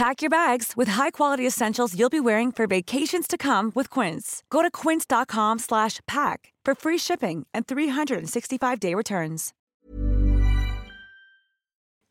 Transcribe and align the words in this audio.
Pack 0.00 0.22
your 0.22 0.30
bags 0.30 0.72
with 0.78 0.88
high-quality 0.88 1.46
essentials 1.46 1.94
you'll 1.94 2.10
be 2.10 2.20
wearing 2.20 2.52
for 2.52 2.66
vacations 2.66 3.28
to 3.28 3.36
come 3.36 3.70
with 3.74 3.90
Quince. 3.90 4.42
Go 4.48 4.62
to 4.62 4.70
quince.com 4.70 5.58
slash 5.58 6.00
pack 6.06 6.54
for 6.64 6.74
free 6.74 6.98
shipping 6.98 7.46
and 7.52 7.66
365-day 7.66 8.94
returns. 8.94 9.50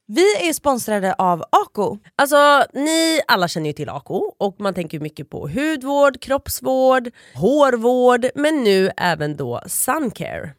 Vi 0.07 0.49
är 0.49 0.53
sponsrade 0.53 1.13
av 1.13 1.43
Ako. 1.49 1.97
Alltså 2.15 2.65
ni 2.73 3.21
alla 3.27 3.47
känner 3.47 3.67
ju 3.67 3.73
till 3.73 3.89
Ako 3.89 4.33
och 4.37 4.55
man 4.59 4.73
tänker 4.73 4.99
mycket 4.99 5.29
på 5.29 5.47
hudvård, 5.47 6.21
kroppsvård, 6.21 7.09
hårvård 7.35 8.25
men 8.35 8.63
nu 8.63 8.91
även 8.97 9.37
då 9.37 9.61
suncare. 9.67 10.58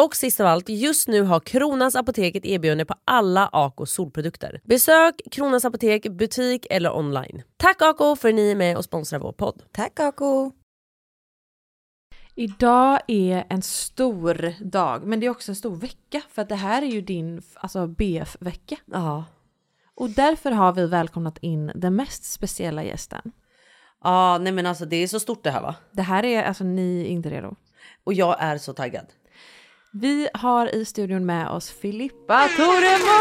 Och 0.00 0.16
sist 0.16 0.40
av 0.40 0.46
allt, 0.46 0.68
just 0.68 1.08
nu 1.08 1.22
har 1.22 1.40
Kronans 1.40 1.96
Apotek 1.96 2.36
ett 2.36 2.44
erbjudande 2.44 2.84
på 2.84 2.94
alla 3.04 3.48
Ako 3.52 3.86
solprodukter. 3.86 4.60
Besök 4.64 5.20
Kronans 5.30 5.64
Apotek, 5.64 6.08
butik 6.08 6.66
eller 6.70 6.96
online. 6.96 7.42
Tack 7.56 7.82
Ako 7.82 8.16
för 8.16 8.28
att 8.28 8.34
ni 8.34 8.50
är 8.50 8.54
med 8.54 8.76
och 8.76 8.84
sponsrar 8.84 9.18
vår 9.18 9.32
podd. 9.32 9.62
Tack 9.72 10.00
Ako! 10.00 10.52
Idag 12.34 13.00
är 13.08 13.44
en 13.48 13.62
stor 13.62 14.64
dag, 14.64 15.06
men 15.06 15.20
det 15.20 15.26
är 15.26 15.30
också 15.30 15.52
en 15.52 15.56
stor 15.56 15.76
vecka 15.76 16.22
för 16.30 16.42
att 16.42 16.48
det 16.48 16.54
här 16.54 16.82
är 16.82 16.86
ju 16.86 17.00
din 17.00 17.42
alltså 17.54 17.86
BF-vecka. 17.86 18.76
Ja. 18.84 19.24
Och 19.94 20.10
därför 20.10 20.50
har 20.50 20.72
vi 20.72 20.86
välkomnat 20.86 21.38
in 21.38 21.72
den 21.74 21.96
mest 21.96 22.24
speciella 22.24 22.84
gästen. 22.84 23.32
Ja, 24.04 24.38
nej 24.38 24.52
men 24.52 24.66
alltså 24.66 24.84
det 24.84 24.96
är 24.96 25.06
så 25.06 25.20
stort 25.20 25.44
det 25.44 25.50
här 25.50 25.62
va? 25.62 25.74
Det 25.92 26.02
här 26.02 26.24
är, 26.24 26.42
alltså 26.42 26.64
ni 26.64 27.00
är 27.00 27.06
inte 27.08 27.30
redo. 27.30 27.54
Och 28.04 28.14
jag 28.14 28.36
är 28.40 28.58
så 28.58 28.72
taggad. 28.72 29.06
Vi 29.92 30.28
har 30.34 30.74
i 30.74 30.84
studion 30.84 31.26
med 31.26 31.48
oss 31.48 31.70
Filippa 31.70 32.48
Toremo! 32.56 33.18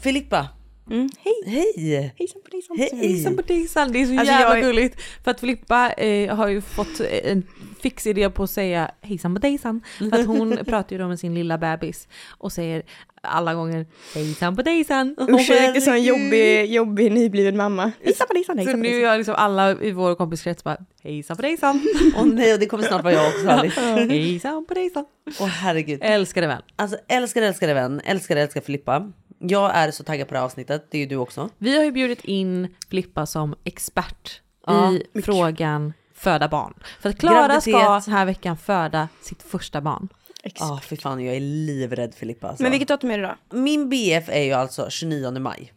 Filippa, 0.00 0.48
Mm, 0.90 1.08
hej! 1.18 1.34
hej! 1.46 2.14
Hejsan 2.18 2.42
på 2.42 2.74
Hej. 2.76 2.90
Hejsan 2.92 3.36
på 3.36 3.42
dig 3.42 3.58
Det 3.58 3.62
är 3.62 3.66
så 3.68 3.80
Alltså, 3.90 4.34
jävla 4.34 4.58
jag 4.58 4.64
gulligt. 4.64 5.00
För 5.24 5.30
att 5.30 5.40
Filippa 5.40 5.92
eh, 5.92 6.36
har 6.36 6.48
ju 6.48 6.60
fått 6.60 7.00
eh, 7.00 7.30
en 7.32 7.42
fix 7.80 8.06
idé 8.06 8.30
på 8.30 8.42
att 8.42 8.50
säga 8.50 8.90
hejsan 9.00 9.34
på 9.34 9.40
dejsan. 9.40 9.80
För 9.98 10.20
att 10.20 10.26
hon 10.26 10.56
pratar 10.66 10.96
ju 10.96 11.02
då 11.02 11.08
med 11.08 11.20
sin 11.20 11.34
lilla 11.34 11.58
bebis 11.58 12.08
och 12.38 12.52
säger 12.52 12.82
alla 13.22 13.54
gånger 13.54 13.86
hejsan 14.14 14.56
på 14.56 14.62
dejsan. 14.62 15.16
Usch, 15.20 15.50
jag 15.50 15.82
som 15.82 15.92
en 15.92 16.02
jobbig, 16.02 16.66
jobbig 16.66 17.12
nybliven 17.12 17.56
mamma. 17.56 17.92
Hejsan 18.04 18.26
på 18.26 18.32
dejsan, 18.32 18.56
Så 18.56 18.58
hejsan 18.58 18.74
på 18.74 18.78
nu 18.78 18.88
dejsan. 18.88 19.12
är 19.12 19.18
liksom 19.18 19.34
alla 19.34 19.82
i 19.82 19.92
vår 19.92 20.14
kompiskrets 20.14 20.64
bara 20.64 20.76
hejsan 21.02 21.36
på 21.36 21.42
dejsan. 21.42 21.80
Åh 22.16 22.26
nej, 22.26 22.52
och 22.54 22.60
det 22.60 22.66
kommer 22.66 22.84
snart 22.84 23.04
vara 23.04 23.14
jag 23.14 23.26
också 23.28 23.48
Alice. 23.48 23.80
hejsan 23.80 24.66
på 24.66 24.74
dejsan. 24.74 25.04
Åh 25.40 25.46
herregud. 25.46 25.98
Älskar 26.02 26.40
det 26.40 26.46
väl. 26.48 26.62
Alltså 26.76 26.98
älskar, 27.08 27.42
älskar 27.42 27.74
vän, 27.74 28.00
älskar, 28.04 28.36
älskar 28.36 28.60
Filippa. 28.60 29.12
Jag 29.38 29.76
är 29.76 29.90
så 29.90 30.04
taggad 30.04 30.28
på 30.28 30.34
det 30.34 30.38
här 30.38 30.46
avsnittet, 30.46 30.86
det 30.90 30.98
är 30.98 31.00
ju 31.00 31.06
du 31.06 31.16
också. 31.16 31.48
Vi 31.58 31.76
har 31.76 31.84
ju 31.84 31.92
bjudit 31.92 32.24
in 32.24 32.74
Filippa 32.88 33.26
som 33.26 33.54
expert 33.64 34.40
Ja, 34.66 34.92
i 34.92 35.22
frågan 35.22 35.92
föda 36.14 36.48
barn. 36.48 36.74
För 37.00 37.08
att 37.10 37.18
Klara 37.18 37.60
ska 37.60 38.00
den 38.04 38.14
här 38.14 38.24
veckan 38.24 38.56
föda 38.56 39.08
sitt 39.22 39.42
första 39.42 39.80
barn. 39.80 40.08
Ja, 40.42 40.80
fy 40.82 40.96
fan 40.96 41.24
jag 41.24 41.36
är 41.36 41.40
livrädd 41.40 42.14
Filippa. 42.14 42.48
Alltså. 42.48 42.62
Men 42.62 42.72
vilket 42.72 42.88
datum 42.88 43.10
är 43.10 43.18
det 43.18 43.36
då? 43.50 43.58
Min 43.58 43.88
BF 43.88 44.28
är 44.28 44.42
ju 44.42 44.52
alltså 44.52 44.90
29 44.90 45.30
maj. 45.38 45.72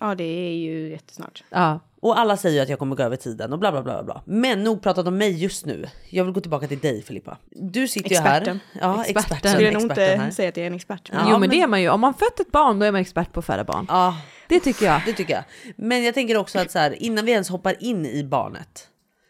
Ja, 0.00 0.14
det 0.14 0.24
är 0.24 0.54
ju 0.56 0.90
jättesnart. 0.90 1.44
Ja. 1.50 1.80
Och 2.00 2.18
alla 2.18 2.36
säger 2.36 2.62
att 2.62 2.68
jag 2.68 2.78
kommer 2.78 2.96
gå 2.96 3.02
över 3.02 3.16
tiden 3.16 3.52
och 3.52 3.58
bla 3.58 3.72
bla 3.72 3.82
bla. 3.82 4.02
bla. 4.02 4.22
Men 4.26 4.64
nog 4.64 4.82
pratat 4.82 5.06
om 5.06 5.16
mig 5.18 5.42
just 5.42 5.66
nu. 5.66 5.86
Jag 6.10 6.24
vill 6.24 6.32
gå 6.32 6.40
tillbaka 6.40 6.68
till 6.68 6.78
dig 6.78 7.02
Filippa. 7.02 7.38
Du 7.50 7.88
sitter 7.88 8.10
Experten. 8.10 8.60
ju 8.74 8.80
här. 8.80 8.88
Ja, 8.88 9.04
Experten. 9.04 9.20
experten. 9.22 9.52
Skulle 9.52 9.70
nog 9.70 9.82
experten 9.82 10.12
inte 10.12 10.24
här. 10.24 10.30
säga 10.30 10.48
att 10.48 10.56
jag 10.56 10.62
är 10.64 10.70
en 10.70 10.74
expert. 10.76 11.10
Men 11.12 11.18
Ja, 11.20 11.24
jo 11.26 11.30
men, 11.32 11.40
men- 11.40 11.50
det 11.50 11.60
är 11.60 11.66
man 11.66 11.82
ju. 11.82 11.88
Om 11.88 12.00
man 12.00 12.14
fött 12.14 12.40
ett 12.40 12.52
barn 12.52 12.78
då 12.78 12.86
är 12.86 12.92
man 12.92 13.00
expert 13.00 13.32
på 13.32 13.40
att 13.40 13.46
föda 13.46 13.64
barn. 13.64 13.86
Ja, 13.88 14.16
Det 14.48 14.60
tycker 14.60 14.86
jag. 14.86 15.02
det 15.06 15.12
tycker 15.12 15.34
jag. 15.34 15.44
Men 15.76 16.04
jag 16.04 16.14
tänker 16.14 16.36
också 16.36 16.58
att 16.58 16.70
så 16.70 16.78
här, 16.78 17.02
innan 17.02 17.24
vi 17.24 17.32
ens 17.32 17.48
hoppar 17.48 17.82
in 17.84 18.06
i 18.06 18.24
barnet. 18.24 18.88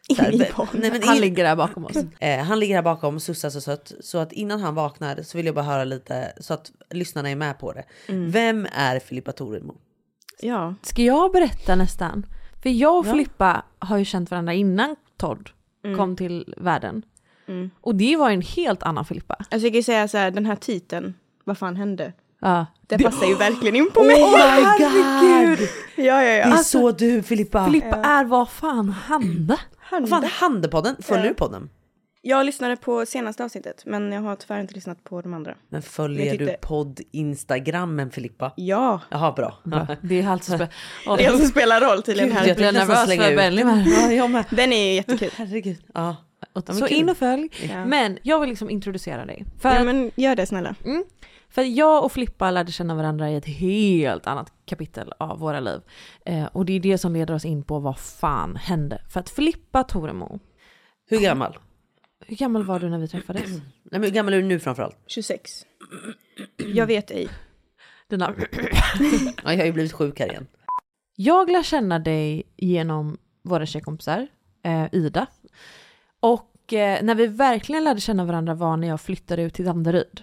In 0.08 0.16
här, 0.16 0.34
i 0.34 0.38
ve- 0.38 0.50
barnet. 0.56 0.72
nej, 0.74 0.90
men 0.90 1.02
Han 1.02 1.14
in- 1.16 1.20
ligger 1.20 1.44
där 1.44 1.56
bakom 1.56 1.84
oss. 1.84 1.96
Eh, 2.20 2.38
han 2.44 2.60
ligger 2.60 2.74
här 2.74 2.82
bakom, 2.82 3.20
sussar 3.20 3.50
så 3.50 3.60
sött. 3.60 3.92
Så 4.00 4.18
att 4.18 4.32
innan 4.32 4.60
han 4.60 4.74
vaknar 4.74 5.22
så 5.22 5.36
vill 5.36 5.46
jag 5.46 5.54
bara 5.54 5.64
höra 5.64 5.84
lite 5.84 6.32
så 6.40 6.54
att 6.54 6.72
lyssnarna 6.90 7.30
är 7.30 7.36
med 7.36 7.58
på 7.58 7.72
det. 7.72 7.84
Mm. 8.08 8.30
Vem 8.30 8.66
är 8.72 8.98
Filippa 8.98 9.32
Torimo? 9.32 9.74
Ja, 10.40 10.74
Ska 10.82 11.02
jag 11.02 11.32
berätta 11.32 11.74
nästan? 11.74 12.26
För 12.62 12.70
jag 12.70 12.98
och 12.98 13.06
Ja. 13.06 13.10
Filippa 13.10 13.62
har 13.78 13.96
ju 13.98 14.04
känt 14.04 14.30
varandra 14.30 14.52
innan 14.54 14.96
Todd 15.16 15.50
kom 15.96 16.16
till 16.16 16.54
världen. 16.56 17.02
Och 17.80 17.94
det 17.94 18.16
var 18.16 18.30
en 18.30 18.42
helt 18.42 18.82
annan 18.82 19.04
Filippa. 19.04 19.34
alltså 19.34 19.56
jag 19.58 19.62
kan 19.72 19.74
ju 19.74 19.82
säga 19.82 20.08
så 20.08 20.18
här, 20.18 20.30
den 20.30 20.46
här 20.46 20.56
titeln, 20.56 21.14
vad 21.44 21.58
fan 21.58 21.76
hände? 21.76 22.12
Ja. 22.40 22.66
Det 22.86 22.98
passar 22.98 23.26
ju 23.26 23.34
verkligen 23.34 23.76
in 23.76 23.90
på 23.94 24.02
mig. 24.04 24.22
Oh 24.22 24.30
my 24.30 24.62
god! 25.58 25.68
Ja, 25.96 26.04
ja, 26.04 26.20
Det 26.22 26.36
ja. 26.38 26.44
är 26.58 26.62
så 26.62 26.90
du 26.90 27.22
Filippa! 27.22 27.64
Filippa 27.64 27.96
är 27.96 28.24
vad 28.24 28.48
fan 28.50 28.90
hände? 29.08 29.58
Vad 29.90 30.08
fan 30.08 30.24
Handepodden? 30.24 30.96
Följer 31.02 31.24
Ja. 31.24 31.28
du 31.28 31.34
podden? 31.34 31.68
Jag 32.26 32.46
lyssnade 32.46 32.76
på 32.76 33.06
senaste 33.06 33.44
avsnittet, 33.44 33.82
men 33.86 34.12
jag 34.12 34.20
har 34.22 34.36
tyvärr 34.36 34.60
inte 34.60 34.74
lyssnat 34.74 35.04
på 35.04 35.20
de 35.22 35.34
andra. 35.34 35.54
Men 35.68 35.82
följer 35.82 36.26
Jag 36.26 36.38
du 36.38 36.46
tyckte- 36.46 36.66
podd 36.66 37.00
Instagrammen 37.10 38.10
Filippa? 38.10 38.52
Ja, 38.56 39.00
Jaha 39.10 39.32
bra. 39.32 39.58
Det 40.02 40.20
är 40.22 40.28
alltså 40.28 40.52
spä- 40.52 40.68
Åh, 41.06 41.16
det 41.18 41.24
är 41.24 41.30
som 41.30 41.46
spelar 41.46 41.80
roll 41.80 42.02
tydligen 42.02 42.28
Gud, 42.28 42.38
här. 42.38 42.46
jag 42.46 42.56
blir 42.56 42.72
nervös 42.72 43.04
för 43.16 43.64
med. 43.64 43.86
Ja, 43.86 44.12
jag 44.12 44.30
med. 44.30 44.44
Den 44.50 44.72
är 44.72 44.86
ju 44.88 44.92
jättekul. 44.94 45.30
Herregud. 45.36 45.84
Ja. 45.94 46.16
Så 46.72 46.86
in 46.86 47.08
och 47.10 47.16
följ. 47.16 47.48
Ja. 47.70 47.84
Men 47.84 48.18
jag 48.22 48.40
vill 48.40 48.48
liksom 48.48 48.70
introducera 48.70 49.26
dig. 49.26 49.44
För, 49.60 49.74
Ja, 49.74 49.84
men 49.84 50.10
gör 50.16 50.36
det 50.36 50.46
snälla. 50.46 50.74
för 51.50 51.62
jag 51.62 52.04
och 52.04 52.12
Filippa 52.12 52.50
lärde 52.50 52.72
känna 52.72 52.94
varandra 52.94 53.30
i 53.30 53.36
ett 53.36 53.46
helt 53.46 54.26
annat 54.26 54.52
kapitel 54.66 55.12
av 55.18 55.38
våra 55.38 55.60
liv. 55.60 55.80
Eh, 56.26 56.44
och 56.44 56.64
det 56.64 56.72
är 56.72 56.80
det 56.80 56.98
som 56.98 57.12
leder 57.14 57.34
oss 57.34 57.44
in 57.44 57.62
på 57.64 57.78
vad 57.78 57.98
fan 57.98 58.56
hände. 58.56 59.02
För 59.12 59.20
att 59.20 59.30
Filippa 59.30 59.82
Toremo, 59.84 60.38
Hur 61.08 61.20
gammal? 61.20 61.58
Hur 62.26 62.36
gammal 62.36 62.64
var 62.64 62.80
du 62.80 62.88
när 62.88 62.98
vi 62.98 63.08
träffades? 63.08 63.50
Nej, 63.50 63.62
men 63.90 64.02
hur 64.02 64.10
gammal 64.10 64.34
är 64.34 64.38
du 64.38 64.44
nu 64.48 64.60
framförallt? 64.60 64.96
26. 65.06 65.66
Jag 66.56 66.86
vet 66.86 67.10
ej. 67.10 67.28
Dina... 68.08 68.34
Ja, 69.44 69.52
jag 69.52 69.58
har 69.58 69.66
ju 69.66 69.72
blivit 69.72 69.92
sjuk 69.92 70.20
här 70.20 70.30
igen. 70.30 70.46
Jag 71.16 71.50
lär 71.50 71.62
känna 71.62 71.98
dig 71.98 72.42
genom 72.56 73.18
våra 73.42 73.66
tjejkompisar, 73.66 74.26
eh, 74.62 74.86
Ida. 74.92 75.26
Och 76.20 76.72
eh, 76.72 77.02
när 77.02 77.14
vi 77.14 77.26
verkligen 77.26 77.84
lärde 77.84 78.00
känna 78.00 78.24
varandra 78.24 78.54
var 78.54 78.76
när 78.76 78.88
jag 78.88 79.00
flyttade 79.00 79.42
ut 79.42 79.54
till 79.54 79.64
Danderyd. 79.64 80.22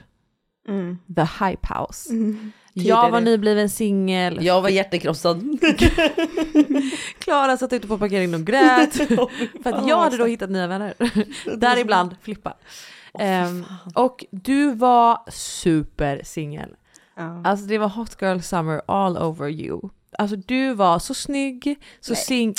Mm. 0.68 0.98
The 1.16 1.22
Hype 1.22 1.68
House. 1.74 2.14
Mm. 2.14 2.52
Jag 2.74 2.96
var 2.96 3.20
Tidigare. 3.20 3.22
nybliven 3.22 3.70
singel. 3.70 4.46
Jag 4.46 4.62
var 4.62 4.70
hjärtekrossad. 4.70 5.60
Klara 7.20 7.58
satt 7.58 7.74
ute 7.74 7.88
på 7.88 7.98
parkeringen 7.98 8.34
och 8.34 8.42
grät. 8.42 8.94
för 9.64 9.74
att 9.74 9.88
jag 9.88 10.00
hade 10.00 10.18
då 10.18 10.26
hittat 10.26 10.50
nya 10.50 10.68
vänner. 10.68 10.94
Däribland 11.58 12.16
Filippa. 12.22 12.54
Ehm, 13.20 13.66
och 13.96 14.26
du 14.32 14.74
var 14.74 15.32
supersingel. 15.32 16.70
Ja. 17.16 17.42
Alltså 17.46 17.66
det 17.66 17.78
var 17.78 17.90
hot 17.90 18.22
girl 18.22 18.40
summer 18.40 18.82
all 18.86 19.18
over 19.18 19.50
you. 19.50 19.90
Alltså 20.18 20.36
du 20.36 20.74
var 20.74 21.00
så 21.00 21.14
snygg, 21.14 21.80
så 22.00 22.16
sing... 22.16 22.54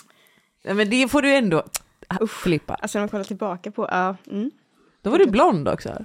Nej, 0.65 0.75
Men 0.75 0.91
det 0.91 1.09
får 1.09 1.23
du 1.23 1.35
ändå... 1.35 1.63
Ah, 2.09 2.27
Filippa. 2.27 2.75
Alltså 2.75 2.99
när 2.99 3.03
man 3.03 3.09
kollar 3.09 3.25
tillbaka 3.25 3.71
på, 3.71 3.89
ja. 3.91 4.17
Mm. 4.31 4.51
Då 5.03 5.11
var 5.11 5.19
du 5.19 5.27
blond 5.27 5.69
också. 5.69 6.03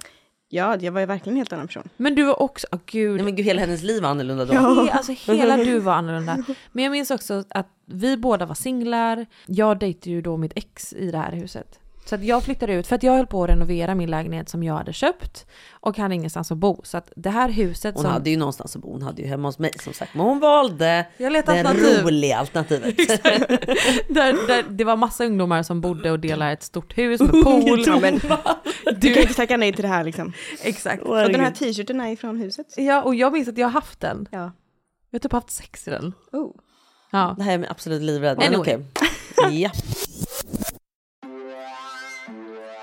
Ja, 0.50 0.76
jag 0.80 0.92
var 0.92 1.00
ju 1.00 1.06
verkligen 1.06 1.34
en 1.34 1.36
helt 1.36 1.52
annan 1.52 1.66
person. 1.66 1.88
Men 1.96 2.14
du 2.14 2.24
var 2.24 2.42
också, 2.42 2.66
oh, 2.72 2.78
gud. 2.86 3.16
Nej 3.16 3.24
men 3.24 3.36
gud, 3.36 3.46
hela 3.46 3.60
hennes 3.60 3.82
liv 3.82 4.02
var 4.02 4.10
annorlunda 4.10 4.44
då. 4.44 4.52
He, 4.52 4.92
alltså 4.92 5.12
hela 5.12 5.56
du 5.56 5.78
var 5.78 5.92
annorlunda. 5.92 6.44
Men 6.72 6.84
jag 6.84 6.90
minns 6.90 7.10
också 7.10 7.44
att 7.48 7.68
vi 7.86 8.16
båda 8.16 8.46
var 8.46 8.54
singlar. 8.54 9.26
Jag 9.46 9.78
dejtade 9.78 10.10
ju 10.10 10.22
då 10.22 10.36
mitt 10.36 10.52
ex 10.56 10.92
i 10.92 11.10
det 11.10 11.18
här 11.18 11.32
huset. 11.32 11.78
Så 12.08 12.14
att 12.14 12.24
jag 12.24 12.44
flyttade 12.44 12.72
ut 12.72 12.86
för 12.86 12.96
att 12.96 13.02
jag 13.02 13.12
höll 13.12 13.26
på 13.26 13.44
att 13.44 13.50
renovera 13.50 13.94
min 13.94 14.10
lägenhet 14.10 14.48
som 14.48 14.62
jag 14.62 14.74
hade 14.74 14.92
köpt 14.92 15.46
och 15.70 15.98
hade 15.98 16.14
ingenstans 16.14 16.52
att 16.52 16.58
bo. 16.58 16.80
Så 16.84 16.96
att 16.96 17.12
det 17.16 17.30
här 17.30 17.48
huset 17.48 17.94
Hon 17.94 18.02
som... 18.02 18.12
hade 18.12 18.30
ju 18.30 18.36
någonstans 18.36 18.76
att 18.76 18.82
bo, 18.82 18.92
hon 18.92 19.02
hade 19.02 19.22
ju 19.22 19.28
hemma 19.28 19.48
hos 19.48 19.58
mig 19.58 19.70
som 19.80 19.92
sagt. 19.92 20.14
Men 20.14 20.26
hon 20.26 20.40
valde 20.40 21.06
Jag 21.16 21.32
det 21.32 21.38
alternativ. 21.38 22.02
roliga 22.02 22.38
alternativet. 22.38 22.96
där, 24.08 24.46
där 24.46 24.64
det 24.68 24.84
var 24.84 24.96
massa 24.96 25.24
ungdomar 25.24 25.62
som 25.62 25.80
bodde 25.80 26.10
och 26.10 26.20
delade 26.20 26.52
ett 26.52 26.62
stort 26.62 26.98
hus 26.98 27.20
med 27.20 27.30
pool. 27.30 27.82
Ja, 27.86 28.00
men, 28.00 28.20
du 29.00 29.14
kan 29.14 29.22
inte 29.22 29.34
tacka 29.34 29.56
nej 29.56 29.72
till 29.72 29.82
det 29.82 29.88
här 29.88 30.04
liksom. 30.04 30.32
Exakt. 30.62 31.02
Och 31.02 31.16
den 31.16 31.40
här 31.40 31.50
t-shirten 31.50 32.00
är 32.00 32.12
ifrån 32.12 32.36
huset. 32.36 32.66
Ja, 32.76 33.02
och 33.02 33.14
jag 33.14 33.32
minns 33.32 33.48
att 33.48 33.58
jag 33.58 33.66
har 33.66 33.72
haft 33.72 34.00
den. 34.00 34.28
Ja. 34.30 34.52
Jag 35.10 35.18
har 35.18 35.18
typ 35.18 35.32
haft 35.32 35.50
sex 35.50 35.88
i 35.88 35.90
den. 35.90 36.12
Oh. 36.32 36.50
Ja. 37.10 37.34
Det 37.38 37.44
här 37.44 37.52
är 37.52 37.58
jag 37.58 37.70
absolut 37.70 38.02
livrädd. 38.02 38.38
Men 38.38 38.46
Anyway. 38.54 38.76
okej. 39.40 39.60
Ja. 39.62 39.70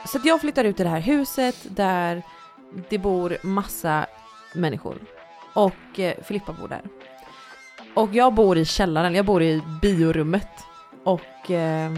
Så 0.05 0.19
jag 0.23 0.41
flyttar 0.41 0.63
ut 0.63 0.79
i 0.79 0.83
det 0.83 0.89
här 0.89 0.99
huset 0.99 1.55
där 1.69 2.23
det 2.89 2.97
bor 2.97 3.37
massa 3.43 4.05
människor. 4.53 4.95
Och 5.53 5.99
eh, 5.99 6.13
Filippa 6.23 6.53
bor 6.53 6.67
där. 6.67 6.81
Och 7.93 8.13
jag 8.15 8.33
bor 8.33 8.57
i 8.57 8.65
källaren, 8.65 9.15
jag 9.15 9.25
bor 9.25 9.43
i 9.43 9.61
biorummet. 9.81 10.49
Och 11.03 11.51
eh, 11.51 11.91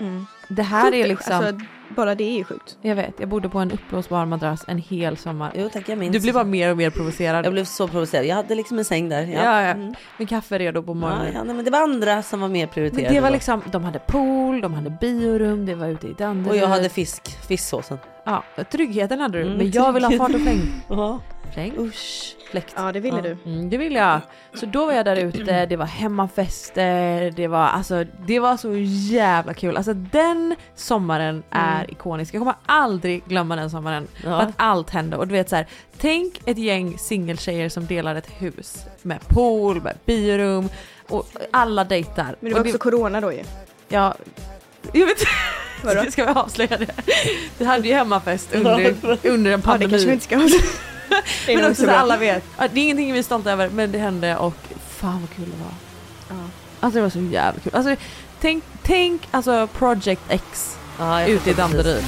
Mm. 0.00 0.26
det 0.48 0.62
här 0.62 0.94
är 0.94 1.08
liksom, 1.08 1.34
Alltså, 1.36 1.66
bara 1.92 2.14
det 2.14 2.24
är 2.24 2.38
ju 2.38 2.44
sjukt. 2.44 2.78
jag 2.82 2.94
vet, 2.96 3.14
jag 3.20 3.28
bodde 3.28 3.48
på 3.48 3.58
en 3.58 3.70
uppblåsbar 3.72 4.26
madrass 4.26 4.64
en 4.68 4.78
hel 4.78 5.16
sommar. 5.16 5.52
Jo 5.54 5.68
tack, 5.72 5.88
jag 5.88 5.98
minns. 5.98 6.12
Du 6.12 6.20
blir 6.20 6.32
bara 6.32 6.44
mer 6.44 6.70
och 6.70 6.76
mer 6.76 6.90
provocerad. 6.90 7.46
Jag 7.46 7.52
blev 7.52 7.64
så 7.64 7.88
provocerad. 7.88 8.26
Jag 8.26 8.36
hade 8.36 8.54
liksom 8.54 8.78
en 8.78 8.84
säng 8.84 9.08
där. 9.08 9.22
Ja. 9.22 9.32
Ja, 9.44 9.62
ja. 9.62 9.68
Mm. 9.70 9.94
Med 10.18 10.28
kaffe 10.28 10.58
redo 10.58 10.82
på 10.82 10.90
Ja, 10.90 10.94
morgonen. 10.94 11.32
ja, 11.34 11.42
nej, 11.44 11.54
men 11.56 11.64
det 11.64 11.70
var 11.70 11.82
andra 11.82 12.22
som 12.22 12.40
var 12.40 12.48
mer 12.48 12.66
Men 12.66 12.68
prioriterade. 12.74 13.14
det 13.14 13.20
var 13.20 13.28
då. 13.28 13.34
liksom, 13.34 13.62
de 13.72 13.84
hade 13.84 13.98
pool, 13.98 14.60
de 14.60 14.74
hade 14.74 14.90
biorum, 14.90 15.66
det 15.66 15.74
var 15.74 15.88
ute 15.88 16.06
i 16.08 16.12
Danderyd. 16.12 16.50
Och 16.50 16.56
jag 16.56 16.68
hade 16.68 16.88
fisk, 16.88 17.28
fisksåsen. 17.48 17.98
Ja, 18.24 18.44
tryggheten 18.70 19.20
hade 19.20 19.38
du. 19.38 19.44
Mm, 19.44 19.56
men 19.58 19.70
jag 19.70 19.92
vill 19.92 20.04
ha 20.04 20.10
fart 20.18 20.34
och 20.34 20.40
fläng. 20.40 20.60
Ja. 20.88 21.20
Fläng? 21.54 21.72
Usch. 21.78 22.36
Fläkt. 22.50 22.74
Ja, 22.76 22.92
det 22.92 23.00
ville 23.00 23.16
Ja. 23.16 23.22
du. 23.22 23.36
Mm, 23.50 23.70
det 23.70 23.76
vill 23.76 23.94
jag. 23.94 24.20
Så 24.54 24.66
då 24.66 24.86
var 24.86 24.92
jag 24.92 25.04
där 25.04 25.16
ute, 25.26 25.66
det 25.66 25.76
var 25.76 25.86
hemmafester, 25.86 27.30
det 27.30 27.48
var 27.48 27.66
alltså, 27.66 28.04
det 28.26 28.38
var 28.40 28.56
så 28.56 28.74
jävla 29.14 29.54
kul. 29.54 29.76
Alltså 29.76 29.94
den 29.94 30.54
sommaren 30.74 31.42
är 31.50 31.90
ikonisk. 31.90 32.34
Jag 32.34 32.40
kommer 32.40 32.54
aldrig 32.66 33.24
glömma 33.24 33.56
den 33.56 33.70
sommaren. 33.70 34.06
För 34.22 34.30
Ja. 34.30 34.36
att 34.40 34.54
allt 34.56 34.90
hände. 34.90 35.16
Och 35.16 35.28
du 35.28 35.32
vet 35.32 35.48
så 35.48 35.56
här, 35.56 35.66
tänk 35.98 36.40
ett 36.46 36.58
gäng 36.58 36.98
singeltjejer 36.98 37.68
som 37.68 37.86
delar 37.86 38.14
ett 38.14 38.30
hus 38.38 38.86
med 39.02 39.28
pool, 39.28 39.82
med 39.82 39.96
biorum 40.04 40.68
och 41.08 41.26
alla 41.50 41.84
dejtar. 41.84 42.36
Men 42.40 42.52
det 42.52 42.58
Och 42.60 42.66
var 42.66 42.72
också 42.74 42.78
corona 42.78 43.20
då 43.20 43.32
ju. 43.32 43.42
Ja, 43.88 44.14
jag 44.92 45.06
vet 45.06 45.16
Vadå? 45.82 46.10
Ska 46.10 46.24
vi 46.24 46.32
avslöja 46.40 46.78
det? 46.78 46.86
Vi 47.58 47.64
hade 47.64 47.88
ju 47.88 47.94
hemmafest 47.94 48.54
under, 48.54 48.94
under 49.22 49.32
en 49.32 49.44
Ja, 49.50 49.56
det 49.56 49.62
pandemi. 49.62 49.90
kanske 49.90 50.06
vi 50.06 50.12
inte 50.12 50.24
ska 50.24 50.34
är 51.52 51.54
men 51.54 51.62
nog 51.62 51.70
också 51.70 51.84
så 51.84 51.90
alla 51.90 52.16
vet. 52.16 52.44
Ja, 52.58 52.68
Det 52.72 52.80
är 52.80 52.84
ingenting 52.84 53.12
vi 53.12 53.18
är 53.18 53.22
stolta 53.22 53.52
över 53.52 53.68
men 53.68 53.92
det 53.92 53.98
hände 53.98 54.36
och 54.36 54.54
fan 54.88 55.20
vad 55.20 55.30
kul 55.30 55.44
det 55.44 55.64
var. 55.64 55.72
Ja. 56.38 56.44
Alltså 56.80 56.96
det 56.98 57.02
var 57.02 57.10
så 57.10 57.18
jävla 57.20 57.60
kul. 57.60 57.74
Alltså, 57.74 57.96
tänk, 58.40 58.64
tänk 58.82 59.28
alltså 59.30 59.66
Project 59.78 60.20
X 60.28 60.76
Ja, 60.98 61.26
ute 61.26 61.50
i. 61.50 61.54
Danderyd. 61.54 62.04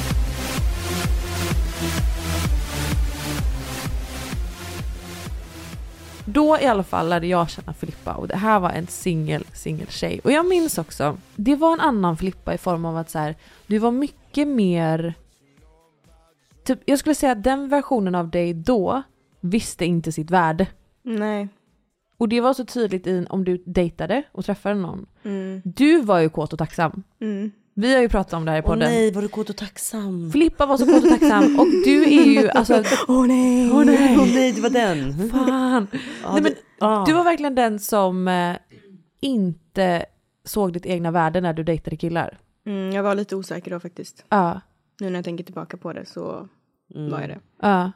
Då 6.24 6.58
i 6.60 6.66
alla 6.66 6.82
fall 6.82 7.08
lärde 7.08 7.26
jag 7.26 7.50
känna 7.50 7.72
Filippa 7.74 8.12
och 8.12 8.28
det 8.28 8.36
här 8.36 8.60
var 8.60 8.70
en 8.70 8.86
singel, 8.86 9.44
singel 9.52 9.86
tjej. 9.88 10.20
Och 10.24 10.32
jag 10.32 10.46
minns 10.46 10.78
också, 10.78 11.16
det 11.36 11.56
var 11.56 11.72
en 11.72 11.80
annan 11.80 12.16
Filippa 12.16 12.54
i 12.54 12.58
form 12.58 12.84
av 12.84 12.96
att 12.96 13.10
så 13.10 13.18
här, 13.18 13.34
du 13.66 13.78
var 13.78 13.90
mycket 13.90 14.48
mer... 14.48 15.14
Typ, 16.64 16.78
jag 16.84 16.98
skulle 16.98 17.14
säga 17.14 17.32
att 17.32 17.44
den 17.44 17.68
versionen 17.68 18.14
av 18.14 18.30
dig 18.30 18.54
då 18.54 19.02
visste 19.40 19.84
inte 19.84 20.12
sitt 20.12 20.30
värde. 20.30 20.66
Nej. 21.02 21.48
Och 22.16 22.28
det 22.28 22.40
var 22.40 22.54
så 22.54 22.64
tydligt 22.64 23.06
i 23.06 23.26
om 23.30 23.44
du 23.44 23.62
dejtade 23.66 24.22
och 24.32 24.44
träffade 24.44 24.74
någon. 24.74 25.06
Mm. 25.24 25.62
Du 25.64 26.00
var 26.00 26.18
ju 26.20 26.28
kåt 26.28 26.52
och 26.52 26.58
tacksam. 26.58 27.02
Mm. 27.20 27.50
Vi 27.74 27.94
har 27.94 28.02
ju 28.02 28.08
pratat 28.08 28.32
om 28.32 28.44
det 28.44 28.50
här 28.50 28.58
i 28.58 28.60
Åh 28.60 28.66
podden. 28.66 28.90
nej, 28.90 29.12
var 29.12 29.22
du 29.22 29.28
kåt 29.28 29.50
och 29.50 29.56
tacksam? 29.56 30.30
Filippa 30.32 30.66
var 30.66 30.76
så 30.76 30.86
kåt 30.86 31.02
och 31.04 31.08
tacksam 31.08 31.58
och 31.58 31.66
du 31.84 32.02
är 32.04 32.24
ju 32.24 32.48
alltså... 32.54 32.82
Åh 33.08 33.26
nej! 33.26 33.70
Åh 33.72 33.84
nej! 33.84 34.16
Åh 34.18 34.26
nej, 34.34 34.52
det 34.52 34.60
var 34.60 34.70
den. 34.70 35.28
Fan! 35.30 35.86
Ja, 36.22 36.32
Nej, 36.32 36.42
men 36.42 36.54
ja. 36.80 37.04
Du 37.06 37.12
var 37.12 37.24
verkligen 37.24 37.54
den 37.54 37.78
som 37.78 38.28
eh, 38.28 38.56
inte 39.20 40.04
såg 40.44 40.72
ditt 40.72 40.86
egna 40.86 41.10
värde 41.10 41.40
när 41.40 41.52
du 41.52 41.62
dejtade 41.64 41.96
killar. 41.96 42.38
Mm, 42.66 42.92
jag 42.92 43.02
var 43.02 43.14
lite 43.14 43.36
osäker 43.36 43.70
då 43.70 43.80
faktiskt. 43.80 44.24
Ja, 44.28 44.60
Nu 45.00 45.10
när 45.10 45.18
jag 45.18 45.24
tänker 45.24 45.44
tillbaka 45.44 45.76
på 45.76 45.92
det 45.92 46.04
så 46.06 46.48
Mm. 46.94 47.10
var 47.10 47.20
jag 47.20 47.28
det. 47.28 47.38
ja. 47.62 47.92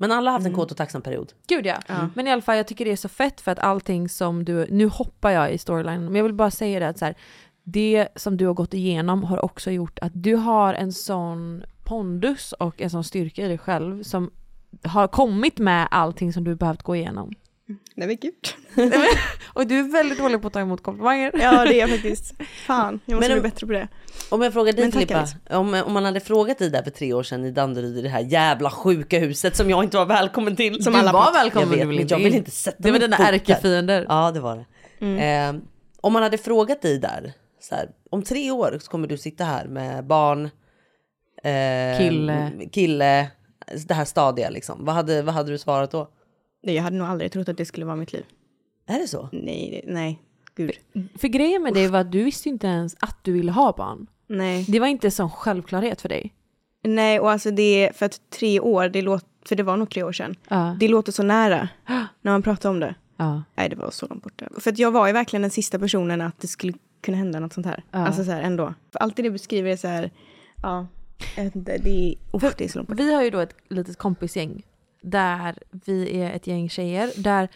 Men 0.00 0.12
alla 0.12 0.30
har 0.30 0.32
haft 0.38 0.46
en 0.46 0.54
kåt 0.54 0.70
och 0.70 0.76
tacksam 0.76 1.02
period. 1.02 1.32
Gud 1.48 1.66
ja. 1.66 1.78
Men 2.14 2.26
i 2.26 2.30
alla 2.30 2.42
fall 2.42 2.56
jag 2.56 2.66
tycker 2.66 2.84
det 2.84 2.90
är 2.92 2.96
så 2.96 3.08
fett 3.08 3.40
för 3.40 3.52
att 3.52 3.58
allting 3.58 4.08
som 4.08 4.44
du, 4.44 4.66
nu 4.70 4.86
hoppar 4.86 5.30
jag 5.30 5.52
i 5.52 5.58
storylinen, 5.58 6.04
men 6.04 6.14
jag 6.14 6.22
vill 6.24 6.34
bara 6.34 6.50
säga 6.50 6.80
det 6.80 6.88
att 6.88 6.98
så 6.98 7.04
här, 7.04 7.14
det 7.62 8.08
som 8.16 8.36
du 8.36 8.46
har 8.46 8.54
gått 8.54 8.74
igenom 8.74 9.24
har 9.24 9.44
också 9.44 9.70
gjort 9.70 9.98
att 9.98 10.12
du 10.14 10.34
har 10.34 10.74
en 10.74 10.92
sån 10.92 11.64
pondus 11.84 12.52
och 12.52 12.80
en 12.80 12.90
sån 12.90 13.04
styrka 13.04 13.44
i 13.44 13.48
dig 13.48 13.58
själv 13.58 14.02
som 14.02 14.30
har 14.84 15.08
kommit 15.08 15.58
med 15.58 15.88
allting 15.90 16.32
som 16.32 16.44
du 16.44 16.54
behövt 16.54 16.82
gå 16.82 16.96
igenom. 16.96 17.32
Nej 17.94 18.08
men 18.08 18.16
gud. 18.16 18.34
Och 19.54 19.66
du 19.66 19.78
är 19.78 19.92
väldigt 19.92 20.18
dålig 20.18 20.40
på 20.42 20.46
att 20.46 20.52
ta 20.52 20.60
emot 20.60 20.82
komplimanger. 20.82 21.32
Ja 21.34 21.64
det 21.64 21.74
är 21.74 21.80
jag 21.80 21.90
faktiskt. 21.90 22.34
Fan, 22.66 23.00
jag 23.06 23.16
måste 23.16 23.30
Men- 23.32 23.40
bli 23.40 23.50
bättre 23.50 23.66
på 23.66 23.72
det. 23.72 23.88
Om 24.30 24.42
jag 24.42 24.52
frågar 24.52 24.72
dig 24.72 24.92
Filippa, 24.92 25.26
om, 25.50 25.82
om 25.86 25.92
man 25.92 26.04
hade 26.04 26.20
frågat 26.20 26.58
dig 26.58 26.70
där 26.70 26.82
för 26.82 26.90
tre 26.90 27.12
år 27.12 27.22
sedan 27.22 27.44
i 27.44 27.50
Danderyd 27.50 27.96
i 27.98 28.02
det 28.02 28.08
här 28.08 28.20
jävla 28.20 28.70
sjuka 28.70 29.18
huset 29.18 29.56
som 29.56 29.70
jag 29.70 29.84
inte 29.84 29.96
var 29.96 30.06
välkommen 30.06 30.56
till. 30.56 30.84
Som 30.84 30.92
du 30.92 30.98
alla 30.98 31.12
var 31.12 31.22
pratar- 31.24 31.38
välkommen, 31.42 31.68
jag 31.68 31.76
vet, 31.76 31.80
du 31.80 31.86
vill 31.88 31.96
men 31.96 32.02
inte 32.02 32.14
jag 32.14 32.18
vill 32.18 32.26
in. 32.32 32.34
inte 32.38 32.50
sätta 32.50 32.76
Det 32.82 32.90
var 32.90 32.98
dina 32.98 33.16
ärkefiender. 33.16 34.06
Ja 34.08 34.30
det 34.30 34.40
var 34.40 34.56
det. 34.56 34.64
Mm. 35.06 35.56
Eh, 35.56 35.62
om 36.00 36.12
man 36.12 36.22
hade 36.22 36.38
frågat 36.38 36.82
dig 36.82 36.98
där, 36.98 37.32
så 37.60 37.74
här, 37.74 37.88
om 38.10 38.22
tre 38.22 38.50
år 38.50 38.78
så 38.80 38.90
kommer 38.90 39.08
du 39.08 39.16
sitta 39.18 39.44
här 39.44 39.64
med 39.68 40.06
barn, 40.06 40.44
eh, 41.44 41.98
Kille. 41.98 42.50
kille, 42.72 43.30
det 43.88 43.94
här 43.94 44.04
stadiga 44.04 44.50
liksom. 44.50 44.84
Vad 44.84 44.94
hade, 44.94 45.22
vad 45.22 45.34
hade 45.34 45.50
du 45.50 45.58
svarat 45.58 45.90
då? 45.90 46.08
Nej, 46.62 46.74
jag 46.74 46.82
hade 46.82 46.96
nog 46.96 47.08
aldrig 47.08 47.32
trott 47.32 47.48
att 47.48 47.56
det 47.56 47.64
skulle 47.64 47.86
vara 47.86 47.96
mitt 47.96 48.12
liv. 48.12 48.24
Är 48.86 48.98
det 48.98 49.08
så? 49.08 49.28
Nej, 49.32 49.84
nej. 49.86 50.22
Gud. 50.54 50.72
För 51.14 51.28
grejen 51.28 51.62
med 51.62 51.74
det 51.74 51.88
var 51.88 52.00
att 52.00 52.12
du 52.12 52.24
visste 52.24 52.48
inte 52.48 52.66
ens 52.66 52.96
att 53.00 53.16
du 53.22 53.32
ville 53.32 53.52
ha 53.52 53.72
barn. 53.72 54.06
Nej. 54.26 54.64
Det 54.68 54.80
var 54.80 54.86
inte 54.86 55.06
en 55.06 55.10
sån 55.10 55.30
självklarhet 55.30 56.00
för 56.00 56.08
dig. 56.08 56.34
Nej, 56.82 57.20
och 57.20 57.30
alltså 57.30 57.50
det 57.50 57.90
för 57.94 58.06
att 58.06 58.20
tre 58.30 58.60
år, 58.60 58.88
det 58.88 59.02
låter, 59.02 59.28
för 59.48 59.56
det 59.56 59.62
var 59.62 59.76
nog 59.76 59.90
tre 59.90 60.02
år 60.02 60.12
sedan. 60.12 60.34
Ja. 60.48 60.76
Det 60.80 60.88
låter 60.88 61.12
så 61.12 61.22
nära 61.22 61.68
när 62.22 62.32
man 62.32 62.42
pratar 62.42 62.70
om 62.70 62.80
det. 62.80 62.94
Ja. 63.16 63.42
Nej, 63.54 63.68
det 63.68 63.76
var 63.76 63.90
så 63.90 64.06
långt 64.06 64.22
borta. 64.22 64.48
För 64.60 64.70
att 64.70 64.78
jag 64.78 64.90
var 64.90 65.06
ju 65.06 65.12
verkligen 65.12 65.42
den 65.42 65.50
sista 65.50 65.78
personen 65.78 66.20
att 66.20 66.40
det 66.40 66.46
skulle 66.46 66.72
kunna 67.00 67.16
hända 67.16 67.40
något 67.40 67.52
sånt 67.52 67.66
här. 67.66 67.84
Ja. 67.90 67.98
Alltså 67.98 68.24
så 68.24 68.30
här 68.30 68.42
ändå. 68.42 68.74
För 68.92 68.98
allt 68.98 69.16
det 69.16 69.22
du 69.22 69.30
beskriver 69.30 69.70
är 69.70 69.76
så 69.76 69.88
här, 69.88 70.10
ja, 70.62 70.86
det 71.54 71.72
är, 71.72 72.14
uff, 72.32 72.54
det 72.56 72.64
är 72.64 72.68
så 72.68 72.78
långt 72.78 72.88
borta. 72.88 73.02
Vi 73.02 73.14
har 73.14 73.22
ju 73.22 73.30
då 73.30 73.38
ett 73.38 73.54
litet 73.68 73.98
kompisgäng 73.98 74.62
där 75.02 75.58
vi 75.70 76.20
är 76.20 76.30
ett 76.32 76.46
gäng 76.46 76.68
tjejer 76.68 77.10
där 77.16 77.48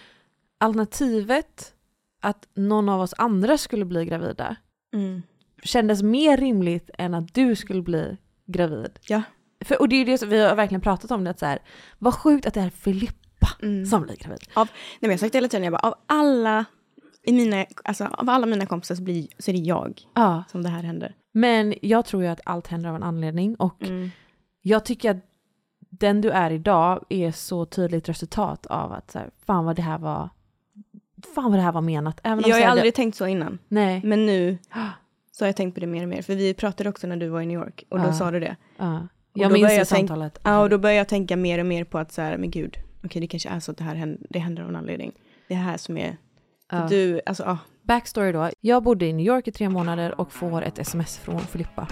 alternativet 0.61 1.75
att 2.23 2.49
någon 2.55 2.89
av 2.89 3.01
oss 3.01 3.15
andra 3.19 3.59
skulle 3.59 3.85
bli 3.85 4.05
gravida 4.05 4.57
Mm. 4.95 5.23
kändes 5.63 6.03
mer 6.03 6.37
rimligt 6.37 6.91
än 6.99 7.15
att 7.15 7.35
du 7.35 7.57
skulle 7.57 7.83
bli 7.83 8.17
gravid. 8.47 8.99
Ja. 9.09 9.23
För, 9.65 9.81
och 9.81 9.89
det 9.89 9.97
är 9.97 9.99
ju 9.99 10.05
det 10.05 10.19
som 10.19 10.29
vi 10.29 10.41
har 10.45 10.55
verkligen 10.57 10.81
pratat 10.81 11.11
om 11.11 11.25
det, 11.25 11.31
att 11.31 11.39
så 11.39 11.47
här, 11.47 11.59
vad 11.99 12.15
sjukt 12.15 12.47
att 12.47 12.55
det 12.55 12.61
är 12.61 12.71
Filippa 12.71 13.49
Mm. 13.63 13.87
som 13.87 14.03
blir 14.03 14.17
gravid. 14.17 14.39
Av, 14.55 14.67
nej 14.67 14.99
men 15.01 15.11
jag 15.11 15.15
har 15.15 15.19
sagt 15.19 15.33
det 15.33 15.37
hela 15.39 15.49
tiden, 15.49 15.65
jag 15.65 15.73
bara, 15.73 15.79
av 15.89 15.95
alla, 16.07 16.65
i 17.23 17.33
mina, 17.33 17.67
alltså, 17.85 18.05
av 18.05 18.29
alla 18.31 18.47
mina 18.47 18.67
kompisar 18.67 18.95
så, 18.95 19.03
blir, 19.03 19.29
så 19.39 19.51
är 19.51 19.53
det 19.53 19.61
jag 19.61 20.01
Ja. 20.15 20.45
som 20.49 20.63
det 20.63 20.69
här 20.69 20.83
händer. 20.83 21.15
Men 21.35 21.75
jag 21.83 22.05
tror 22.05 22.23
ju 22.23 22.29
att 22.29 22.41
allt 22.45 22.67
händer 22.67 22.89
av 22.91 22.97
en 22.97 23.03
anledning 23.03 23.55
och 23.57 23.83
Mm. 23.83 24.11
jag 24.63 24.85
tycker 24.85 25.11
att 25.11 25.17
den 25.99 26.21
du 26.21 26.31
är 26.31 26.51
idag 26.51 27.05
är 27.09 27.31
så 27.33 27.65
tydligt 27.65 28.09
resultat 28.09 28.67
av 28.67 28.93
att 28.93 29.11
så 29.11 29.19
här, 29.19 29.31
fan 29.47 29.65
vad 29.65 29.77
det 29.77 29.83
här 29.83 29.99
var 29.99 30.29
fan 31.35 31.45
vad 31.45 31.55
det 31.55 31.61
här 31.63 31.73
var 31.73 31.81
menat. 31.81 32.21
Även 32.23 32.45
om 32.45 32.51
Jag 32.51 32.57
har 32.57 32.65
aldrig 32.67 32.93
det, 32.93 32.97
tänkt 32.97 33.17
så 33.17 33.27
innan. 33.27 33.59
Nej. 33.69 34.01
Men 34.05 34.27
nu 34.27 34.59
så 35.33 35.45
har 35.45 35.49
jag 35.49 35.57
tänkt 35.57 35.75
på 35.75 35.81
det 35.81 35.87
mer 35.87 36.03
och 36.03 36.09
mer. 36.09 36.23
För 36.23 36.35
vi 36.35 36.55
pratade 36.55 36.91
också 36.91 37.07
när 37.07 37.17
du 37.17 37.29
var 37.29 37.41
i 37.41 37.47
New 37.47 37.61
York 37.61 37.85
och 37.89 37.99
då 37.99 38.05
Ja. 38.05 38.13
sa 38.13 38.31
du 38.31 38.41
det. 38.41 38.57
Ja. 38.77 38.97
Och 39.33 39.39
Jag 39.39 39.53
minns 39.53 39.69
det 39.79 39.85
samtalet. 39.85 40.39
Ja, 40.45 40.61
och 40.63 40.71
då 40.71 40.79
började 40.79 40.99
jag 40.99 41.09
tänka 41.09 41.37
mer 41.37 41.59
och 41.59 41.67
mer 41.67 41.85
på 41.85 41.99
att 41.99 42.13
så 42.13 42.23
här, 42.23 42.37
men 42.37 42.51
gud, 42.51 42.77
okej 43.05 43.21
det 43.21 43.27
kanske 43.27 43.49
är 43.49 43.61
så 43.61 43.71
att 43.71 43.77
det 43.79 43.85
här 43.85 43.95
händer, 43.95 44.27
det 44.31 44.39
händer 44.39 44.63
av 44.63 44.69
en 44.69 44.77
anledning. 44.77 45.13
Det 45.49 45.55
här 45.55 45.77
som 45.77 45.99
är, 45.99 46.17
Ja. 46.71 46.87
du, 46.89 47.21
alltså 47.27 47.43
ja. 47.43 47.59
Backstory 47.83 48.33
då. 48.33 48.51
Jag 48.61 48.83
bodde 48.83 49.07
i 49.07 49.13
New 49.13 49.27
York 49.27 49.49
i 49.49 49.53
tre 49.53 49.69
månader 49.69 50.21
och 50.21 50.33
får 50.33 50.63
ett 50.63 50.79
sms 50.79 51.19
från 51.19 51.41
Filippa. 51.41 51.89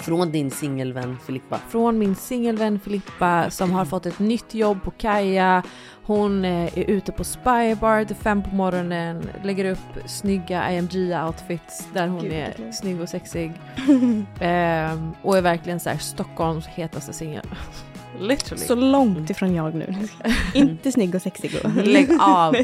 Från 0.00 0.32
din 0.32 0.50
singelvän 0.50 1.16
Filippa. 1.26 1.58
Från 1.68 1.98
min 1.98 2.14
singelvän 2.14 2.80
Filippa 2.80 3.50
som 3.50 3.70
har 3.70 3.84
fått 3.84 4.06
ett 4.06 4.18
nytt 4.18 4.54
jobb 4.54 4.82
på 4.82 4.90
Kaja. 4.90 5.62
Hon 6.02 6.44
eh, 6.44 6.78
är 6.78 6.90
ute 6.90 7.12
på 7.12 7.24
Spybar 7.24 8.04
till 8.04 8.16
fem 8.16 8.42
på 8.42 8.54
morgonen, 8.54 9.28
lägger 9.44 9.64
upp 9.64 9.78
snygga 10.06 10.70
IMG-outfits 10.70 11.82
där 11.94 12.08
hon 12.08 12.22
Gud, 12.22 12.32
är 12.32 12.46
verkligen. 12.46 12.72
snygg 12.72 13.00
och 13.00 13.08
sexig. 13.08 13.52
Ehm, 14.40 15.10
och 15.22 15.36
är 15.38 15.42
verkligen 15.42 15.80
så 15.80 15.90
här 15.90 15.98
Stockholms 15.98 16.66
hetaste 16.66 17.12
singel. 17.12 17.46
Literally. 18.20 18.64
Så 18.66 18.74
långt 18.74 19.30
ifrån 19.30 19.54
jag 19.54 19.74
nu. 19.74 19.94
Inte 20.54 20.92
snygg 20.92 21.14
och 21.14 21.22
sexig. 21.22 21.52
Och. 21.64 21.70
Lägg 21.74 22.08
av. 22.20 22.56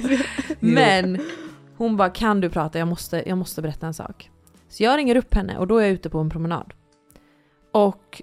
Men 0.61 1.21
hon 1.77 1.97
bara, 1.97 2.11
kan 2.11 2.41
du 2.41 2.51
prata? 2.51 2.79
Jag 2.79 2.89
måste, 2.89 3.23
jag 3.27 3.39
måste 3.39 3.63
berätta 3.63 3.87
en 3.87 3.95
sak. 3.95 4.31
Så 4.69 4.83
jag 4.83 4.99
ringer 4.99 5.17
upp 5.17 5.35
henne 5.35 5.59
och 5.59 5.67
då 5.67 5.79
är 5.79 5.83
jag 5.83 5.93
ute 5.93 6.11
på 6.11 6.19
en 6.19 6.31
promenad. 6.31 6.73
Och 7.77 8.23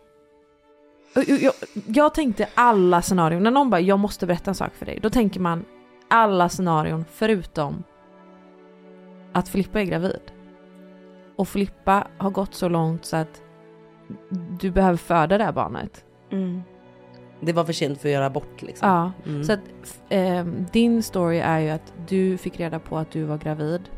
jag, 1.27 1.53
jag 1.87 2.13
tänkte 2.13 2.47
alla 2.55 3.01
scenarion, 3.01 3.43
när 3.43 3.51
någon 3.51 3.69
bara 3.69 3.81
jag 3.81 3.99
måste 3.99 4.25
berätta 4.25 4.51
en 4.51 4.55
sak 4.55 4.73
för 4.75 4.85
dig, 4.85 4.99
då 5.01 5.09
tänker 5.09 5.39
man 5.39 5.65
alla 6.07 6.49
scenarion 6.49 7.05
förutom 7.11 7.83
att 9.33 9.49
Filippa 9.49 9.81
är 9.81 9.85
gravid. 9.85 10.21
Och 11.35 11.47
Filippa 11.47 12.07
har 12.17 12.29
gått 12.29 12.53
så 12.53 12.69
långt 12.69 13.05
så 13.05 13.15
att 13.17 13.41
du 14.59 14.71
behöver 14.71 14.97
föda 14.97 15.37
det 15.37 15.43
här 15.43 15.51
barnet. 15.51 16.05
Mm. 16.31 16.61
Det 17.41 17.53
var 17.53 17.63
för 17.65 17.73
sent 17.73 18.01
för 18.01 18.09
att 18.09 18.13
göra 18.13 18.25
abort 18.25 18.61
liksom. 18.61 18.89
Ja, 18.89 19.11
Mm. 19.25 19.43
så 19.43 19.53
att 19.53 19.59
ehm, 20.09 20.65
din 20.71 21.03
story 21.03 21.37
är 21.39 21.59
ju 21.59 21.69
att 21.69 21.93
du 22.07 22.37
fick 22.37 22.59
reda 22.59 22.79
på 22.79 22.97
att 22.97 23.11
du 23.11 23.23
var 23.23 23.37
gravid 23.37 23.89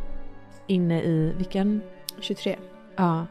inne 0.67 1.01
i 1.03 1.33
vilken? 1.38 1.81
23. 2.19 2.55
Ja, 2.95 3.25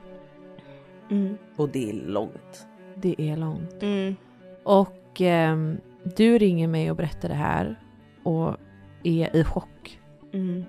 Mm. 1.11 1.37
Och 1.57 1.69
det 1.69 1.91
är 1.91 1.93
långt. 1.95 2.67
det 2.95 3.15
är 3.19 3.37
långt. 3.37 3.83
Mm. 3.83 4.17
Och 4.63 5.21
ehm, 5.21 5.77
du 6.17 6.39
ringer 6.39 6.69
mig 6.69 6.91
och 6.91 6.97
berättar 6.97 7.29
det 7.29 7.35
här 7.35 7.81
och 8.23 8.57
är 9.03 9.37
i 9.37 9.45
chock. 9.45 10.01
Mm. 10.33 10.65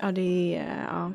Ja, 0.00 0.12
det 0.12 0.56
är, 0.56 0.84
ja. 0.92 1.12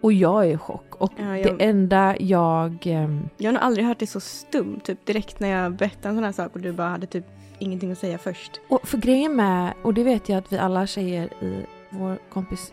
Och 0.00 0.12
jag 0.12 0.46
är 0.46 0.54
i 0.54 0.56
chock. 0.58 0.94
Och 0.94 1.12
Ja, 1.16 1.38
jag- 1.38 1.58
det 1.58 1.64
enda 1.64 2.16
jag... 2.20 2.86
ehm, 2.86 3.28
Jag 3.38 3.48
har 3.48 3.52
nog 3.52 3.62
aldrig 3.62 3.86
hört 3.86 3.98
det 3.98 4.06
så 4.06 4.20
stum, 4.20 4.80
typ 4.80 5.06
direkt 5.06 5.40
när 5.40 5.48
jag 5.48 5.72
berättade 5.72 6.08
en 6.08 6.14
sån 6.14 6.24
här 6.24 6.32
sak 6.32 6.54
och 6.54 6.60
du 6.60 6.72
bara 6.72 6.88
hade 6.88 7.06
typ 7.06 7.24
ingenting 7.58 7.92
att 7.92 7.98
säga 7.98 8.18
först. 8.18 8.60
Och 8.68 8.88
för 8.88 8.98
grejen 8.98 9.36
med, 9.36 9.72
och 9.82 9.94
det 9.94 10.04
vet 10.04 10.28
jag 10.28 10.38
att 10.38 10.52
vi 10.52 10.58
alla 10.58 10.86
tjejer 10.86 11.24
i 11.44 11.66
vår 11.90 12.18
kompis 12.30 12.72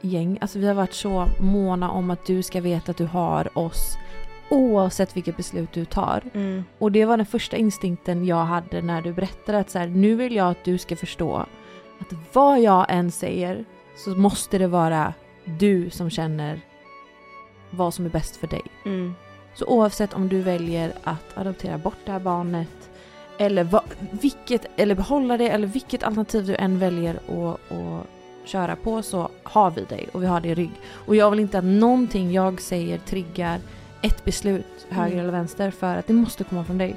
gäng, 0.00 0.38
alltså 0.40 0.58
vi 0.58 0.66
har 0.66 0.74
varit 0.74 0.92
så 0.92 1.26
måna 1.40 1.90
om 1.90 2.10
att 2.10 2.26
du 2.26 2.42
ska 2.42 2.60
veta 2.60 2.90
att 2.90 2.96
du 2.96 3.06
har 3.06 3.58
oss 3.58 3.96
oavsett 4.50 5.16
vilket 5.16 5.36
beslut 5.36 5.72
du 5.72 5.84
tar. 5.84 6.22
Mm. 6.34 6.64
Och 6.78 6.92
det 6.92 7.04
var 7.04 7.16
den 7.16 7.26
första 7.26 7.56
instinkten 7.56 8.26
jag 8.26 8.44
hade 8.44 8.82
när 8.82 9.02
du 9.02 9.12
berättade 9.12 9.58
att 9.58 9.70
så 9.70 9.78
här, 9.78 9.86
nu 9.86 10.14
vill 10.14 10.34
jag 10.34 10.50
att 10.50 10.64
du 10.64 10.78
ska 10.78 10.96
förstå 10.96 11.36
att 11.98 12.12
vad 12.32 12.60
jag 12.60 12.86
än 12.88 13.10
säger 13.10 13.64
så 13.96 14.10
måste 14.10 14.58
det 14.58 14.66
vara 14.66 15.14
du 15.44 15.90
som 15.90 16.10
känner 16.10 16.60
vad 17.70 17.94
som 17.94 18.04
är 18.04 18.10
bäst 18.10 18.36
för 18.36 18.46
dig. 18.46 18.62
Mm. 18.84 19.14
Så 19.54 19.66
oavsett 19.66 20.14
om 20.14 20.28
du 20.28 20.40
väljer 20.40 20.92
att 21.04 21.38
adoptera 21.38 21.78
bort 21.78 21.98
det 22.04 22.12
här 22.12 22.20
barnet 22.20 22.90
eller, 23.38 23.64
vad, 23.64 23.82
vilket, 24.10 24.66
eller 24.76 24.94
behålla 24.94 25.36
det 25.36 25.48
eller 25.48 25.66
vilket 25.66 26.02
alternativ 26.02 26.46
du 26.46 26.54
än 26.54 26.78
väljer 26.78 27.14
att 27.14 28.06
köra 28.48 28.76
på 28.76 29.02
så 29.02 29.28
har 29.42 29.70
vi 29.70 29.84
dig 29.84 30.08
och 30.12 30.22
vi 30.22 30.26
har 30.26 30.40
det 30.40 30.48
i 30.48 30.54
rygg. 30.54 30.70
Och 31.06 31.16
jag 31.16 31.30
vill 31.30 31.40
inte 31.40 31.58
att 31.58 31.64
någonting 31.64 32.32
jag 32.32 32.60
säger 32.60 32.98
triggar 32.98 33.58
ett 34.02 34.24
beslut 34.24 34.86
höger 34.88 35.06
Mm. 35.12 35.20
eller 35.20 35.32
vänster 35.32 35.70
för 35.70 35.96
att 35.96 36.06
det 36.06 36.12
måste 36.12 36.44
komma 36.44 36.64
från 36.64 36.78
dig. 36.78 36.96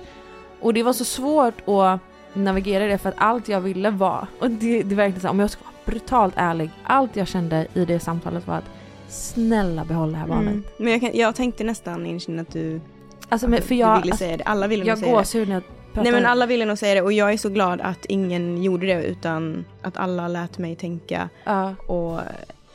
Och 0.60 0.74
det 0.74 0.84
var 0.84 0.94
så 0.94 1.06
svårt 1.06 1.70
att 1.70 2.00
navigera 2.34 2.86
i 2.86 2.88
det 2.88 2.98
för 2.98 3.10
att 3.10 3.16
allt 3.18 3.48
jag 3.50 3.62
ville 3.62 3.90
var, 3.90 4.28
och 4.40 4.52
det, 4.52 4.84
det 4.84 4.96
verkligen 4.96 5.22
så 5.22 5.30
om 5.30 5.40
jag 5.40 5.50
ska 5.50 5.64
vara 5.64 5.74
brutalt 5.86 6.34
ärlig, 6.38 6.70
allt 6.84 7.16
jag 7.16 7.28
kände 7.28 7.68
i 7.74 7.86
det 7.86 8.00
samtalet 8.00 8.48
var 8.48 8.56
att 8.56 8.70
snälla 9.08 9.86
behåll 9.86 10.12
det 10.12 10.18
här 10.18 10.28
barnet. 10.28 10.48
Mm. 10.54 10.64
Men 10.78 10.92
jag, 10.92 11.02
kan, 11.02 11.10
jag 11.14 11.36
tänkte 11.36 11.64
nästan 11.64 12.06
inne 12.06 12.42
att 12.42 12.54
du, 12.54 12.82
Alltså, 13.30 13.48
men, 13.48 13.62
för 13.62 13.70
du 13.70 13.76
jag, 13.76 13.96
ville 14.02 14.12
alltså, 14.12 14.18
säga 14.26 14.38
det. 14.38 14.44
Alla 14.44 14.68
ville 14.68 14.86
jag 14.86 14.98
säga 14.98 15.12
det. 15.12 15.18
gåshud 15.18 15.48
när 15.48 15.56
jag 15.56 15.64
pratar. 15.94 16.04
Nej 16.04 16.12
men 16.12 16.26
alla 16.26 16.46
ville 16.46 16.66
nog 16.66 16.78
säga 16.78 16.96
det 16.96 17.02
och 17.02 17.14
jag 17.14 17.34
är 17.34 17.38
så 17.38 17.50
glad 17.50 17.82
att 17.82 18.06
ingen 18.06 18.64
gjorde 18.64 18.88
det 18.88 19.04
utan 19.06 19.66
att 19.82 19.98
alla 19.98 20.28
lät 20.28 20.58
mig 20.58 20.76
tänka 20.76 21.30
Ja, 21.44 21.76
och 21.88 22.20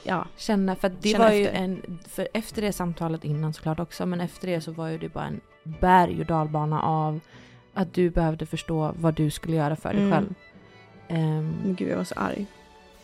ja. 0.03 0.25
känna, 0.37 0.77
för 0.77 0.93
det 1.01 1.09
Känna 1.09 1.25
var 1.25 1.33
ju 1.33 1.47
efter. 1.47 1.59
en, 1.63 1.99
för 2.09 2.29
efter 2.35 2.63
det 2.63 2.73
samtalet 2.73 3.25
innan 3.25 3.53
såklart 3.55 3.81
också, 3.81 4.07
men 4.07 4.21
efter 4.21 4.49
det 4.49 4.61
så 4.61 4.73
var 4.73 4.89
ju 4.89 4.99
det 4.99 5.09
bara 5.09 5.25
en 5.27 5.41
berg 5.65 6.21
och 6.21 6.27
dalbana 6.27 6.83
av 6.83 7.21
att 7.75 7.95
du 7.95 8.11
behövde 8.11 8.47
förstå 8.47 8.93
vad 8.97 9.15
du 9.15 9.31
skulle 9.31 9.57
göra 9.57 9.77
för 9.77 9.93
dig 9.93 10.03
Mm. 10.03 10.13
själv. 10.13 10.35
Men 11.09 11.75
gud 11.79 11.89
jag 11.91 11.97
var 11.97 12.05
så 12.05 12.15
arg. 12.15 12.47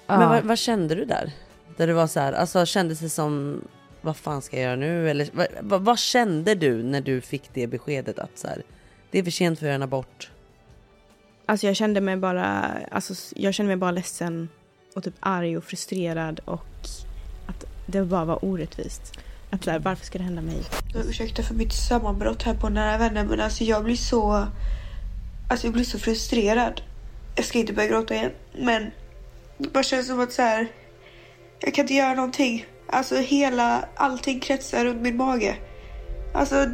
ja. 0.06 0.18
Men 0.18 0.28
vad, 0.28 0.44
vad 0.44 0.58
kände 0.58 0.94
du 0.94 1.04
där? 1.04 1.32
Där 1.76 1.86
du 1.86 1.92
var 1.92 2.06
så 2.06 2.20
här, 2.20 2.32
alltså 2.32 2.66
kändes 2.66 3.00
det 3.00 3.08
som, 3.08 3.60
vad 4.00 4.16
fan 4.16 4.42
ska 4.42 4.56
jag 4.56 4.64
göra 4.64 4.76
nu? 4.76 5.10
Eller 5.10 5.28
vad, 5.32 5.46
vad, 5.60 5.82
vad 5.82 5.98
kände 5.98 6.54
du 6.54 6.82
när 6.82 7.00
du 7.00 7.20
fick 7.20 7.42
det 7.54 7.66
beskedet 7.66 8.18
att 8.18 8.38
så 8.38 8.48
här, 8.48 8.62
det 9.12 9.18
är 9.18 9.22
för 9.22 9.30
sent 9.30 9.58
för 9.58 9.66
en 9.66 9.82
abort? 9.82 10.30
Alltså 11.46 11.66
jag 11.66 11.76
kände 11.76 12.00
mig 12.00 12.16
bara, 12.16 12.78
alltså 12.90 13.14
jag 13.36 13.54
kände 13.54 13.68
mig 13.68 13.76
bara 13.76 13.90
ledsen 13.90 14.48
och 14.94 15.04
typ 15.04 15.14
arg 15.20 15.56
och 15.56 15.64
frustrerad 15.64 16.40
och 16.44 16.66
att 17.46 17.64
det 17.86 18.02
bara 18.02 18.24
var 18.24 18.44
orättvist. 18.44 19.12
Att 19.50 19.62
där, 19.62 19.78
varför 19.78 20.06
ska 20.06 20.18
det 20.18 20.24
hända 20.24 20.42
mig? 20.42 20.62
Ursäkta 20.94 21.42
för 21.42 21.54
mitt 21.54 21.72
sammanbrott 21.72 22.42
här 22.42 22.54
på 22.54 22.68
nära 22.68 22.98
vänner 22.98 23.24
men 23.24 23.40
alltså 23.40 23.64
jag 23.64 23.84
blir 23.84 23.96
så... 23.96 24.46
Alltså 25.50 25.66
jag 25.66 25.74
blir 25.74 25.84
så 25.84 25.98
frustrerad. 25.98 26.82
Jag 27.36 27.44
ska 27.44 27.58
inte 27.58 27.72
börja 27.72 27.88
gråta 27.88 28.14
igen 28.14 28.30
men 28.58 28.90
det 29.58 29.72
bara 29.72 29.82
känns 29.82 30.06
som 30.06 30.20
att 30.20 30.32
så 30.32 30.42
här. 30.42 30.68
Jag 31.60 31.74
kan 31.74 31.82
inte 31.82 31.94
göra 31.94 32.14
någonting. 32.14 32.66
Alltså 32.86 33.16
hela, 33.16 33.88
allting 33.94 34.40
kretsar 34.40 34.84
runt 34.84 35.02
min 35.02 35.16
mage. 35.16 35.56
Alltså, 36.34 36.66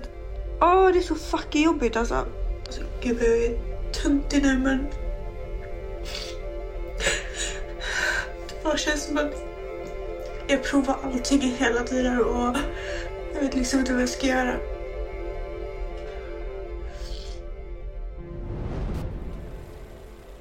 åh 0.60 0.92
det 0.92 0.98
är 0.98 1.02
så 1.02 1.14
fucking 1.14 1.64
jobbigt 1.64 1.96
alltså. 1.96 2.14
alltså 2.14 2.82
gud 3.02 3.18
jag 3.20 3.44
är 3.44 3.58
töntig 3.92 4.42
nu 4.42 4.58
men... 4.58 4.86
Det 8.48 8.62
bara 8.64 8.76
känns 8.76 9.04
som 9.04 9.16
att 9.18 9.32
jag 10.48 10.64
provar 10.64 10.96
allting 11.04 11.40
hela 11.40 11.80
tiden 11.80 12.20
och 12.20 12.56
jag 13.34 13.40
vet 13.40 13.54
liksom 13.54 13.80
inte 13.80 13.92
vad 13.92 14.02
jag 14.02 14.08
ska 14.08 14.26
göra. 14.26 14.54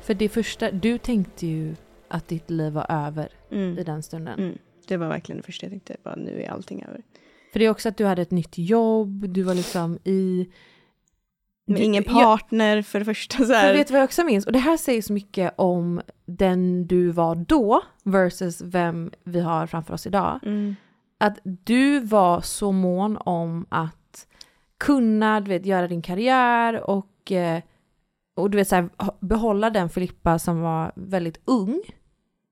För 0.01 0.13
det 0.13 0.29
första, 0.29 0.71
du 0.71 0.97
tänkte 0.97 1.47
ju 1.47 1.75
att 2.07 2.27
ditt 2.27 2.49
liv 2.49 2.73
var 2.73 2.85
över 2.89 3.29
i 3.79 3.83
den 3.83 4.03
stunden. 4.03 4.39
Mm. 4.39 4.57
Det 4.87 4.97
var 4.97 5.07
verkligen 5.07 5.37
det 5.37 5.45
första 5.45 5.65
jag 5.65 5.71
tänkte, 5.71 5.95
bara 6.03 6.15
nu 6.15 6.43
är 6.43 6.49
allting 6.49 6.83
över. 6.83 7.01
För 7.57 7.59
det 7.59 7.65
är 7.65 7.69
också 7.69 7.89
att 7.89 7.97
du 7.97 8.05
hade 8.05 8.21
ett 8.21 8.31
nytt 8.31 8.57
jobb, 8.57 9.29
du 9.29 9.43
var 9.43 9.53
liksom 9.53 9.99
i... 10.03 10.47
Du- 11.65 11.77
ingen 11.77 12.03
jag- 12.03 12.13
partner 12.13 12.81
för 12.81 12.99
det 12.99 13.05
första. 13.05 13.37
Så 13.45 13.53
här. 13.53 13.73
vet 13.73 13.87
du 13.87 13.93
vad 13.93 14.01
jag 14.01 14.05
också 14.05 14.23
minns? 14.23 14.45
Och 14.45 14.51
det 14.51 14.59
här 14.59 14.77
säger 14.77 15.01
så 15.01 15.13
mycket 15.13 15.53
om 15.57 16.01
den 16.25 16.87
du 16.87 17.11
var 17.11 17.35
då 17.35 17.81
versus 18.03 18.61
vem 18.61 19.11
vi 19.23 19.39
har 19.39 19.67
framför 19.67 19.93
oss 19.93 20.07
idag. 20.07 20.39
Mm. 20.43 20.75
Att 21.17 21.39
du 21.43 21.99
var 21.99 22.41
så 22.41 22.71
mån 22.71 23.17
om 23.17 23.65
att 23.69 24.27
kunna 24.79 25.39
du 25.41 25.49
vet, 25.49 25.65
göra 25.65 25.87
din 25.87 26.01
karriär 26.01 26.89
och, 26.89 27.31
eh, 27.31 27.61
och 28.35 28.49
du 28.49 28.57
vet, 28.57 28.67
så 28.67 28.75
här, 28.75 28.89
behålla 29.19 29.69
den 29.69 29.89
Filippa 29.89 30.39
som 30.39 30.61
var 30.61 30.91
väldigt 30.95 31.41
ung 31.45 31.81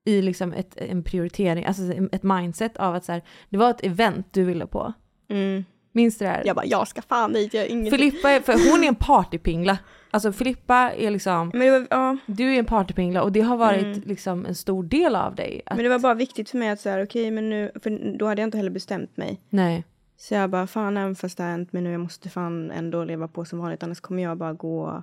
i 0.06 0.22
liksom 0.22 0.52
ett, 0.52 0.76
en 0.76 1.02
prioritering, 1.02 1.64
alltså 1.64 1.82
ett 2.12 2.22
mindset 2.22 2.76
av 2.76 2.94
att 2.94 3.04
så 3.04 3.12
här, 3.12 3.22
det 3.48 3.56
var 3.58 3.70
ett 3.70 3.84
event 3.84 4.26
du 4.30 4.44
ville 4.44 4.66
på. 4.66 4.92
Mm. 5.28 5.64
Minns 5.92 6.18
du 6.18 6.24
det 6.24 6.30
här? 6.30 6.42
Jag 6.44 6.56
bara, 6.56 6.66
jag 6.66 6.88
ska 6.88 7.02
fan 7.02 7.32
dit, 7.32 7.54
jag 7.54 7.66
ingenting. 7.66 7.98
Filippa 7.98 8.30
är, 8.30 8.40
för 8.40 8.70
hon 8.70 8.84
är 8.84 8.88
en 8.88 8.94
partypingla. 8.94 9.78
Alltså 10.10 10.32
Filippa 10.32 10.92
är 10.92 11.10
liksom, 11.10 11.50
var, 11.50 11.86
ja, 11.90 12.16
du 12.26 12.54
är 12.54 12.58
en 12.58 12.64
partypingla 12.64 13.22
och 13.22 13.32
det 13.32 13.40
har 13.40 13.56
varit 13.56 13.82
Mm. 13.84 14.02
liksom 14.06 14.46
en 14.46 14.54
stor 14.54 14.82
del 14.82 15.16
av 15.16 15.34
dig. 15.34 15.62
Att, 15.66 15.76
men 15.76 15.84
det 15.84 15.90
var 15.90 15.98
bara 15.98 16.14
viktigt 16.14 16.50
för 16.50 16.58
mig 16.58 16.68
att 16.68 16.84
här, 16.84 17.04
okej, 17.04 17.30
men 17.30 17.50
nu, 17.50 17.70
för 17.82 18.18
då 18.18 18.26
hade 18.26 18.42
jag 18.42 18.46
inte 18.46 18.56
heller 18.56 18.70
bestämt 18.70 19.16
mig. 19.16 19.40
Nej. 19.48 19.84
Så 20.16 20.34
jag 20.34 20.50
bara, 20.50 20.66
fan 20.66 20.96
även 20.96 21.14
fast 21.16 21.36
det 21.36 21.42
har 21.42 21.50
hänt 21.50 21.72
mig 21.72 21.82
nu, 21.82 21.92
jag 21.92 22.00
måste 22.00 22.28
fan 22.30 22.70
ändå 22.70 23.04
leva 23.04 23.28
på 23.28 23.44
som 23.44 23.58
vanligt, 23.58 23.82
annars 23.82 24.00
kommer 24.00 24.22
jag 24.22 24.38
bara 24.38 24.52
gå, 24.52 25.02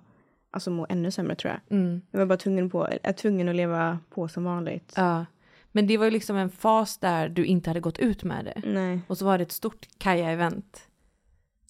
alltså 0.54 0.72
må 0.72 0.86
ännu 0.90 1.12
sämre 1.12 1.36
tror 1.36 1.54
jag. 1.54 1.78
Mm. 1.78 2.02
Jag 2.12 2.20
var 2.20 2.26
bara 2.26 2.38
tvungen, 2.38 2.70
på, 2.70 2.88
är 3.04 3.14
tvungen 3.14 3.50
att 3.50 3.56
leva 3.56 4.00
på 4.10 4.28
som 4.28 4.44
vanligt. 4.44 4.94
Ja. 4.96 5.26
Men 5.72 5.88
det 5.88 5.98
var 5.98 6.06
ju 6.06 6.12
liksom 6.12 6.36
en 6.38 6.50
fas 6.50 6.98
där 6.98 7.30
du 7.30 7.46
inte 7.46 7.70
hade 7.70 7.80
gått 7.80 8.00
ut 8.00 8.24
med 8.24 8.46
det. 8.46 8.62
Nej. 8.66 9.00
Och 9.08 9.18
så 9.18 9.26
var 9.26 9.38
det 9.38 9.42
ett 9.42 9.52
stort 9.52 9.88
Kaja-event. 9.98 10.88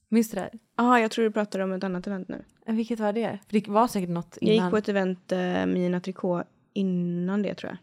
Minns 0.09 0.31
du 0.31 0.35
det? 0.35 0.49
Jaha, 0.77 0.99
jag 0.99 1.11
tror 1.11 1.25
du 1.25 1.31
pratar 1.31 1.59
om 1.59 1.71
ett 1.71 1.83
annat 1.83 2.07
event 2.07 2.27
nu. 2.27 2.43
Vilket 2.65 2.99
var 2.99 3.13
det? 3.13 3.39
För 3.49 3.59
det 3.59 3.67
var 3.67 3.87
säkert 3.87 4.09
något 4.09 4.37
Jag 4.41 4.53
innan. 4.53 4.65
gick 4.65 4.71
på 4.71 4.77
ett 4.77 4.89
event 4.89 5.31
eh, 5.31 5.37
med 5.37 5.67
Nina 5.67 5.99
Tricot 5.99 6.43
innan 6.73 7.41
det 7.41 7.55
tror 7.55 7.69
jag. 7.71 7.77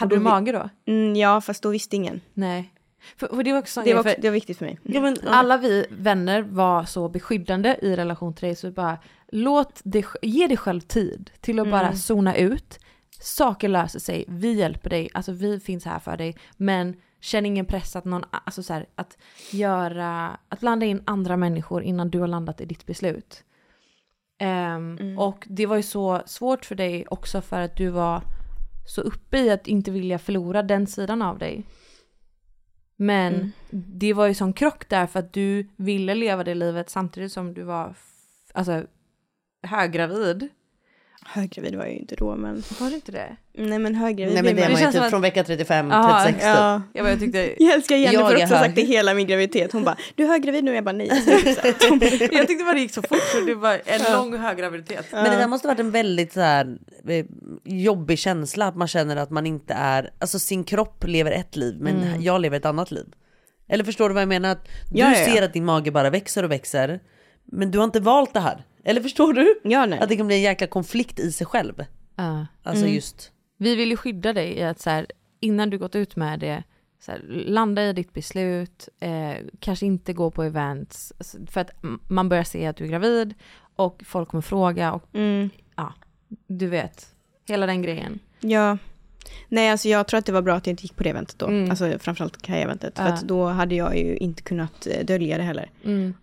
Hade 0.00 0.14
du 0.14 0.18
vi- 0.18 0.24
mage 0.24 0.52
då? 0.52 0.68
Mm, 0.92 1.16
ja, 1.16 1.40
fast 1.40 1.62
då 1.62 1.68
visste 1.70 1.96
ingen. 1.96 2.20
Nej. 2.34 2.72
För, 3.16 3.26
för 3.26 3.42
det 3.42 3.52
var 3.52 3.58
också 3.58 3.82
Det 3.82 3.94
var, 3.94 4.02
för 4.02 4.14
det 4.18 4.28
var 4.28 4.34
viktigt 4.34 4.58
för 4.58 4.64
mig. 4.64 4.78
Ja, 4.82 5.00
men, 5.00 5.16
alla 5.26 5.56
vi 5.56 5.86
vänner 5.90 6.42
var 6.42 6.84
så 6.84 7.08
beskyddande 7.08 7.76
i 7.82 7.96
relation 7.96 8.34
till 8.34 8.46
dig 8.46 8.56
så 8.56 8.70
bara 8.70 8.98
låt 9.28 9.80
dig, 9.84 10.04
ge 10.22 10.46
dig 10.46 10.56
själv 10.56 10.80
tid 10.80 11.30
till 11.40 11.58
att 11.58 11.70
bara 11.70 11.92
zona 11.92 12.36
ut. 12.36 12.78
Saker 13.20 13.68
löser 13.68 13.98
sig, 13.98 14.24
vi 14.28 14.52
hjälper 14.52 14.90
dig, 14.90 15.08
alltså 15.14 15.32
vi 15.32 15.60
finns 15.60 15.84
här 15.84 15.98
för 15.98 16.16
dig. 16.16 16.36
Men 16.56 16.96
känn 17.20 17.46
ingen 17.46 17.66
press 17.66 17.96
att 17.96 18.04
någon, 18.04 18.24
alltså 18.30 18.62
så 18.62 18.72
här, 18.72 18.86
att 18.94 19.18
göra, 19.52 20.38
att 20.48 20.60
blanda 20.60 20.86
in 20.86 21.02
andra 21.04 21.36
människor 21.36 21.82
innan 21.82 22.10
du 22.10 22.20
har 22.20 22.28
landat 22.28 22.60
i 22.60 22.64
ditt 22.64 22.86
beslut. 22.86 23.44
Ehm, 24.38 25.18
Och 25.18 25.46
det 25.50 25.66
var 25.66 25.76
ju 25.76 25.82
så 25.82 26.22
svårt 26.26 26.64
för 26.64 26.74
dig 26.74 27.06
också 27.10 27.40
för 27.40 27.60
att 27.60 27.76
du 27.76 27.88
var 27.88 28.22
så 28.88 29.00
uppe 29.00 29.38
i 29.38 29.50
att 29.50 29.66
inte 29.66 29.90
vilja 29.90 30.18
förlora 30.18 30.62
den 30.62 30.86
sidan 30.86 31.22
av 31.22 31.38
dig. 31.38 31.64
Men 32.96 33.52
det 33.70 34.12
var 34.12 34.26
ju 34.26 34.34
sån 34.34 34.52
krock 34.52 34.88
där 34.88 35.06
för 35.06 35.18
att 35.18 35.32
du 35.32 35.68
ville 35.76 36.14
leva 36.14 36.44
det 36.44 36.54
livet 36.54 36.90
samtidigt 36.90 37.32
som 37.32 37.54
du 37.54 37.62
var 37.62 37.94
alltså, 38.54 38.86
höggravid. 39.62 40.48
Höggravid 41.28 41.74
var 41.74 41.84
jag 41.84 41.92
ju 41.92 41.98
inte 41.98 42.16
då, 42.16 42.36
men... 42.36 42.62
Var 42.80 42.88
det 42.90 42.94
inte 42.94 43.12
det? 43.12 43.36
Nej, 43.52 43.78
men 43.78 43.94
höggravid 43.94 44.34
Nej 44.34 44.42
men 44.42 44.56
det 44.56 44.62
är 44.62 44.70
man 44.72 44.80
ju 44.80 44.92
typ 44.92 45.00
att- 45.02 45.10
från 45.10 45.20
vecka 45.22 45.44
35, 45.44 45.90
Ja, 45.90 46.22
36 46.24 46.44
typ. 46.44 46.46
Ja. 46.56 46.82
Jag, 46.92 47.04
bara, 47.04 47.10
jag 47.10 47.20
tyckte, 47.20 47.54
Jag 47.64 47.74
älskar 47.74 47.96
Jenny 47.96 48.14
Jag 48.14 48.24
också 48.24 48.54
har 48.54 48.62
sagt 48.64 48.74
det 48.74 48.82
hela 48.82 49.14
min 49.14 49.26
graviditet. 49.26 49.72
Hon 49.72 49.84
bara, 49.84 49.96
du 50.14 50.22
är 50.24 50.28
höggravid 50.28 50.64
nu? 50.64 50.74
Jag 50.74 50.84
bara, 50.84 50.92
nej. 50.92 51.08
jag 51.26 51.74
ska 51.76 51.88
inte." 51.92 52.06
jag 52.34 52.48
tyckte 52.48 52.64
bara 52.64 52.74
det 52.74 52.80
gick 52.80 52.94
så 52.94 53.02
fort 53.02 53.22
så 53.32 53.40
det 53.40 53.54
var 53.54 53.80
en 53.84 54.12
lång 54.12 54.36
höggraviditet. 54.38 55.06
Men 55.12 55.24
det 55.24 55.36
där 55.36 55.46
måste 55.48 55.68
varit 55.68 55.80
en 55.80 55.90
väldigt 55.90 56.32
så 56.32 56.40
här, 56.40 56.76
eh, 57.08 57.24
jobbig 57.64 58.18
känsla 58.18 58.66
att 58.66 58.76
man 58.76 58.88
känner 58.88 59.16
att 59.16 59.30
man 59.30 59.46
inte 59.46 59.74
är, 59.74 60.10
alltså 60.18 60.38
sin 60.38 60.64
kropp 60.64 61.04
lever 61.06 61.30
ett 61.30 61.56
liv 61.56 61.76
men 61.80 62.22
jag 62.22 62.40
lever 62.40 62.56
ett 62.56 62.66
annat 62.66 62.90
liv. 62.90 63.06
Eller 63.68 63.84
förstår 63.84 64.08
du 64.08 64.14
vad 64.14 64.22
jag 64.22 64.28
menar? 64.28 64.48
Att 64.52 64.64
du 64.64 64.98
Ja, 64.98 65.12
ja, 65.12 65.18
ja. 65.18 65.24
ser 65.32 65.42
att 65.42 65.52
din 65.52 65.64
mage 65.64 65.90
bara 65.90 66.10
växer 66.10 66.42
och 66.42 66.50
växer 66.50 67.00
men 67.46 67.70
du 67.70 67.78
har 67.78 67.84
inte 67.84 68.00
valt 68.00 68.32
det 68.34 68.40
här. 68.40 68.64
Eller 68.84 69.00
förstår 69.00 69.32
du? 69.32 69.60
Ja, 69.64 69.86
nej. 69.86 69.98
Att 69.98 70.08
det 70.08 70.16
kan 70.16 70.26
bli 70.26 70.36
en 70.36 70.42
jäkla 70.42 70.66
konflikt 70.66 71.18
i 71.20 71.32
sig 71.32 71.46
själv. 71.46 71.84
Ja. 72.16 72.46
Alltså 72.62 72.86
just, 72.86 73.32
Vi 73.58 73.74
vill 73.74 73.90
ju 73.90 73.96
skydda 73.96 74.32
dig 74.32 74.58
i 74.58 74.62
att 74.62 74.80
så 74.80 74.90
här, 74.90 75.06
innan 75.40 75.70
du 75.70 75.78
gått 75.78 75.96
ut 75.96 76.16
med 76.16 76.40
det, 76.40 76.62
så 77.00 77.12
här, 77.12 77.20
landa 77.28 77.82
i 77.82 77.92
ditt 77.92 78.12
beslut, 78.12 78.88
eh, 79.00 79.34
kanske 79.60 79.86
inte 79.86 80.12
gå 80.12 80.30
på 80.30 80.42
events, 80.42 81.12
för 81.50 81.60
att 81.60 81.70
man 82.08 82.28
börjar 82.28 82.44
se 82.44 82.66
att 82.66 82.76
du 82.76 82.84
är 82.84 82.88
gravid 82.88 83.34
och 83.76 84.02
folk 84.06 84.28
kommer 84.28 84.42
fråga 84.42 84.92
och 84.92 85.02
Mm. 85.14 85.50
ja, 85.76 85.92
du 86.46 86.66
vet, 86.66 87.06
hela 87.48 87.66
den 87.66 87.82
grejen. 87.82 88.18
Ja. 88.40 88.78
Nej, 89.48 89.70
alltså 89.70 89.88
jag 89.88 90.06
tror 90.08 90.18
att 90.18 90.26
det 90.26 90.32
var 90.32 90.42
bra 90.42 90.54
att 90.54 90.66
jag 90.66 90.72
inte 90.72 90.82
gick 90.82 90.96
på 90.96 91.02
det 91.02 91.10
eventet 91.10 91.38
då. 91.38 91.46
Mm. 91.46 91.70
Alltså 91.70 91.98
framförallt 91.98 92.42
Kaj-eventet. 92.42 92.96
För 92.98 93.04
Ja. 93.06 93.12
att 93.12 93.22
då 93.22 93.46
hade 93.46 93.74
jag 93.74 93.98
ju 93.98 94.16
inte 94.16 94.42
kunnat 94.42 94.86
eh, 94.86 95.04
dölja 95.06 95.36
det 95.38 95.42
heller. 95.42 95.70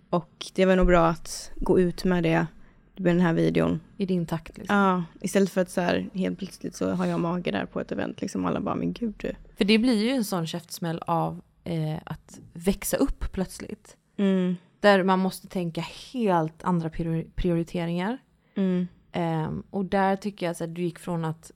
Och 0.10 0.46
det 0.56 0.66
var 0.66 0.76
nog 0.76 0.88
bra 0.88 1.08
att 1.08 1.52
gå 1.56 1.80
ut 1.80 2.04
med 2.04 2.24
det, 2.24 2.48
med 2.96 3.16
den 3.16 3.22
här 3.22 3.34
videon. 3.34 3.80
I 3.98 4.06
din 4.06 4.26
takt 4.26 4.58
liksom. 4.58 4.76
Ja, 4.78 5.04
istället 5.22 5.50
för 5.50 5.62
att 5.62 5.70
så 5.70 5.82
här 5.82 6.10
helt 6.14 6.38
plötsligt 6.40 6.76
så 6.76 6.90
har 6.92 7.06
jag 7.06 7.20
mage 7.20 7.52
där 7.52 7.66
på 7.66 7.80
ett 7.82 7.92
event 7.92 8.22
liksom. 8.22 8.46
Alla 8.46 8.60
bara, 8.62 8.76
men 8.76 8.94
gud 8.94 9.14
du. 9.18 9.32
För 9.58 9.66
det 9.66 9.78
blir 9.78 10.04
ju 10.04 10.10
en 10.10 10.24
sån 10.24 10.48
käftsmäll 10.48 11.00
av 11.08 11.42
eh, 11.64 11.98
att 12.06 12.40
växa 12.54 12.98
upp 12.98 13.32
plötsligt. 13.32 13.98
Mm. 14.18 14.56
Där 14.80 15.04
man 15.04 15.20
måste 15.20 15.48
tänka 15.48 15.82
helt 16.14 16.64
andra 16.64 16.90
priori- 16.90 17.28
prioriteringar. 17.36 18.18
Mm. 18.56 18.88
Ehm, 19.12 19.64
och 19.70 19.86
där 19.86 20.16
tycker 20.16 20.46
jag 20.46 20.52
att 20.64 20.76
du 20.76 20.82
gick 20.84 21.00
från 21.00 21.26
att 21.26 21.52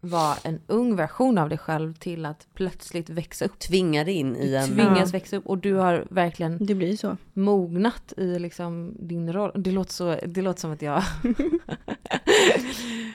vara 0.00 0.34
en 0.44 0.60
ung 0.66 0.96
version 0.96 1.38
av 1.38 1.48
dig 1.48 1.58
själv 1.58 1.94
till 1.94 2.26
att 2.26 2.46
plötsligt 2.54 3.10
växa 3.10 3.44
upp. 3.44 3.58
tvingar 3.58 4.08
in 4.08 4.36
i 4.36 4.54
en... 4.54 4.66
Tvingas 4.68 4.98
Ja. 4.98 5.06
växa 5.12 5.36
upp 5.36 5.46
och 5.46 5.58
du 5.58 5.74
har 5.74 6.06
verkligen 6.10 6.66
Det 6.66 6.74
blir 6.74 6.96
så. 6.96 7.16
mognat 7.32 8.12
i 8.16 8.38
liksom 8.38 8.96
din 8.98 9.32
roll. 9.32 9.52
Det 9.54 9.70
låter, 9.70 9.92
så, 9.92 10.16
det 10.26 10.42
låter 10.42 10.60
som 10.60 10.72
att 10.72 10.82
jag... 10.82 11.02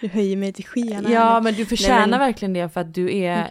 Du 0.01 0.07
höjer 0.07 0.37
mig 0.37 0.53
till 0.53 0.65
skyarna. 0.65 1.09
ja 1.11 1.41
men 1.41 1.53
du 1.53 1.65
förtjänar 1.65 1.97
Nej, 1.99 2.09
men- 2.09 2.19
verkligen 2.19 2.53
det 2.53 2.69
för 2.69 2.81
att 2.81 2.93
du 2.93 3.15
är... 3.17 3.37
Mm. 3.37 3.49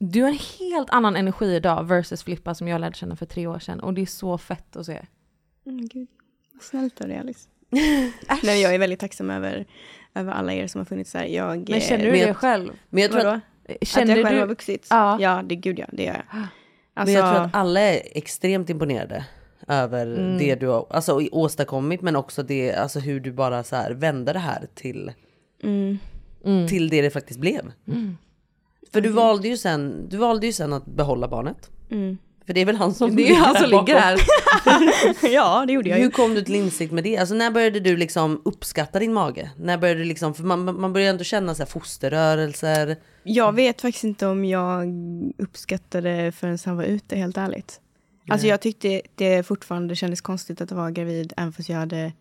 Du 0.00 0.22
har 0.22 0.28
en 0.28 0.38
helt 0.58 0.90
annan 0.90 1.16
energi 1.16 1.54
idag 1.54 1.84
versus 1.84 2.22
Filippa 2.22 2.54
som 2.54 2.68
jag 2.68 2.80
lärde 2.80 2.94
känna 2.96 3.16
för 3.16 3.26
tre 3.26 3.46
år 3.46 3.58
sedan. 3.58 3.80
Och 3.80 3.94
det 3.94 4.02
är 4.02 4.06
så 4.06 4.38
fett 4.38 4.76
att 4.76 4.86
se. 4.86 5.06
Mm, 5.66 5.86
gud. 5.88 6.08
Vad 6.52 6.62
snällt 6.62 7.00
av 7.00 7.08
dig 7.08 7.18
Alice. 7.18 7.48
Nej, 8.42 8.62
jag 8.62 8.74
är 8.74 8.78
väldigt 8.78 9.00
tacksam 9.00 9.30
över, 9.30 9.66
över 10.18 10.32
alla 10.32 10.52
er 10.52 10.66
som 10.66 10.78
har 10.78 10.84
funnits 10.84 11.14
här. 11.14 11.24
Jag, 11.24 11.68
Men 11.70 11.80
känner 11.80 12.04
eh, 12.04 12.04
du 12.04 12.10
men 12.10 12.20
det 12.20 12.26
jag- 12.26 12.36
själv? 12.36 12.72
Men 12.90 13.02
jag 13.02 13.10
tror 13.12 13.24
vadå? 13.24 13.40
att 13.80 13.88
Känner 13.88 14.12
att 14.12 14.18
jag 14.18 14.26
själv 14.26 14.36
du... 14.36 14.40
har 14.40 14.46
vuxit? 14.48 14.86
Ja. 14.90 15.16
ja, 15.20 15.42
det 15.46 15.54
gud 15.56 15.78
ja, 15.78 15.86
det 15.92 16.04
gör 16.04 16.12
jag. 16.14 16.22
Alltså, 16.32 16.48
Men 17.04 17.12
jag 17.14 17.34
tror 17.34 17.44
att 17.44 17.54
alla 17.54 17.80
är 17.80 18.02
extremt 18.14 18.70
imponerade 18.70 19.24
över 19.68 20.06
Mm. 20.06 20.38
det 20.38 20.54
du 20.54 20.66
har 20.66 20.86
alltså, 20.90 21.20
åstadkommit 21.32 22.00
men 22.02 22.16
också 22.16 22.42
det, 22.42 22.74
alltså, 22.74 23.00
hur 23.00 23.20
du 23.20 23.32
bara 23.32 23.64
så 23.64 23.76
här 23.76 23.90
vände 23.90 24.32
det 24.32 24.38
här 24.38 24.66
till, 24.74 25.12
mm, 25.62 25.98
till 26.68 26.88
det 26.88 27.02
det 27.02 27.10
faktiskt 27.10 27.40
blev. 27.40 27.72
För 28.92 29.00
du 29.00 29.08
valde, 29.08 29.48
ju 29.48 29.56
sen, 29.56 30.08
du 30.08 30.16
valde 30.16 30.46
ju 30.46 30.52
sen 30.52 30.72
att 30.72 30.86
behålla 30.86 31.28
barnet. 31.28 31.70
Mm, 32.48 32.54
För 32.54 32.54
det 32.54 32.60
är 32.60 32.64
väl 32.64 32.76
han 32.76 32.94
som 32.94 33.16
Det 33.16 33.28
är 33.30 33.34
han 33.34 33.54
som 33.54 33.70
ligger 33.70 34.00
här. 34.00 34.20
ja, 35.32 35.64
det 35.66 35.72
gjorde 35.72 35.88
jag 35.88 35.96
Hur 35.96 36.04
ju. 36.04 36.10
kom 36.10 36.34
du 36.34 36.42
till 36.42 36.54
insikt 36.54 36.92
med 36.92 37.04
det? 37.04 37.16
Alltså 37.18 37.34
när 37.34 37.50
började 37.50 37.80
du 37.80 37.96
liksom 37.96 38.42
uppskatta 38.44 38.98
din 38.98 39.12
mage? 39.12 39.50
När 39.56 39.78
började 39.78 40.00
du 40.00 40.04
liksom, 40.04 40.34
för 40.34 40.42
man, 40.42 40.80
man 40.80 40.92
börjar 40.92 41.10
ändå 41.10 41.24
känna 41.24 41.54
så 41.54 41.62
här 41.62 41.70
fosterrörelser. 41.70 42.96
Jag 43.22 43.54
vet 43.54 43.80
faktiskt 43.80 44.04
inte 44.04 44.26
om 44.26 44.44
jag 44.44 44.86
uppskattade 45.38 46.32
förrän 46.32 46.58
han 46.64 46.76
var 46.76 46.84
ute, 46.84 47.16
helt 47.16 47.36
ärligt. 47.36 47.80
Alltså 48.28 48.46
jag 48.46 48.60
tyckte 48.60 49.02
det 49.14 49.42
fortfarande 49.42 49.96
kändes 49.96 50.20
konstigt 50.20 50.60
att 50.60 50.72
vara 50.72 50.90
gravid, 50.90 51.32
även 51.36 51.52
fast 51.52 51.68
jag 51.68 51.76
hade 51.76 52.12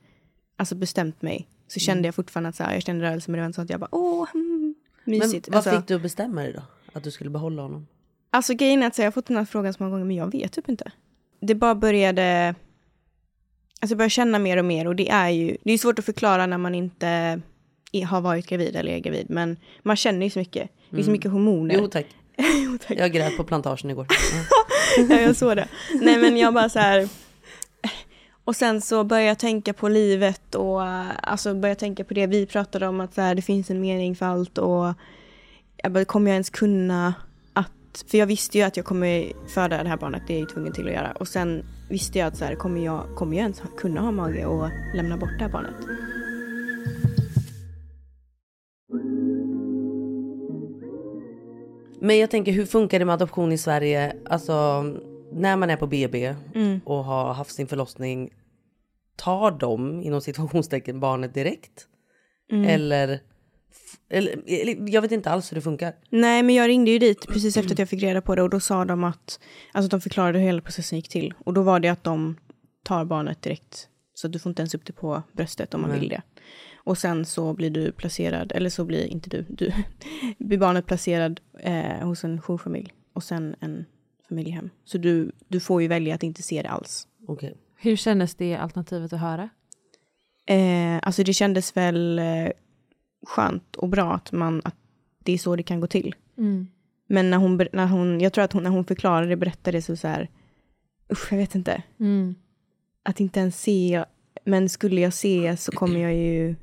alltså, 0.58 0.76
bestämt 0.76 1.22
mig. 1.22 1.48
Så 1.68 1.80
kände 1.80 2.08
jag 2.08 2.16
fortfarande 2.16 2.50
att 2.50 2.56
så 2.56 2.64
här, 2.64 2.74
jag 2.74 2.84
kände 2.84 3.06
rörelse, 3.06 3.32
men 3.32 3.38
det 3.38 3.42
var 3.42 3.46
inte 3.46 3.56
så 3.56 3.62
att 3.62 3.70
jag 3.70 3.80
bara, 3.80 3.96
åh, 3.96 4.28
mm, 4.34 4.76
Men 5.04 5.20
mysigt. 5.20 5.48
vad 5.48 5.56
alltså, 5.56 5.72
fick 5.72 5.88
du 5.88 5.96
att 5.96 6.02
bestämma 6.02 6.42
dig 6.42 6.54
då? 6.54 6.62
Att 6.94 7.04
du 7.04 7.12
skulle 7.12 7.30
behålla 7.30 7.62
honom? 7.62 7.88
Alltså 8.38 8.54
grejen 8.54 8.84
är 8.84 8.88
att 8.88 8.98
jag 8.98 9.06
har 9.06 9.12
fått 9.12 9.26
den 9.26 9.38
här 9.38 9.46
frågan 9.46 9.74
så 9.74 9.84
många 9.84 9.92
gånger, 9.92 10.06
men 10.06 10.16
jag 10.16 10.32
vet 10.32 10.52
typ 10.52 10.70
inte. 10.70 10.92
Det 11.40 11.56
bara 11.56 11.76
började, 11.76 12.56
alltså 13.82 13.92
jag 13.92 13.98
började 13.98 14.10
känna 14.10 14.40
mer 14.40 14.58
och 14.58 14.66
mer 14.66 14.88
och 14.88 14.96
det 14.96 15.10
är 15.10 15.30
ju, 15.30 15.58
det 15.64 15.72
är 15.72 15.78
svårt 15.78 16.00
att 16.00 16.06
förklara 16.06 16.46
när 16.46 16.58
man 16.58 16.76
inte 16.76 17.08
är, 17.92 18.06
har 18.06 18.22
varit 18.22 18.48
gravid 18.48 18.76
eller 18.76 18.92
är 18.92 19.00
gravid, 19.00 19.26
men 19.30 19.58
man 19.84 19.96
känner 19.96 20.26
ju 20.26 20.30
så 20.30 20.40
mycket. 20.40 20.70
Det 20.90 21.00
är 21.00 21.04
så 21.04 21.12
mycket 21.12 21.32
hormoner. 21.32 21.76
Jo 21.76 21.88
tack. 21.88 22.06
Jo, 22.64 22.78
tack. 22.88 22.98
Jag 22.98 23.12
grät 23.12 23.38
på 23.38 23.44
plantagen 23.44 23.90
igår. 23.90 24.08
ja, 25.10 25.20
jag 25.20 25.36
såg 25.36 25.56
det. 25.56 25.68
Nej 26.02 26.18
men 26.18 26.38
jag 26.38 26.54
bara 26.54 26.70
så 26.70 26.80
här. 26.80 27.10
Och 28.44 28.56
sen 28.56 28.82
så 28.82 29.04
började 29.04 29.28
jag 29.28 29.40
tänka 29.40 29.74
på 29.74 29.90
livet 29.90 30.56
och 30.56 30.82
alltså 30.84 31.54
började 31.54 31.80
tänka 31.80 32.04
på 32.04 32.14
det 32.14 32.28
vi 32.28 32.46
pratade 32.46 32.88
om 32.88 33.00
att 33.00 33.14
så 33.14 33.22
här, 33.22 33.36
det 33.36 33.42
finns 33.42 33.70
en 33.70 33.82
mening 33.82 34.16
för 34.16 34.26
allt 34.26 34.58
och 34.58 34.94
jag 35.84 35.92
bara, 35.92 36.06
kommer 36.06 36.32
jag 36.32 36.36
ens 36.36 36.50
kunna 36.50 37.14
att, 38.04 38.12
för 38.12 38.18
jag 38.18 38.28
visste 38.28 38.58
ju 38.58 38.64
att 38.64 38.78
jag 38.78 38.86
kommer 38.86 39.32
föda 39.48 39.84
det 39.84 39.90
här 39.90 39.98
barnet, 39.98 40.24
det 40.28 40.36
är 40.36 40.40
jag 40.40 40.50
tvungen 40.50 40.74
till 40.74 40.88
att 40.88 40.94
göra. 40.94 41.12
Och 41.12 41.28
sen 41.28 41.66
visste 41.90 42.20
jag 42.20 42.28
att 42.28 42.38
så 42.38 42.46
här, 42.46 42.56
kommer 42.56 42.86
jag, 42.86 43.16
kommer 43.16 43.38
jag 43.38 43.42
ens 43.42 43.62
kunna 43.78 44.02
ha 44.02 44.12
mage 44.12 44.46
och 44.46 44.70
lämna 44.96 45.18
bort 45.18 45.30
det 45.38 45.44
här 45.44 45.52
barnet? 45.52 45.76
Men 52.00 52.18
jag 52.18 52.32
tänker 52.32 52.52
hur 52.52 52.66
funkar 52.66 53.00
det 53.00 53.06
med 53.06 53.14
adoption 53.14 53.52
i 53.52 53.58
Sverige? 53.58 54.16
Alltså 54.26 54.84
när 55.32 55.58
man 55.58 55.70
är 55.70 55.78
på 55.78 55.88
BB 55.88 56.36
Mm. 56.56 56.80
och 56.86 57.04
har 57.04 57.34
haft 57.34 57.52
sin 57.56 57.68
förlossning. 57.68 58.30
Tar 59.16 59.52
de 59.52 60.02
inom 60.02 60.22
situationstecken 60.22 61.00
barnet 61.00 61.34
direkt? 61.34 61.88
Mm. 62.52 62.66
Eller, 62.66 63.20
eller, 64.10 64.44
eller 64.48 64.90
jag 64.90 65.02
vet 65.02 65.12
inte 65.12 65.30
alls 65.30 65.52
hur 65.52 65.56
det 65.56 65.62
funkar. 65.62 65.94
Nej, 66.10 66.44
men 66.44 66.56
jag 66.56 66.68
ringde 66.68 66.92
ju 66.92 67.00
dit 67.00 67.28
precis 67.28 67.58
efter 67.58 67.74
att 67.74 67.80
jag 67.80 67.90
fick 67.90 68.04
reda 68.04 68.22
på 68.22 68.36
det 68.36 68.42
och 68.42 68.50
då 68.50 68.60
sa 68.60 68.86
de 68.86 69.04
att, 69.04 69.40
alltså 69.72 69.90
de 69.90 70.02
förklarade 70.02 70.40
hur 70.40 70.46
hela 70.46 70.62
processen 70.62 70.98
gick 70.98 71.10
till. 71.10 71.34
Och 71.46 71.54
då 71.54 71.62
var 71.62 71.80
det 71.80 71.90
att 71.90 72.04
de 72.04 72.36
tar 72.84 73.06
barnet 73.06 73.42
direkt. 73.42 73.90
Så 74.14 74.28
du 74.28 74.40
får 74.40 74.50
inte 74.50 74.62
ens 74.62 74.76
upp 74.76 74.86
det 74.86 74.94
på 74.94 75.24
bröstet 75.34 75.74
om 75.74 75.82
man 75.82 75.90
Nej. 75.90 76.00
vill 76.00 76.10
det. 76.10 76.22
Och 76.76 76.98
sen 76.98 77.26
så 77.26 77.54
blir 77.54 77.70
du 77.70 77.92
placerad, 77.92 78.52
eller 78.56 78.70
så 78.70 78.86
blir 78.86 79.06
inte 79.06 79.30
du, 79.30 79.46
du 79.50 79.72
blir 80.38 80.58
barnet 80.58 80.86
placerad 80.86 81.40
eh, 81.60 82.08
hos 82.08 82.24
en 82.24 82.42
jourfamilj 82.42 82.94
och 83.14 83.24
sen 83.24 83.56
en 83.60 83.86
familjehem. 84.30 84.70
Så 84.84 84.98
du, 84.98 85.32
du 85.48 85.60
får 85.60 85.82
ju 85.82 85.88
välja 85.88 86.16
att 86.16 86.24
inte 86.24 86.44
se 86.44 86.62
det 86.62 86.70
alls. 86.70 87.08
Okej. 87.28 87.58
Hur 87.76 87.96
kändes 87.96 88.36
det 88.36 88.56
alternativet 88.56 89.14
att 89.14 89.20
höra? 89.20 89.50
Eh, 90.48 91.00
alltså 91.02 91.24
det 91.24 91.34
kändes 91.34 91.78
väl 91.78 92.20
eh, 92.20 92.50
skönt 93.28 93.76
och 93.76 93.90
bra 93.90 94.14
att, 94.14 94.32
man, 94.32 94.62
att 94.64 94.76
det 95.24 95.32
är 95.32 95.38
så 95.38 95.56
det 95.56 95.64
kan 95.64 95.80
gå 95.80 95.88
till. 95.88 96.16
Men 97.08 97.30
när 97.30 97.38
hon, 97.38 97.68
när 97.74 97.88
hon, 97.88 98.22
jag 98.22 98.34
tror 98.34 98.44
att 98.44 98.54
hon, 98.54 98.64
när 98.64 98.70
hon 98.70 98.86
förklarade, 98.86 99.36
berättade 99.36 99.82
så, 99.82 99.96
så 99.96 100.08
här, 100.08 100.30
usch 101.12 101.32
jag 101.32 101.38
vet 101.38 101.56
inte. 101.56 101.84
Mm. 102.00 102.36
Att 103.04 103.20
inte 103.20 103.40
ens 103.40 103.62
se, 103.62 104.06
men 104.46 104.70
skulle 104.70 105.02
jag 105.02 105.14
se 105.14 105.58
så 105.58 105.72
kommer 105.72 106.00
jag 106.00 106.16
ju 106.16 106.56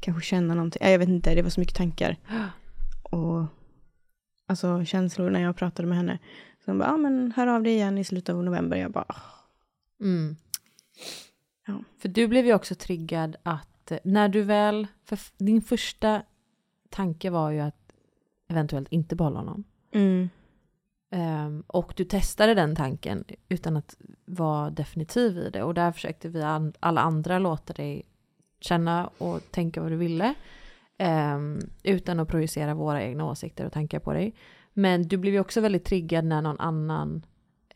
kanske 0.00 0.22
känna 0.22 0.54
någonting. 0.54 0.82
Ja, 0.84 0.90
Jag 0.90 0.98
vet 0.98 1.08
inte, 1.08 1.34
det 1.34 1.42
var 1.42 1.50
så 1.50 1.60
mycket 1.60 1.76
tankar. 1.76 2.16
Och 3.02 3.44
alltså 4.46 4.84
känslor 4.84 5.30
när 5.30 5.40
jag 5.40 5.56
pratade 5.56 5.88
med 5.88 5.96
henne. 5.98 6.18
Så 6.64 6.70
hon 6.70 6.78
bara, 6.78 6.88
ja 6.88 6.96
men 6.96 7.32
hör 7.36 7.46
av 7.46 7.62
dig 7.62 7.72
igen 7.72 7.98
i 7.98 8.04
slutet 8.04 8.34
av 8.34 8.44
november. 8.44 8.76
Jag 8.76 8.90
bara, 8.90 9.04
"Ah." 9.08 9.22
Mm. 10.00 10.36
Ja. 11.66 11.82
För 11.98 12.08
du 12.08 12.26
blev 12.28 12.46
ju 12.46 12.54
också 12.54 12.74
triggad 12.74 13.36
att 13.42 13.68
eh, 13.92 13.98
när 14.04 14.28
du 14.28 14.42
väl, 14.42 14.86
för 15.04 15.18
din 15.38 15.62
första 15.62 16.22
tanke 16.90 17.30
var 17.30 17.50
ju 17.50 17.60
att 17.60 17.92
eventuellt 18.48 18.88
inte 18.88 19.16
behålla 19.16 19.38
honom. 19.38 19.64
mm, 19.92 20.28
Ehm, 21.10 21.64
och 21.66 21.92
du 21.96 22.04
testade 22.04 22.54
den 22.54 22.76
tanken 22.76 23.24
utan 23.48 23.76
att 23.76 23.96
vara 24.24 24.70
definitiv 24.70 25.36
i 25.38 25.50
det. 25.50 25.62
Och 25.62 25.74
där 25.74 25.92
försökte 25.92 26.28
vi 26.28 26.42
an- 26.42 26.72
alla 26.80 27.00
andra 27.00 27.38
låta 27.38 27.72
dig 27.72 28.02
känna 28.60 29.06
och 29.18 29.40
tänka 29.50 29.82
vad 29.82 29.90
du 29.92 29.96
ville. 29.96 30.34
Ehm, 30.98 31.58
utan 31.82 32.20
att 32.20 32.28
projicera 32.28 32.74
våra 32.74 33.02
egna 33.02 33.24
åsikter 33.24 33.66
och 33.66 33.72
tankar 33.72 33.98
på 33.98 34.12
dig. 34.12 34.34
Men 34.72 35.02
du 35.08 35.16
blev 35.16 35.34
ju 35.34 35.40
också 35.40 35.60
väldigt 35.60 35.84
triggad 35.84 36.24
när 36.24 36.42
någon 36.42 36.60
annan 36.60 37.26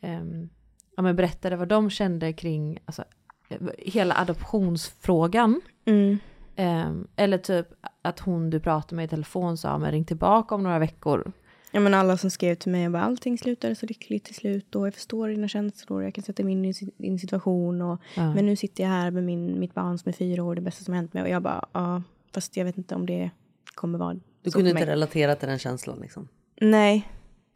ehm, 0.01 0.49
ja, 0.95 1.03
men 1.03 1.15
berättade 1.15 1.55
vad 1.55 1.67
de 1.67 1.89
kände 1.89 2.33
kring 2.33 2.79
alltså, 2.85 3.03
eh, 3.49 3.57
hela 3.77 4.15
adoptionsfrågan. 4.15 5.61
Mm, 5.85 6.19
Ehm, 6.55 7.07
eller 7.15 7.37
typ 7.37 7.67
att 8.01 8.19
hon 8.19 8.49
du 8.49 8.59
pratade 8.59 8.95
med 8.95 9.05
i 9.05 9.07
telefon 9.07 9.57
sa 9.57 9.77
men 9.77 9.91
ring 9.91 10.05
tillbaka 10.05 10.55
om 10.55 10.63
några 10.63 10.79
veckor. 10.79 11.31
Ja 11.71 11.79
men 11.79 11.93
alla 11.93 12.17
som 12.17 12.29
skrev 12.29 12.55
till 12.55 12.71
mig, 12.71 12.83
jag 12.83 12.91
bara, 12.91 13.03
allting 13.03 13.37
slutade 13.37 13.75
så 13.75 13.85
lyckligt 13.85 14.23
till 14.23 14.35
slut 14.35 14.75
och 14.75 14.87
jag 14.87 14.93
förstår 14.93 15.29
dina 15.29 15.47
känslor, 15.47 16.03
jag 16.03 16.13
kan 16.13 16.23
sätta 16.23 16.43
mig 16.43 16.53
in 16.53 16.65
i 16.65 16.73
din 16.97 17.19
situation 17.19 17.81
och 17.81 18.01
Ja. 18.15 18.33
men 18.33 18.45
nu 18.45 18.55
sitter 18.55 18.83
jag 18.83 18.89
här 18.89 19.11
med 19.11 19.23
min, 19.23 19.59
mitt 19.59 19.73
barn 19.73 19.97
som 19.97 20.09
är 20.09 20.13
fyra 20.13 20.43
år, 20.43 20.55
det 20.55 20.61
bästa 20.61 20.83
som 20.83 20.93
har 20.93 20.95
hänt 21.01 21.13
mig 21.13 21.23
och 21.23 21.29
jag 21.29 21.41
bara, 21.41 21.65
ja 21.71 22.01
fast 22.33 22.57
jag 22.57 22.65
vet 22.65 22.77
inte 22.77 22.95
om 22.95 23.05
det 23.05 23.31
kommer 23.75 23.99
vara 23.99 24.15
Du 24.41 24.51
kunde 24.51 24.69
inte 24.69 24.85
relatera 24.85 25.35
till 25.35 25.47
den 25.49 25.59
känslan 25.59 25.99
liksom. 25.99 26.27
Nej. 26.61 27.07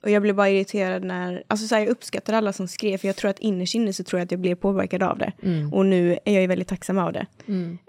Och 0.08 0.12
jag 0.12 0.22
blev 0.22 0.36
bara 0.36 0.50
irriterad 0.50 1.04
när, 1.04 1.44
alltså 1.48 1.68
så 1.68 1.76
här, 1.76 1.82
jag 1.82 1.90
uppskattar 1.90 2.34
alla 2.34 2.54
som 2.54 2.68
skrev, 2.68 2.98
för 2.98 3.08
jag 3.08 3.16
tror 3.16 3.32
att 3.32 3.40
innerst 3.40 3.76
inne 3.76 3.94
så 3.94 4.04
tror 4.04 4.20
jag 4.20 4.26
att 4.26 4.32
jag 4.32 4.40
blev 4.40 4.56
påverkad 4.56 5.04
av 5.04 5.18
det. 5.18 5.32
Och 5.74 5.86
nu 5.86 6.12
är 6.26 6.34
jag 6.34 6.42
ju 6.42 6.48
väldigt 6.48 6.68
tacksam 6.68 6.98
av 6.98 7.14
det. 7.14 7.26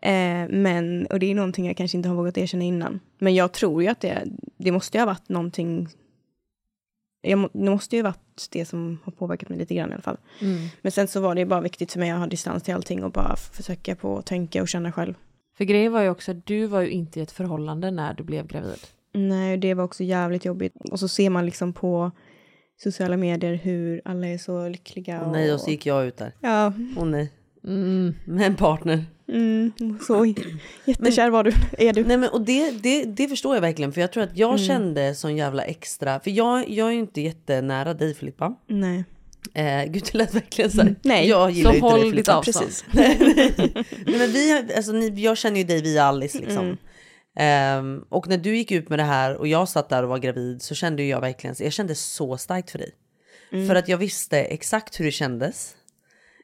Eh, 0.02 0.48
men, 0.48 1.06
och 1.06 1.18
det 1.18 1.30
är 1.30 1.34
någonting 1.34 1.66
jag 1.66 1.76
kanske 1.76 1.96
inte 1.96 2.08
har 2.08 2.16
vågat 2.16 2.38
erkänna 2.38 2.64
innan. 2.64 3.00
Men 3.18 3.34
jag 3.34 3.52
tror 3.52 3.82
ju 3.82 3.88
att 3.88 4.00
det, 4.00 4.22
det 4.56 4.72
måste 4.72 4.98
ju 4.98 5.00
ha 5.00 5.06
varit 5.06 5.28
någonting, 5.28 5.88
jag, 7.22 7.48
det 7.52 7.70
måste 7.70 7.96
ju 7.96 8.02
ha 8.02 8.10
varit 8.10 8.48
det 8.50 8.64
som 8.64 8.98
har 9.04 9.12
påverkat 9.12 9.48
mig 9.48 9.58
lite 9.58 9.74
grann 9.74 9.90
i 9.90 9.92
alla 9.92 10.02
fall. 10.02 10.18
Men 10.82 10.92
sen 10.92 11.08
så 11.08 11.20
var 11.20 11.34
det 11.34 11.46
bara 11.46 11.60
viktigt 11.60 11.92
för 11.92 12.00
mig 12.00 12.10
att 12.10 12.18
ha 12.18 12.26
distans 12.26 12.62
till 12.62 12.74
allting 12.74 13.04
och 13.04 13.10
bara 13.12 13.36
försöka 13.36 13.96
på 13.96 14.18
att 14.18 14.26
tänka 14.26 14.62
och 14.62 14.68
känna 14.68 14.92
själv. 14.92 15.14
För 15.56 15.64
grejen 15.64 15.92
var 15.92 16.02
ju 16.02 16.10
också 16.10 16.30
att 16.30 16.46
du 16.46 16.66
var 16.66 16.80
ju 16.80 16.90
inte 16.90 17.20
i 17.20 17.22
ett 17.22 17.32
förhållande 17.32 17.90
när 17.90 18.14
du 18.14 18.22
blev 18.22 18.46
gravid. 18.46 18.86
Nej, 19.18 19.56
det 19.56 19.74
var 19.74 19.84
också 19.84 20.02
jävligt 20.04 20.44
jobbigt. 20.44 20.74
Och 20.90 21.00
så 21.00 21.08
ser 21.08 21.30
man 21.30 21.44
liksom 21.46 21.72
på 21.72 22.10
sociala 22.82 23.16
medier 23.16 23.54
hur 23.54 24.00
alla 24.04 24.26
är 24.26 24.38
så 24.38 24.68
lyckliga. 24.68 25.20
Och 25.20 25.32
nej 25.32 25.52
och 25.54 25.60
så 25.60 25.70
gick 25.70 25.86
jag 25.86 26.06
ut 26.06 26.16
där. 26.16 26.32
Ja, 26.40 26.72
Åh 26.96 27.04
nej. 27.06 27.32
Med 28.24 28.46
en 28.46 28.54
partner. 28.56 29.04
mm, 29.28 29.72
så 30.06 30.34
jättekär 30.84 31.30
var 31.30 31.44
du, 31.44 31.52
är 31.78 31.92
du. 31.92 32.04
Nej 32.04 32.16
men 32.16 32.30
och 32.30 32.40
det, 32.40 32.70
det, 32.70 33.04
det 33.04 33.28
förstår 33.28 33.54
jag 33.56 33.60
verkligen 33.62 33.92
för 33.92 34.00
jag 34.00 34.12
tror 34.12 34.22
att 34.22 34.36
jag 34.36 34.48
Mm. 34.50 34.58
kände 34.58 35.14
sån 35.14 35.36
jävla 35.36 35.62
extra, 35.62 36.20
för 36.20 36.30
jag, 36.30 36.68
jag 36.70 36.88
är 36.88 36.92
ju 36.92 36.98
inte 36.98 37.20
jättenära 37.20 37.94
dig 37.94 38.14
Filippa. 38.14 38.54
Nej. 38.66 39.04
Eh, 39.54 39.84
gud 39.84 40.02
det 40.12 40.18
lät 40.18 40.34
verkligen 40.34 40.70
så 40.70 40.82
här. 40.82 40.94
Nej, 41.02 41.28
jag 41.28 41.50
gillar 41.50 41.70
så 41.70 41.76
inte 41.76 41.86
håll 41.86 42.00
dig 42.00 42.12
ditt 42.12 42.28
avstånd. 42.28 42.66
Precis. 42.66 42.84
Nej 42.92 44.18
men 44.18 44.30
vi, 44.32 44.62
alltså, 44.76 44.92
ni, 44.92 45.08
jag 45.22 45.36
känner 45.38 45.58
ju 45.58 45.64
dig 45.64 45.82
via 45.82 46.04
Alice 46.04 46.38
liksom. 46.38 46.64
Mm. 46.64 46.76
Ehm, 47.40 48.04
och 48.08 48.28
när 48.28 48.38
du 48.38 48.56
gick 48.56 48.70
ut 48.72 48.88
med 48.88 48.98
det 48.98 49.02
här 49.02 49.36
och 49.36 49.46
jag 49.48 49.68
satt 49.68 49.88
där 49.88 50.02
och 50.02 50.08
var 50.08 50.18
gravid 50.18 50.62
så 50.62 50.74
kände 50.74 51.02
jag 51.02 51.20
verkligen, 51.20 51.56
jag 51.58 51.72
kände 51.72 51.94
så 51.94 52.36
starkt 52.36 52.70
för 52.70 52.78
dig. 52.78 52.90
Mm. 53.52 53.68
För 53.68 53.74
att 53.74 53.88
jag 53.88 53.98
visste 53.98 54.38
exakt 54.38 55.00
hur 55.00 55.04
det 55.04 55.10
kändes. 55.10 55.74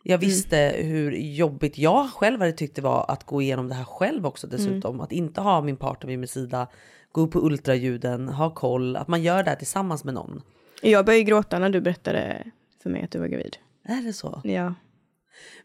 Jag 0.02 0.14
Mm. 0.18 0.28
visste 0.28 0.74
hur 0.78 1.12
jobbigt 1.12 1.78
jag 1.78 2.10
själv 2.10 2.40
hade 2.40 2.52
tyckt 2.52 2.76
det 2.76 2.82
var 2.82 3.04
att 3.08 3.24
gå 3.24 3.42
igenom 3.42 3.68
det 3.68 3.74
här 3.74 3.84
själv 3.84 4.26
också 4.26 4.46
dessutom. 4.46 5.00
Att 5.00 5.12
inte 5.12 5.40
ha 5.40 5.60
min 5.62 5.76
partner 5.76 6.08
vid 6.08 6.18
min 6.18 6.28
sida, 6.28 6.68
gå 7.12 7.20
upp 7.20 7.30
på 7.32 7.40
ultraljuden, 7.46 8.28
ha 8.28 8.54
koll, 8.54 8.96
att 8.96 9.08
man 9.08 9.22
gör 9.22 9.42
det 9.42 9.50
här 9.50 9.56
tillsammans 9.56 10.04
med 10.04 10.14
någon. 10.14 10.42
Jag 10.82 11.06
började 11.06 11.24
gråta 11.24 11.58
när 11.58 11.70
du 11.70 11.80
berättade 11.80 12.44
för 12.82 12.90
mig 12.90 13.02
att 13.04 13.10
du 13.10 13.18
var 13.18 13.26
gravid. 13.26 13.56
Är 13.84 14.02
det 14.02 14.12
så? 14.12 14.40
Ja. 14.44 14.74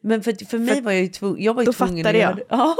Men 0.01 0.23
för, 0.23 0.45
för 0.45 0.57
mig 0.57 0.81
var 0.81 0.91
jag 0.91 1.01
ju 1.01 1.07
tvungen, 1.07 1.43
jag 1.43 1.53
var 1.53 1.61
ju 1.61 1.65
då 1.65 1.73
tvungen 1.73 2.03
fattade 2.03 2.09
att 2.09 2.15
jag. 2.21 2.21
göra 2.21 2.35
det. 2.35 2.45
Ja. 2.49 2.75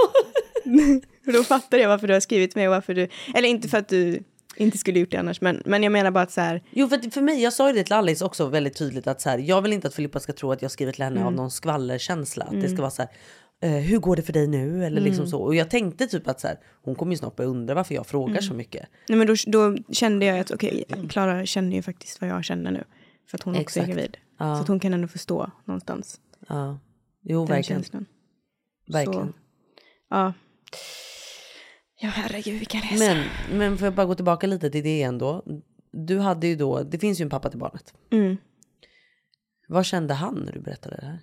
För 1.29 1.33
då 1.33 1.43
fattade 1.43 1.81
jag 1.81 1.89
varför 1.89 2.07
du 2.07 2.13
har 2.13 2.19
skrivit 2.19 2.55
mig 2.55 2.67
och 2.67 2.73
varför 2.73 2.93
du, 2.93 3.07
eller 3.35 3.49
inte 3.49 3.67
för 3.67 3.77
att 3.77 3.87
du 3.87 4.23
inte 4.55 4.77
skulle 4.77 4.99
gjort 4.99 5.11
det 5.11 5.17
annars, 5.17 5.41
men, 5.41 5.61
men 5.65 5.83
jag 5.83 5.91
menar 5.91 6.11
bara 6.11 6.23
att 6.23 6.31
så 6.31 6.41
här, 6.41 6.63
Jo 6.71 6.87
för, 6.87 7.11
för 7.11 7.21
mig, 7.21 7.41
jag 7.43 7.53
sa 7.53 7.67
ju 7.67 7.73
det 7.75 7.83
till 7.83 7.93
Alice 7.93 8.25
också 8.25 8.45
väldigt 8.47 8.77
tydligt 8.77 9.07
att 9.07 9.21
så 9.21 9.29
här, 9.29 9.37
jag 9.37 9.61
vill 9.61 9.73
inte 9.73 9.87
att 9.87 9.93
Filippa 9.93 10.19
ska 10.19 10.33
tro 10.33 10.51
att 10.51 10.61
jag 10.61 10.71
skrivit 10.71 10.95
till 10.95 11.03
henne 11.03 11.25
av 11.25 11.33
någon 11.33 11.51
skvallerkänsla. 11.51 12.45
Att 12.45 12.61
det 12.61 12.69
ska 12.69 12.81
vara 12.81 12.91
så 12.91 13.01
här, 13.01 13.11
eh, 13.61 13.83
hur 13.83 13.99
går 13.99 14.15
det 14.15 14.21
för 14.21 14.33
dig 14.33 14.47
nu? 14.47 14.85
Eller 14.85 15.01
liksom 15.01 15.27
så. 15.27 15.41
Och 15.41 15.55
jag 15.55 15.69
tänkte 15.69 16.07
typ 16.07 16.27
att 16.27 16.39
så 16.39 16.47
här, 16.47 16.57
hon 16.83 16.95
kommer 16.95 17.11
ju 17.13 17.17
snart 17.17 17.35
börja 17.35 17.49
undra 17.49 17.73
varför 17.73 17.95
jag 17.95 18.07
frågar 18.07 18.41
så 18.41 18.53
mycket. 18.53 18.89
nej 19.09 19.17
men 19.17 19.27
då, 19.27 19.35
då 19.47 19.77
kände 19.91 20.25
jag 20.25 20.39
att 20.39 20.51
okej, 20.51 20.83
Klara 21.09 21.45
känner 21.45 21.75
ju 21.75 21.81
faktiskt 21.81 22.21
vad 22.21 22.29
jag 22.29 22.45
känner 22.45 22.71
nu. 22.71 22.83
För 23.29 23.37
att 23.37 23.43
hon 23.43 23.53
också 23.53 23.79
är 23.79 23.83
Exakt. 23.83 23.87
gravid. 23.87 24.17
Ja. 24.39 24.55
Så 24.55 24.61
att 24.61 24.67
hon 24.67 24.79
kan 24.79 24.93
ändå 24.93 25.07
förstå 25.07 25.51
någonstans. 25.65 26.19
Ja. 26.47 26.79
Jo, 27.23 27.39
den 27.39 27.55
verkligen. 27.55 27.81
känslan. 27.81 28.05
verkligen. 28.87 29.27
Så, 29.27 29.33
ja. 30.09 30.33
Ja, 32.01 32.09
herregud 32.09 32.59
vilken 32.59 32.81
resa. 32.81 33.05
Men, 33.05 33.25
men 33.57 33.77
får 33.77 33.85
jag 33.85 33.93
bara 33.93 34.05
gå 34.05 34.15
tillbaka 34.15 34.47
lite 34.47 34.69
till 34.69 34.83
det 34.83 35.01
ändå. 35.01 35.43
Du 35.91 36.19
hade 36.19 36.47
ju 36.47 36.55
då, 36.55 36.83
det 36.83 36.99
finns 36.99 37.21
ju 37.21 37.23
en 37.23 37.29
pappa 37.29 37.49
till 37.49 37.59
barnet. 37.59 37.93
Mm. 38.11 38.37
Vad 39.67 39.85
kände 39.85 40.13
han 40.13 40.35
när 40.35 40.51
du 40.51 40.59
berättade 40.59 40.95
det 40.95 41.05
här? 41.05 41.19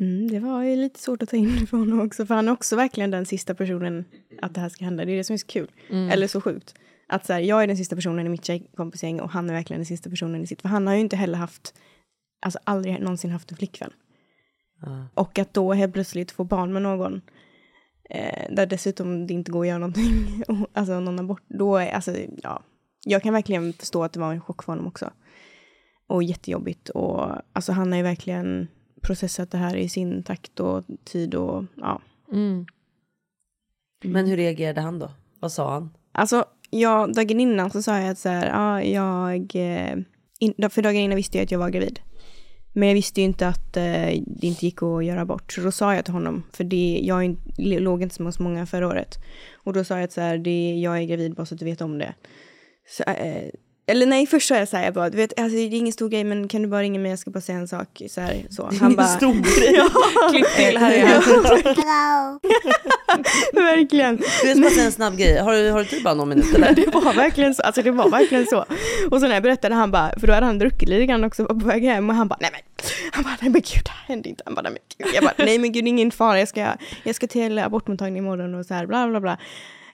Mm, 0.00 0.28
det 0.28 0.40
var 0.40 0.62
ju 0.62 0.76
lite 0.76 1.00
svårt 1.00 1.22
att 1.22 1.28
ta 1.28 1.36
in 1.36 1.66
för 1.70 1.76
honom 1.76 2.00
också, 2.00 2.26
för 2.26 2.34
han 2.34 2.48
är 2.48 2.52
också 2.52 2.76
verkligen 2.76 3.10
den 3.10 3.26
sista 3.26 3.54
personen 3.54 4.04
att 4.42 4.54
det 4.54 4.60
här 4.60 4.68
ska 4.68 4.84
hända. 4.84 5.04
Det 5.04 5.12
är 5.12 5.16
det 5.16 5.24
som 5.24 5.34
är 5.34 5.38
så 5.38 5.46
kul, 5.46 5.70
eller 5.90 6.26
så 6.26 6.40
sjukt. 6.40 6.74
Att 7.08 7.26
så 7.26 7.32
här, 7.32 7.40
jag 7.40 7.62
är 7.62 7.66
den 7.66 7.76
sista 7.76 7.96
personen 7.96 8.26
i 8.26 8.28
mitt 8.28 8.44
tjejkompisgäng 8.44 9.20
och 9.20 9.30
han 9.30 9.50
är 9.50 9.54
verkligen 9.54 9.80
den 9.80 9.86
sista 9.86 10.10
personen 10.10 10.42
i 10.42 10.46
sitt. 10.46 10.62
För 10.62 10.68
han 10.68 10.86
har 10.86 10.94
ju 10.94 11.00
inte 11.00 11.16
heller 11.16 11.38
haft, 11.38 11.74
alltså 12.42 12.58
aldrig 12.64 13.00
någonsin 13.00 13.30
haft 13.30 13.50
en 13.50 13.56
flickvän. 13.56 13.90
Och 15.14 15.38
att 15.38 15.54
då 15.54 15.72
helt 15.72 15.92
plötsligt 15.92 16.30
få 16.30 16.44
barn 16.44 16.72
med 16.72 16.82
någon, 16.82 17.20
eh, 18.10 18.54
där 18.54 18.66
dessutom 18.66 19.26
det 19.26 19.34
inte 19.34 19.52
går 19.52 19.60
att 19.60 19.68
göra 19.68 19.78
någonting, 19.78 20.42
alltså 20.72 21.00
någon 21.00 21.18
abort, 21.18 21.42
då 21.48 21.76
är, 21.76 21.90
alltså 21.90 22.14
ja. 22.42 22.62
Jag 23.04 23.22
kan 23.22 23.32
verkligen 23.32 23.72
förstå 23.72 24.04
att 24.04 24.12
det 24.12 24.20
var 24.20 24.32
en 24.32 24.40
chock 24.40 24.62
för 24.62 24.72
honom 24.72 24.86
också. 24.86 25.10
Och 26.06 26.22
jättejobbigt 26.22 26.88
och 26.88 27.26
alltså 27.52 27.72
han 27.72 27.90
har 27.92 27.96
ju 27.96 28.02
verkligen 28.02 28.68
processat 29.02 29.50
det 29.50 29.58
här 29.58 29.76
i 29.76 29.88
sin 29.88 30.22
takt 30.22 30.60
och 30.60 30.84
tid 31.04 31.34
och 31.34 31.64
ja. 31.76 32.00
Men 34.04 34.26
hur 34.26 34.36
reagerade 34.36 34.80
han 34.80 34.98
då? 34.98 35.10
Vad 35.40 35.52
sa 35.52 35.72
han? 35.72 35.90
Alltså, 36.12 36.44
jag, 36.70 37.14
dagen 37.14 37.40
innan 37.40 37.70
så 37.70 37.82
sa 37.82 37.98
jag 38.00 38.10
att 38.10 38.18
så 38.18 38.28
här, 38.28 38.48
ja, 38.48 38.82
jag... 38.82 39.56
eh, 39.56 39.96
In, 40.42 40.70
för 40.70 40.82
dagen 40.82 40.96
innan 40.96 41.16
visste 41.16 41.38
jag 41.38 41.44
att 41.44 41.50
jag 41.50 41.58
var 41.58 41.70
gravid. 41.70 42.00
Men 42.72 42.88
jag 42.88 42.94
visste 42.94 43.20
ju 43.20 43.26
inte 43.26 43.48
att 43.48 43.76
eh, 43.76 44.22
det 44.26 44.46
inte 44.46 44.66
gick 44.66 44.82
att 44.82 45.04
göra 45.04 45.20
abort. 45.20 45.52
Så 45.52 45.60
då 45.60 45.72
sa 45.72 45.94
jag 45.94 46.04
till 46.04 46.14
honom, 46.14 46.42
för 46.52 46.64
det, 46.64 47.00
jag 47.02 47.24
in- 47.24 47.40
låg 47.56 48.02
inte 48.02 48.14
som 48.14 48.32
så 48.32 48.42
många 48.42 48.66
förra 48.66 48.88
året. 48.88 49.18
Och 49.54 49.72
då 49.72 49.84
sa 49.84 49.94
jag 49.94 50.04
att 50.04 50.12
så 50.12 50.20
här, 50.20 50.38
det, 50.38 50.74
jag 50.74 50.98
är 50.98 51.02
gravid 51.02 51.34
bara 51.34 51.46
så 51.46 51.54
att 51.54 51.58
du 51.58 51.64
vet 51.64 51.80
om 51.80 51.98
det. 51.98 52.14
Så, 52.88 53.02
eh, 53.02 53.50
eller 53.90 54.06
nej, 54.06 54.26
först 54.26 54.48
sa 54.48 54.56
jag 54.56 54.68
så 54.68 54.76
här, 54.76 54.84
jag 54.84 54.94
bara, 54.94 55.10
du 55.10 55.16
vet, 55.16 55.40
alltså, 55.40 55.56
det 55.56 55.62
är 55.62 55.74
ingen 55.74 55.92
stor 55.92 56.08
grej 56.08 56.24
men 56.24 56.48
kan 56.48 56.62
du 56.62 56.68
bara 56.68 56.82
ringa 56.82 57.00
mig, 57.00 57.10
jag 57.10 57.18
ska 57.18 57.30
bara 57.30 57.40
säga 57.40 57.58
en 57.58 57.68
sak. 57.68 58.02
Så 58.08 58.20
här, 58.20 58.46
så. 58.50 58.70
Han 58.80 58.96
bara, 58.96 59.06
stor 59.06 59.32
grej. 59.32 59.82
Klipp 60.30 60.56
till, 60.56 60.78
här 60.78 60.92
är 60.92 60.98
jag. 60.98 61.22
verkligen. 63.62 64.16
Du, 64.16 64.50
ska 64.50 64.60
bara 64.60 64.70
säga 64.70 64.86
en 64.86 64.92
snabb 64.92 65.16
grej. 65.16 65.38
Har 65.38 65.52
du, 65.52 65.70
har 65.70 65.78
du 65.78 65.84
tid 65.84 66.02
bara 66.04 66.14
någon 66.14 66.28
minut 66.28 66.54
eller? 66.54 66.74
Det 66.74 66.94
var 66.94 67.12
verkligen 67.12 67.54
så. 67.54 67.62
Alltså 67.62 67.82
det 67.82 67.90
var 67.90 68.10
verkligen 68.10 68.46
så. 68.46 68.64
Och 69.10 69.20
så 69.20 69.26
när 69.26 69.34
jag 69.34 69.42
berättade 69.42 69.74
han 69.74 69.90
bara, 69.90 70.12
för 70.20 70.26
då 70.26 70.32
hade 70.32 70.46
han 70.46 70.58
druckit 70.58 70.88
lite 70.88 71.06
grann 71.06 71.24
också 71.24 71.44
på 71.44 71.54
väg 71.54 71.84
hem 71.84 72.10
och 72.10 72.16
han 72.16 72.28
bara, 72.28 72.38
nej 72.40 72.50
men, 72.52 72.60
han 73.12 73.24
bara, 73.24 73.36
nej 73.40 73.50
men 73.50 73.60
gud 73.60 73.84
det 73.84 73.90
här 73.90 74.06
hände 74.06 74.28
inte. 74.28 74.42
Han 74.46 74.54
bara, 74.54 74.62
nej 74.62 74.72
men 74.72 75.06
gud. 75.06 75.14
Jag 75.14 75.24
bara, 75.24 75.34
nej 75.38 75.58
men 75.58 75.72
gud 75.72 75.84
det 75.84 75.88
är 75.88 75.90
ingen 75.90 76.10
fara, 76.10 76.38
jag 76.38 76.48
ska, 76.48 76.66
jag 77.02 77.14
ska 77.14 77.26
till 77.26 77.58
abortmottagning 77.58 78.18
imorgon 78.18 78.54
och 78.54 78.66
så 78.66 78.74
här 78.74 78.86
bla 78.86 79.08
bla 79.08 79.20
bla. 79.20 79.38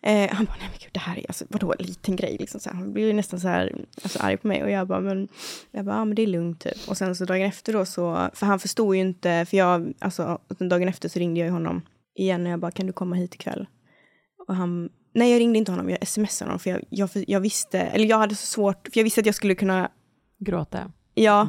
Eh, 0.06 0.30
han 0.34 0.44
bara, 0.44 0.56
nej 0.58 0.68
men 0.70 0.78
gud 0.82 0.90
det 0.92 1.00
här 1.00 1.18
är 1.18 1.24
alltså, 1.28 1.44
vadå 1.48 1.74
en 1.78 1.86
liten 1.86 2.16
grej 2.16 2.36
liksom. 2.40 2.60
Så 2.60 2.70
här, 2.70 2.76
han 2.76 2.92
blev 2.92 3.06
ju 3.06 3.12
nästan 3.12 3.40
så 3.40 3.48
här, 3.48 3.84
alltså 4.02 4.18
arg 4.22 4.36
på 4.36 4.48
mig 4.48 4.62
och 4.62 4.70
jag 4.70 4.88
bara, 4.88 5.00
men, 5.00 5.28
jag 5.70 5.84
bara, 5.84 5.96
ja 5.96 6.04
men 6.04 6.14
det 6.14 6.22
är 6.22 6.26
lugnt 6.26 6.60
typ. 6.60 6.88
Och 6.88 6.98
sen 6.98 7.16
så 7.16 7.24
dagen 7.24 7.46
efter 7.46 7.72
då 7.72 7.84
så, 7.84 8.30
för 8.34 8.46
han 8.46 8.58
förstod 8.58 8.94
ju 8.94 9.00
inte, 9.00 9.46
för 9.50 9.56
jag, 9.56 9.92
alltså 9.98 10.40
dagen 10.58 10.88
efter 10.88 11.08
så 11.08 11.18
ringde 11.18 11.40
jag 11.40 11.46
ju 11.46 11.52
honom 11.52 11.82
igen 12.14 12.46
och 12.46 12.52
jag 12.52 12.60
bara, 12.60 12.70
kan 12.70 12.86
du 12.86 12.92
komma 12.92 13.16
hit 13.16 13.34
ikväll? 13.34 13.66
Och 14.48 14.54
han, 14.54 14.88
nej 15.14 15.32
jag 15.32 15.40
ringde 15.40 15.58
inte 15.58 15.72
honom, 15.72 15.90
jag 15.90 16.08
smsade 16.08 16.48
honom 16.48 16.58
för 16.58 16.70
jag, 16.70 16.80
jag, 16.90 17.10
jag 17.26 17.40
visste, 17.40 17.80
eller 17.80 18.06
jag 18.06 18.18
hade 18.18 18.34
så 18.34 18.46
svårt, 18.46 18.88
för 18.92 18.98
jag 19.00 19.04
visste 19.04 19.20
att 19.20 19.26
jag 19.26 19.34
skulle 19.34 19.54
kunna, 19.54 19.90
Gråta. 20.38 20.92
ja, 21.14 21.48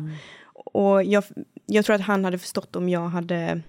och 0.53 1.03
jag, 1.03 1.23
jag 1.65 1.85
tror 1.85 1.95
att 1.95 2.01
han 2.01 2.25
hade 2.25 2.37
förstått 2.37 2.75
om 2.75 2.89
jag 2.89 3.07
hade 3.07 3.61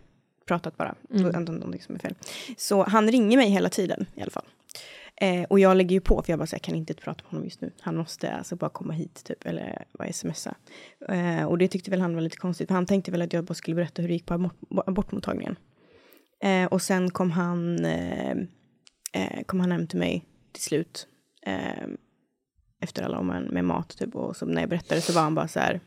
pratat 0.48 0.76
bara, 0.76 0.94
mm. 1.14 1.44
någonting 1.44 1.82
som 1.82 1.94
är 1.94 1.98
fel. 1.98 2.14
Så 2.56 2.84
han 2.84 3.10
ringer 3.10 3.36
mig 3.36 3.50
hela 3.50 3.68
tiden 3.68 4.06
i 4.14 4.22
alla 4.22 4.30
fall. 4.30 4.44
Eh, 5.20 5.42
och 5.42 5.60
jag 5.60 5.76
lägger 5.76 5.94
ju 5.94 6.00
på, 6.00 6.22
för 6.22 6.32
jag 6.32 6.38
bara 6.38 6.46
så 6.46 6.54
jag 6.54 6.62
kan 6.62 6.74
inte 6.74 6.94
prata 6.94 7.22
med 7.22 7.30
honom 7.30 7.44
just 7.44 7.60
nu. 7.60 7.72
Han 7.80 7.96
måste 7.96 8.32
alltså 8.32 8.56
bara 8.56 8.70
komma 8.70 8.92
hit 8.92 9.24
typ, 9.24 9.46
eller 9.46 9.84
bara 9.98 10.12
smsa. 10.12 10.54
Eh, 11.08 11.44
och 11.44 11.58
det 11.58 11.68
tyckte 11.68 11.90
väl 11.90 12.00
han 12.00 12.14
var 12.14 12.20
lite 12.20 12.36
konstigt, 12.36 12.68
för 12.68 12.74
han 12.74 12.86
tänkte 12.86 13.10
väl 13.10 13.22
att 13.22 13.32
jag 13.32 13.44
bara 13.44 13.54
skulle 13.54 13.74
berätta 13.74 14.02
hur 14.02 14.08
det 14.08 14.14
gick 14.14 14.26
på 14.26 14.34
abort, 14.34 14.54
abortmottagningen. 14.86 15.56
Eh, 16.42 16.64
och 16.64 16.82
sen 16.82 17.10
kom 17.10 17.30
han, 17.30 17.84
eh, 17.84 18.36
eh, 19.12 19.42
kom 19.46 19.60
han 19.60 19.72
hem 19.72 19.86
till 19.86 19.98
mig 19.98 20.24
till 20.52 20.62
slut. 20.62 21.06
Eh, 21.46 21.88
efter 22.80 23.02
alla 23.02 23.18
om 23.18 23.26
med 23.26 23.64
mat 23.64 23.98
typ. 23.98 24.14
Och 24.16 24.36
så 24.36 24.46
när 24.46 24.60
jag 24.62 24.70
berättade 24.70 25.00
så 25.00 25.12
var 25.12 25.22
han 25.22 25.34
bara 25.34 25.48
så 25.48 25.60
här. 25.60 25.80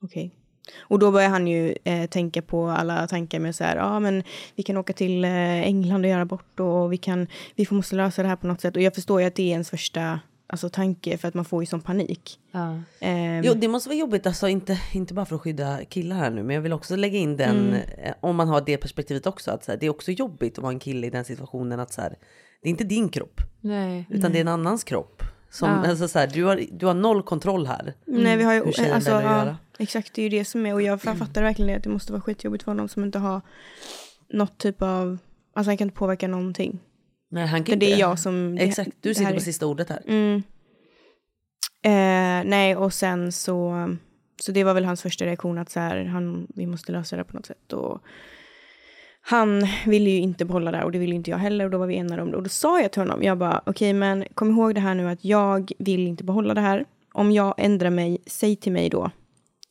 Okej. 0.00 0.41
Och 0.80 0.98
då 0.98 1.10
började 1.10 1.32
han 1.32 1.46
ju 1.46 1.74
eh, 1.84 2.06
tänka 2.06 2.42
på 2.42 2.68
alla 2.68 3.06
tankar 3.06 3.38
med 3.38 3.56
så 3.56 3.64
här, 3.64 3.76
ja 3.76 3.84
ah, 3.84 4.00
men 4.00 4.22
vi 4.54 4.62
kan 4.62 4.76
åka 4.76 4.92
till 4.92 5.24
eh, 5.24 5.62
England 5.62 6.04
och 6.04 6.10
göra 6.10 6.24
bort 6.24 6.60
och 6.60 6.92
vi 6.92 6.96
kan, 6.96 7.26
vi 7.54 7.66
får 7.66 7.76
måste 7.76 7.96
lösa 7.96 8.22
det 8.22 8.28
här 8.28 8.36
på 8.36 8.46
något 8.46 8.60
sätt. 8.60 8.76
Och 8.76 8.82
jag 8.82 8.94
förstår 8.94 9.20
ju 9.20 9.26
att 9.26 9.34
det 9.34 9.42
är 9.42 9.50
ens 9.50 9.70
första 9.70 10.20
alltså, 10.46 10.68
tanke 10.68 11.18
för 11.18 11.28
att 11.28 11.34
man 11.34 11.44
får 11.44 11.62
ju 11.62 11.66
sån 11.66 11.80
panik. 11.80 12.38
Ja. 12.52 12.78
Ehm, 13.00 13.42
Jo, 13.44 13.54
det 13.54 13.68
måste 13.68 13.88
vara 13.88 13.98
jobbigt, 13.98 14.26
alltså 14.26 14.48
inte, 14.48 14.80
inte 14.92 15.14
bara 15.14 15.26
för 15.26 15.36
att 15.36 15.42
skydda 15.42 15.84
killar 15.84 16.16
här 16.16 16.30
nu, 16.30 16.42
men 16.42 16.54
jag 16.54 16.62
vill 16.62 16.72
också 16.72 16.96
lägga 16.96 17.18
in 17.18 17.36
den, 17.36 17.74
eh, 17.74 18.14
om 18.20 18.36
man 18.36 18.48
har 18.48 18.60
det 18.60 18.76
perspektivet 18.76 19.26
också, 19.26 19.50
att 19.50 19.64
så 19.64 19.72
här, 19.72 19.78
det 19.78 19.86
är 19.86 19.90
också 19.90 20.10
jobbigt 20.10 20.58
att 20.58 20.62
vara 20.62 20.72
en 20.72 20.78
kille 20.78 21.06
i 21.06 21.10
den 21.10 21.24
situationen 21.24 21.80
att 21.80 21.92
så 21.92 22.00
här, 22.00 22.16
det 22.62 22.68
är 22.68 22.70
inte 22.70 22.84
din 22.84 23.08
kropp, 23.08 23.40
Nej. 23.60 24.06
utan 24.10 24.32
det 24.32 24.38
är 24.38 24.40
en 24.40 24.48
annans 24.48 24.84
kropp. 24.84 25.22
Som, 25.50 25.68
Ja. 25.68 25.88
alltså, 25.88 26.08
så 26.08 26.18
här, 26.18 26.26
du, 26.26 26.44
har, 26.44 26.60
du 26.72 26.86
har 26.86 26.94
noll 26.94 27.22
kontroll 27.22 27.66
här. 27.66 27.94
Nej, 28.04 28.36
vi 28.36 28.44
har 28.44 28.54
ju, 28.54 28.60
alltså, 28.92 29.10
ja, 29.10 29.22
göra. 29.22 29.56
Exakt, 29.82 30.14
det 30.14 30.22
är 30.22 30.30
ju 30.30 30.38
det 30.38 30.44
som 30.44 30.66
är, 30.66 30.74
och 30.74 30.82
jag 30.82 31.02
fattar 31.02 31.42
verkligen 31.42 31.66
det, 31.70 31.76
att 31.76 31.82
det 31.82 31.90
måste 31.90 32.12
vara 32.12 32.22
skitjobbigt 32.22 32.64
för 32.64 32.70
honom 32.70 32.88
som 32.88 33.04
inte 33.04 33.18
har 33.18 33.40
något 34.28 34.58
typ 34.58 34.82
av, 34.82 35.18
alltså 35.54 35.70
han 35.70 35.76
kan 35.76 35.86
inte 35.88 35.98
påverka 35.98 36.28
någonting. 36.28 36.78
Nej, 37.30 37.46
han 37.46 37.64
kan 37.64 37.72
För 37.72 37.80
det 37.80 37.86
inte 37.86 37.96
är 37.96 38.00
jag 38.00 38.18
som... 38.18 38.56
det- 38.56 38.62
Exakt, 38.62 38.90
du 39.00 39.08
det 39.08 39.14
sitter 39.14 39.30
på 39.30 39.36
är- 39.36 39.40
sista 39.40 39.66
ordet 39.66 39.88
här. 39.88 40.02
Mm. 40.06 40.42
Eh, 41.84 42.50
nej, 42.50 42.76
och 42.76 42.92
sen 42.94 43.32
så, 43.32 43.88
så 44.42 44.52
det 44.52 44.64
var 44.64 44.74
väl 44.74 44.84
hans 44.84 45.02
första 45.02 45.24
reaktion 45.24 45.58
att 45.58 45.70
så 45.70 45.80
här, 45.80 46.04
han, 46.04 46.46
vi 46.54 46.66
måste 46.66 46.92
lösa 46.92 47.16
det 47.16 47.24
på 47.24 47.36
något 47.36 47.46
sätt. 47.46 47.72
Och 47.72 48.02
han 49.20 49.66
ville 49.86 50.10
ju 50.10 50.18
inte 50.18 50.44
behålla 50.44 50.70
det 50.70 50.84
och 50.84 50.92
det 50.92 50.98
ville 50.98 51.14
inte 51.14 51.30
jag 51.30 51.38
heller 51.38 51.64
och 51.64 51.70
då 51.70 51.78
var 51.78 51.86
vi 51.86 51.96
enade 51.96 52.22
om 52.22 52.30
det. 52.30 52.36
Och 52.36 52.42
då 52.42 52.48
sa 52.48 52.80
jag 52.80 52.92
till 52.92 53.02
honom, 53.02 53.22
jag 53.22 53.38
bara 53.38 53.62
okej 53.66 53.92
men 53.92 54.24
kom 54.34 54.50
ihåg 54.50 54.74
det 54.74 54.80
här 54.80 54.94
nu 54.94 55.08
att 55.08 55.24
jag 55.24 55.72
vill 55.78 56.06
inte 56.06 56.24
behålla 56.24 56.54
det 56.54 56.60
här. 56.60 56.84
Om 57.12 57.32
jag 57.32 57.54
ändrar 57.58 57.90
mig, 57.90 58.18
säg 58.26 58.56
till 58.56 58.72
mig 58.72 58.88
då 58.88 59.10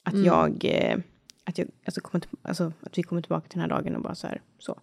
att 0.03 0.13
jag, 0.25 0.65
eh, 0.65 0.97
att, 1.43 1.57
jag 1.57 1.67
alltså, 1.85 2.01
kommer 2.01 2.23
alltså, 2.41 2.73
att 2.81 2.97
vi 2.97 3.03
kommer 3.03 3.21
tillbaka 3.21 3.47
till 3.49 3.59
den 3.59 3.69
här 3.71 3.77
dagen 3.77 3.95
och 3.95 4.01
bara 4.01 4.15
så 4.15 4.27
här, 4.27 4.41
så. 4.59 4.79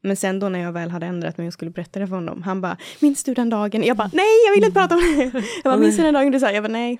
Men 0.00 0.16
sen 0.16 0.38
då 0.38 0.48
när 0.48 0.58
jag 0.58 0.72
väl 0.72 0.90
hade 0.90 1.06
ändrat 1.06 1.38
mig 1.38 1.46
och 1.46 1.52
skulle 1.52 1.70
berätta 1.70 2.00
det 2.00 2.06
för 2.06 2.14
honom, 2.14 2.42
han 2.42 2.60
bara, 2.60 2.76
minns 3.00 3.24
du 3.24 3.34
den 3.34 3.50
dagen? 3.50 3.82
Jag 3.82 3.96
bara, 3.96 4.10
nej 4.12 4.44
jag 4.46 4.54
vill 4.54 4.64
inte 4.64 4.80
prata 4.80 4.94
om 4.94 5.00
det. 5.00 5.22
Jag 5.24 5.64
bara, 5.64 5.76
minns 5.76 5.96
du 5.96 6.02
den 6.02 6.14
dagen 6.14 6.32
du 6.32 6.40
sa? 6.40 6.50
Jag 6.52 6.62
bara, 6.64 6.72
nej, 6.72 6.98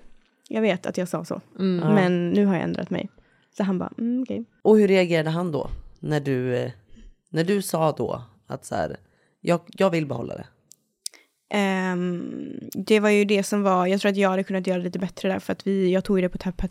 jag 0.48 0.62
vet 0.62 0.86
att 0.86 0.96
jag 0.98 1.08
sa 1.08 1.24
så. 1.24 1.40
Men 1.94 2.30
nu 2.30 2.46
har 2.46 2.54
jag 2.54 2.62
ändrat 2.64 2.90
mig. 2.90 3.08
Så 3.56 3.62
han 3.62 3.78
bara, 3.78 3.92
mm, 3.98 4.22
okej. 4.22 4.44
Och 4.62 4.78
hur 4.78 4.88
reagerade 4.88 5.30
han 5.30 5.52
då? 5.52 5.70
När 6.00 6.20
du, 6.20 6.56
eh, 6.56 6.70
när 7.30 7.44
du 7.44 7.62
sa 7.62 7.92
då 7.92 8.22
att 8.46 8.64
så 8.64 8.74
här, 8.74 8.96
jag, 9.40 9.60
jag 9.66 9.90
vill 9.90 10.06
behålla 10.06 10.34
det. 10.34 10.46
Ehm, 11.50 12.32
det 12.72 13.00
var 13.00 13.08
ju 13.10 13.24
det 13.24 13.42
som 13.42 13.62
var, 13.62 13.86
jag 13.86 14.00
tror 14.00 14.10
att 14.10 14.16
jag 14.16 14.30
hade 14.30 14.44
kunnat 14.44 14.66
göra 14.66 14.78
det 14.78 14.84
lite 14.84 14.98
bättre 14.98 15.28
där 15.28 15.38
för 15.38 15.52
att 15.52 15.66
vi, 15.66 15.92
jag 15.92 16.04
tog 16.04 16.22
det 16.22 16.28
på, 16.28 16.38
te- 16.38 16.52
per 16.52 16.68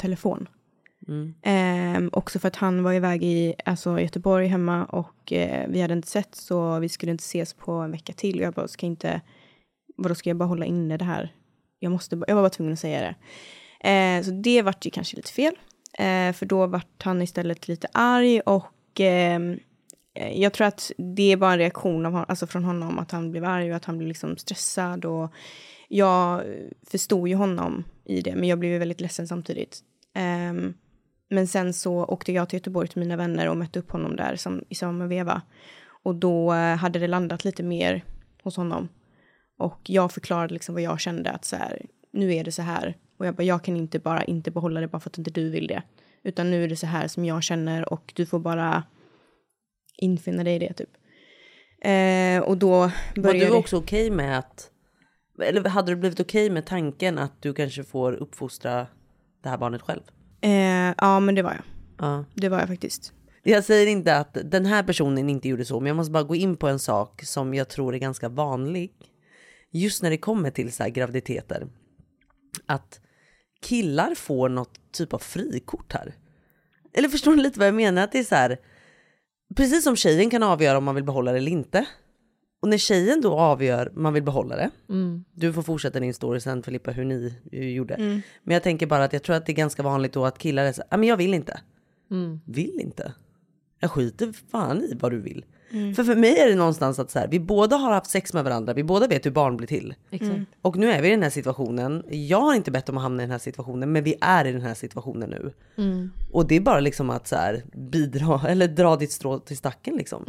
Mm. 1.08 1.34
Eh, 1.42 2.10
också 2.12 2.40
för 2.40 2.48
att 2.48 2.56
han 2.56 2.84
var 2.84 2.94
iväg 2.94 3.24
i 3.24 3.56
alltså, 3.66 4.00
Göteborg 4.00 4.48
hemma 4.48 4.86
och 4.86 5.34
eh, 5.34 5.70
vi 5.70 5.82
hade 5.82 5.94
inte 5.94 6.08
sett 6.08 6.36
så 6.36 6.80
vi 6.80 6.90
skulle 6.90 7.12
inte 7.12 7.22
ses 7.22 7.54
på 7.54 7.72
en 7.72 7.92
vecka 7.92 8.14
till. 8.14 8.40
Jag 8.40 8.54
bara, 8.54 8.68
ska 8.68 8.86
inte, 8.86 9.22
vadå 9.98 10.16
ska 10.16 10.30
jag 10.30 10.38
bara 10.38 10.50
hålla 10.50 10.66
inne 10.66 10.98
det 10.98 11.06
här? 11.06 11.34
Jag, 11.80 11.92
måste, 11.92 12.22
jag 12.28 12.36
var 12.36 12.42
bara 12.42 12.50
tvungen 12.50 12.74
att 12.74 12.80
säga 12.80 13.02
det. 13.02 13.16
Eh, 13.90 14.24
så 14.24 14.32
det 14.32 14.62
vart 14.62 14.86
ju 14.86 14.90
kanske 14.92 15.16
lite 15.16 15.32
fel. 15.32 15.56
Eh, 15.94 16.34
för 16.34 16.46
då 16.46 16.68
vart 16.68 17.04
han 17.04 17.22
istället 17.22 17.68
lite 17.68 17.88
arg 17.92 18.40
och 18.40 19.00
ehm, 19.00 19.60
eh, 20.14 20.42
jag 20.42 20.54
tror 20.54 20.68
att 20.68 20.92
det 20.98 21.32
är 21.32 21.38
bara 21.38 21.54
en 21.54 21.60
reaktion 21.60 22.06
av, 22.06 22.26
alltså 22.28 22.48
från 22.48 22.64
honom 22.64 23.00
att 23.00 23.12
han 23.12 23.32
blev 23.32 23.46
arg 23.46 23.70
och 23.70 23.76
att 23.76 23.86
han 23.86 23.98
blev 23.98 24.08
liksom 24.08 24.38
stressad. 24.38 25.06
Och 25.06 25.34
jag 25.88 26.40
eh, 26.40 26.46
förstod 26.88 27.28
ju 27.28 27.36
honom 27.36 27.84
i 28.06 28.22
det, 28.22 28.36
men 28.36 28.50
jag 28.50 28.60
blev 28.60 28.72
ju 28.72 28.78
väldigt 28.78 29.02
ledsen 29.02 29.28
samtidigt. 29.28 29.80
Ehm, 30.14 30.74
men 31.30 31.48
sen 31.48 31.74
så 31.74 32.06
åkte 32.06 32.32
jag 32.32 32.50
till 32.50 32.58
Göteborg 32.58 32.88
till 32.88 33.00
mina 33.00 33.16
vänner 33.16 33.50
och 33.50 33.58
mötte 33.58 33.80
upp 33.80 33.92
honom 33.92 34.16
där 34.16 34.36
som, 34.36 34.64
i 34.70 34.76
samma 34.76 35.08
veva. 35.08 35.42
Och 36.04 36.16
då 36.16 36.54
eh, 36.54 36.76
hade 36.76 37.00
det 37.00 37.08
landat 37.08 37.46
lite 37.46 37.64
mer 37.64 38.04
hos 38.44 38.58
honom. 38.58 38.90
Och 39.58 39.80
jag 39.84 40.12
förklarade 40.12 40.54
liksom 40.54 40.76
vad 40.76 40.82
jag 40.82 41.00
kände 41.00 41.32
att 41.32 41.46
så 41.46 41.56
här, 41.56 41.86
nu 42.12 42.34
är 42.34 42.44
det 42.44 42.52
så 42.52 42.62
här. 42.62 42.98
Och 43.18 43.26
jag 43.26 43.36
bara, 43.36 43.44
jag 43.44 43.64
kan 43.64 43.76
inte 43.78 44.00
bara 44.00 44.24
inte 44.24 44.52
behålla 44.52 44.82
det 44.82 44.88
bara 44.88 45.00
för 45.00 45.10
att 45.10 45.18
inte 45.18 45.32
du 45.32 45.50
vill 45.50 45.68
det. 45.68 45.84
Utan 46.24 46.52
nu 46.52 46.64
är 46.64 46.68
det 46.68 46.76
så 46.76 46.88
här 46.88 47.08
som 47.08 47.26
jag 47.26 47.44
känner 47.44 47.94
och 47.94 48.14
du 48.16 48.26
får 48.26 48.40
bara 48.40 48.84
infinna 49.98 50.44
dig 50.44 50.56
i 50.56 50.60
det 50.60 50.74
typ. 50.74 50.90
Eh, 51.82 52.50
och 52.50 52.58
då 52.58 52.78
Var 52.80 52.92
började 53.24 53.46
du 53.46 53.58
också 53.58 53.78
okej 53.78 54.12
med 54.12 54.40
att, 54.40 54.72
eller 55.44 55.70
hade 55.70 55.92
du 55.92 55.96
blivit 55.96 56.20
okej 56.20 56.50
med 56.50 56.66
tanken 56.66 57.18
att 57.18 57.42
du 57.42 57.54
kanske 57.54 57.84
får 57.84 58.14
uppfostra 58.14 58.88
det 59.44 59.50
här 59.50 59.58
barnet 59.58 59.82
själv? 59.82 60.02
Eh, 60.42 60.94
ja 60.98 61.20
men 61.20 61.36
det 61.36 61.42
var 61.42 61.52
jag. 61.52 61.64
Ja. 61.98 62.26
Det 62.34 62.50
var 62.50 62.60
jag 62.60 62.68
faktiskt. 62.68 63.14
Jag 63.44 63.64
säger 63.64 63.88
inte 63.88 64.18
att 64.18 64.38
den 64.44 64.66
här 64.66 64.84
personen 64.84 65.30
inte 65.30 65.50
gjorde 65.50 65.66
så, 65.66 65.80
men 65.80 65.88
jag 65.88 65.96
måste 65.96 66.12
bara 66.12 66.24
gå 66.24 66.36
in 66.36 66.58
på 66.58 66.68
en 66.68 66.80
sak 66.80 67.24
som 67.24 67.54
jag 67.54 67.70
tror 67.70 67.96
är 67.96 68.00
ganska 68.00 68.30
vanlig. 68.30 68.92
Just 69.72 70.04
när 70.04 70.10
det 70.10 70.18
kommer 70.18 70.52
till 70.52 70.72
så 70.72 70.84
här 70.84 70.90
graviditeter. 70.90 71.68
Att 72.66 73.00
killar 73.62 74.16
får 74.16 74.50
något 74.50 74.92
typ 74.92 75.14
av 75.14 75.20
frikort 75.20 75.94
här. 75.94 76.16
Eller 76.94 77.10
förstår 77.10 77.36
ni 77.36 77.44
lite 77.44 77.60
vad 77.60 77.68
jag 77.68 77.76
menar? 77.76 78.04
Att 78.04 78.12
det 78.12 78.20
är 78.20 78.24
så 78.24 78.36
här, 78.36 78.58
precis 79.56 79.84
som 79.84 79.96
tjejen 79.96 80.30
kan 80.30 80.44
avgöra 80.44 80.78
om 80.78 80.84
man 80.84 80.96
vill 80.96 81.04
behålla 81.04 81.32
det 81.32 81.38
eller 81.38 81.52
inte. 81.52 81.86
Och 82.62 82.68
när 82.70 82.78
tjejen 82.78 83.22
då 83.22 83.34
avgör 83.40 83.92
man 83.96 84.14
vill 84.14 84.24
behålla 84.24 84.56
det. 84.56 84.70
Du 85.34 85.54
får 85.54 85.62
fortsätta 85.62 86.00
din 86.00 86.14
story 86.14 86.40
sen 86.40 86.64
Filippa 86.64 86.92
hur 86.92 87.06
ni 87.06 87.34
eh, 87.52 87.68
gjorde. 87.70 87.96
Men 88.44 88.54
jag 88.54 88.64
tänker 88.64 88.88
bara 88.88 89.04
att 89.04 89.14
jag 89.14 89.24
tror 89.24 89.36
att 89.36 89.46
det 89.46 89.52
är 89.52 89.56
ganska 89.56 89.84
vanligt 89.84 90.14
då 90.14 90.26
att 90.26 90.38
killar 90.38 90.64
är 90.66 90.72
så 90.72 90.82
här, 90.82 90.88
"Ja, 90.92 90.98
men 90.98 91.10
jag 91.10 91.18
vill 91.18 91.34
inte. 91.34 91.60
Vill 92.46 92.80
inte. 92.80 93.14
Jag 93.80 93.92
skiter 93.92 94.34
fan 94.52 94.82
i 94.84 94.94
vad 95.00 95.12
du 95.12 95.20
vill. 95.20 95.46
För 95.96 96.04
för 96.04 96.16
mig 96.16 96.38
är 96.40 96.50
det 96.50 96.56
någonstans 96.56 97.00
att 97.00 97.12
så 97.12 97.20
här, 97.20 97.28
vi 97.28 97.40
båda 97.40 97.76
har 97.76 97.92
haft 97.92 98.10
sex 98.10 98.34
med 98.34 98.44
varandra, 98.44 98.74
vi 98.74 98.84
båda 98.84 99.08
vet 99.08 99.26
hur 99.26 99.32
barn 99.32 99.58
blir 99.58 99.68
till. 99.68 99.94
Exakt. 100.10 100.32
Och 100.62 100.78
nu 100.78 100.92
är 100.92 101.02
vi 101.02 101.08
i 101.08 101.12
den 101.12 101.24
här 101.24 101.30
situationen. 101.30 102.04
Jag 102.10 102.42
har 102.42 102.54
inte 102.56 102.72
bett 102.72 102.90
om 102.90 102.98
att 102.98 103.04
hamna 103.04 103.24
i 103.24 103.26
den 103.26 103.32
här 103.32 103.38
situationen, 103.40 103.92
men 103.92 104.04
vi 104.04 104.16
är 104.22 104.46
i 104.46 104.52
den 104.52 104.62
här 104.62 104.74
situationen 104.74 105.30
nu. 105.30 105.52
Och 106.32 106.48
det 106.48 106.56
är 106.56 106.60
bara 106.62 106.80
liksom 106.80 107.10
att 107.10 107.28
så 107.28 107.36
här, 107.36 107.64
bidra 107.74 108.42
eller 108.48 108.68
dra 108.68 108.96
ditt 108.96 109.12
strå 109.12 109.40
till 109.40 109.58
stacken 109.58 109.96
liksom. 109.96 110.24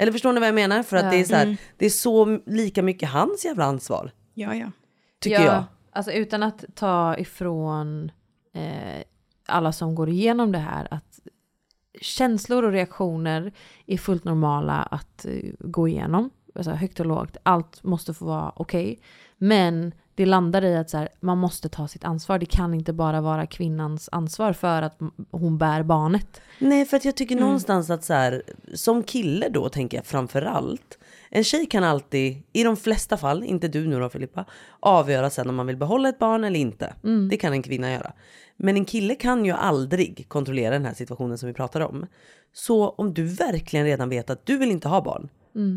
Eller 0.00 0.12
förstår 0.12 0.32
ni 0.32 0.40
vad 0.40 0.48
jag 0.48 0.54
menar? 0.54 0.82
För 0.82 0.96
att 0.96 1.10
det 1.10 1.16
är 1.16 1.24
så 1.24 1.34
här, 1.34 1.56
det 1.76 1.86
är 1.86 1.90
så 1.90 2.38
lika 2.46 2.82
mycket 2.82 3.08
hans 3.08 3.44
jävla 3.44 3.64
ansvar. 3.64 4.10
Ja 4.34 4.54
ja. 4.54 4.72
Tycker 5.18 5.40
ja, 5.40 5.44
jag. 5.44 5.64
Alltså 5.92 6.12
utan 6.12 6.42
att 6.42 6.64
ta 6.74 7.16
ifrån 7.18 8.12
eh, 8.54 9.02
alla 9.46 9.72
som 9.72 9.94
går 9.94 10.08
igenom 10.08 10.52
det 10.52 10.58
här 10.58 10.88
att 10.90 11.20
känslor 12.00 12.62
och 12.62 12.72
reaktioner 12.72 13.52
är 13.86 13.98
fullt 13.98 14.24
normala 14.24 14.74
att 14.74 15.24
eh, 15.24 15.52
gå 15.58 15.88
igenom. 15.88 16.30
Alltså 16.54 16.70
högt 16.70 17.00
och 17.00 17.06
lågt, 17.06 17.36
allt 17.42 17.84
måste 17.84 18.14
få 18.14 18.24
vara 18.24 18.52
okej. 18.56 19.00
Men 19.38 19.94
det 20.20 20.26
landar 20.26 20.64
i 20.64 20.76
att 20.76 20.90
så 20.90 20.96
här, 20.96 21.08
man 21.20 21.38
måste 21.38 21.68
ta 21.68 21.88
sitt 21.88 22.04
ansvar. 22.04 22.38
Det 22.38 22.46
kan 22.46 22.74
inte 22.74 22.92
bara 22.92 23.20
vara 23.20 23.46
kvinnans 23.46 24.08
ansvar 24.12 24.52
för 24.52 24.82
att 24.82 24.98
hon 25.30 25.58
bär 25.58 25.82
barnet. 25.82 26.40
Nej, 26.58 26.84
för 26.84 26.96
att 26.96 27.04
jag 27.04 27.16
tycker 27.16 27.36
någonstans 27.36 27.90
att 27.90 28.04
så 28.04 28.14
här, 28.14 28.42
som 28.74 29.02
kille 29.02 29.48
då 29.48 29.68
tänker 29.68 29.98
jag 29.98 30.06
framför 30.06 30.42
allt. 30.42 30.98
En 31.30 31.44
tjej 31.44 31.66
kan 31.66 31.84
alltid, 31.84 32.42
i 32.52 32.64
de 32.64 32.76
flesta 32.76 33.16
fall, 33.16 33.44
inte 33.44 33.68
du 33.68 33.86
nu 33.86 34.00
då 34.00 34.08
Filippa, 34.08 34.44
avgöra 34.80 35.30
sen 35.30 35.48
om 35.48 35.56
man 35.56 35.66
vill 35.66 35.76
behålla 35.76 36.08
ett 36.08 36.18
barn 36.18 36.44
eller 36.44 36.60
inte. 36.60 36.94
Det 37.30 37.36
kan 37.36 37.52
en 37.52 37.62
kvinna 37.62 37.92
göra. 37.92 38.12
Men 38.56 38.76
en 38.76 38.84
kille 38.84 39.14
kan 39.14 39.44
ju 39.44 39.52
aldrig 39.52 40.24
kontrollera 40.28 40.70
den 40.70 40.84
här 40.84 40.94
situationen 40.94 41.38
som 41.38 41.46
vi 41.46 41.52
pratar 41.52 41.80
om. 41.80 42.06
Så 42.52 42.88
om 42.88 43.14
du 43.14 43.24
verkligen 43.24 43.86
redan 43.86 44.08
vet 44.08 44.30
att 44.30 44.46
du 44.46 44.56
vill 44.56 44.70
inte 44.70 44.88
ha 44.88 45.00
barn, 45.00 45.28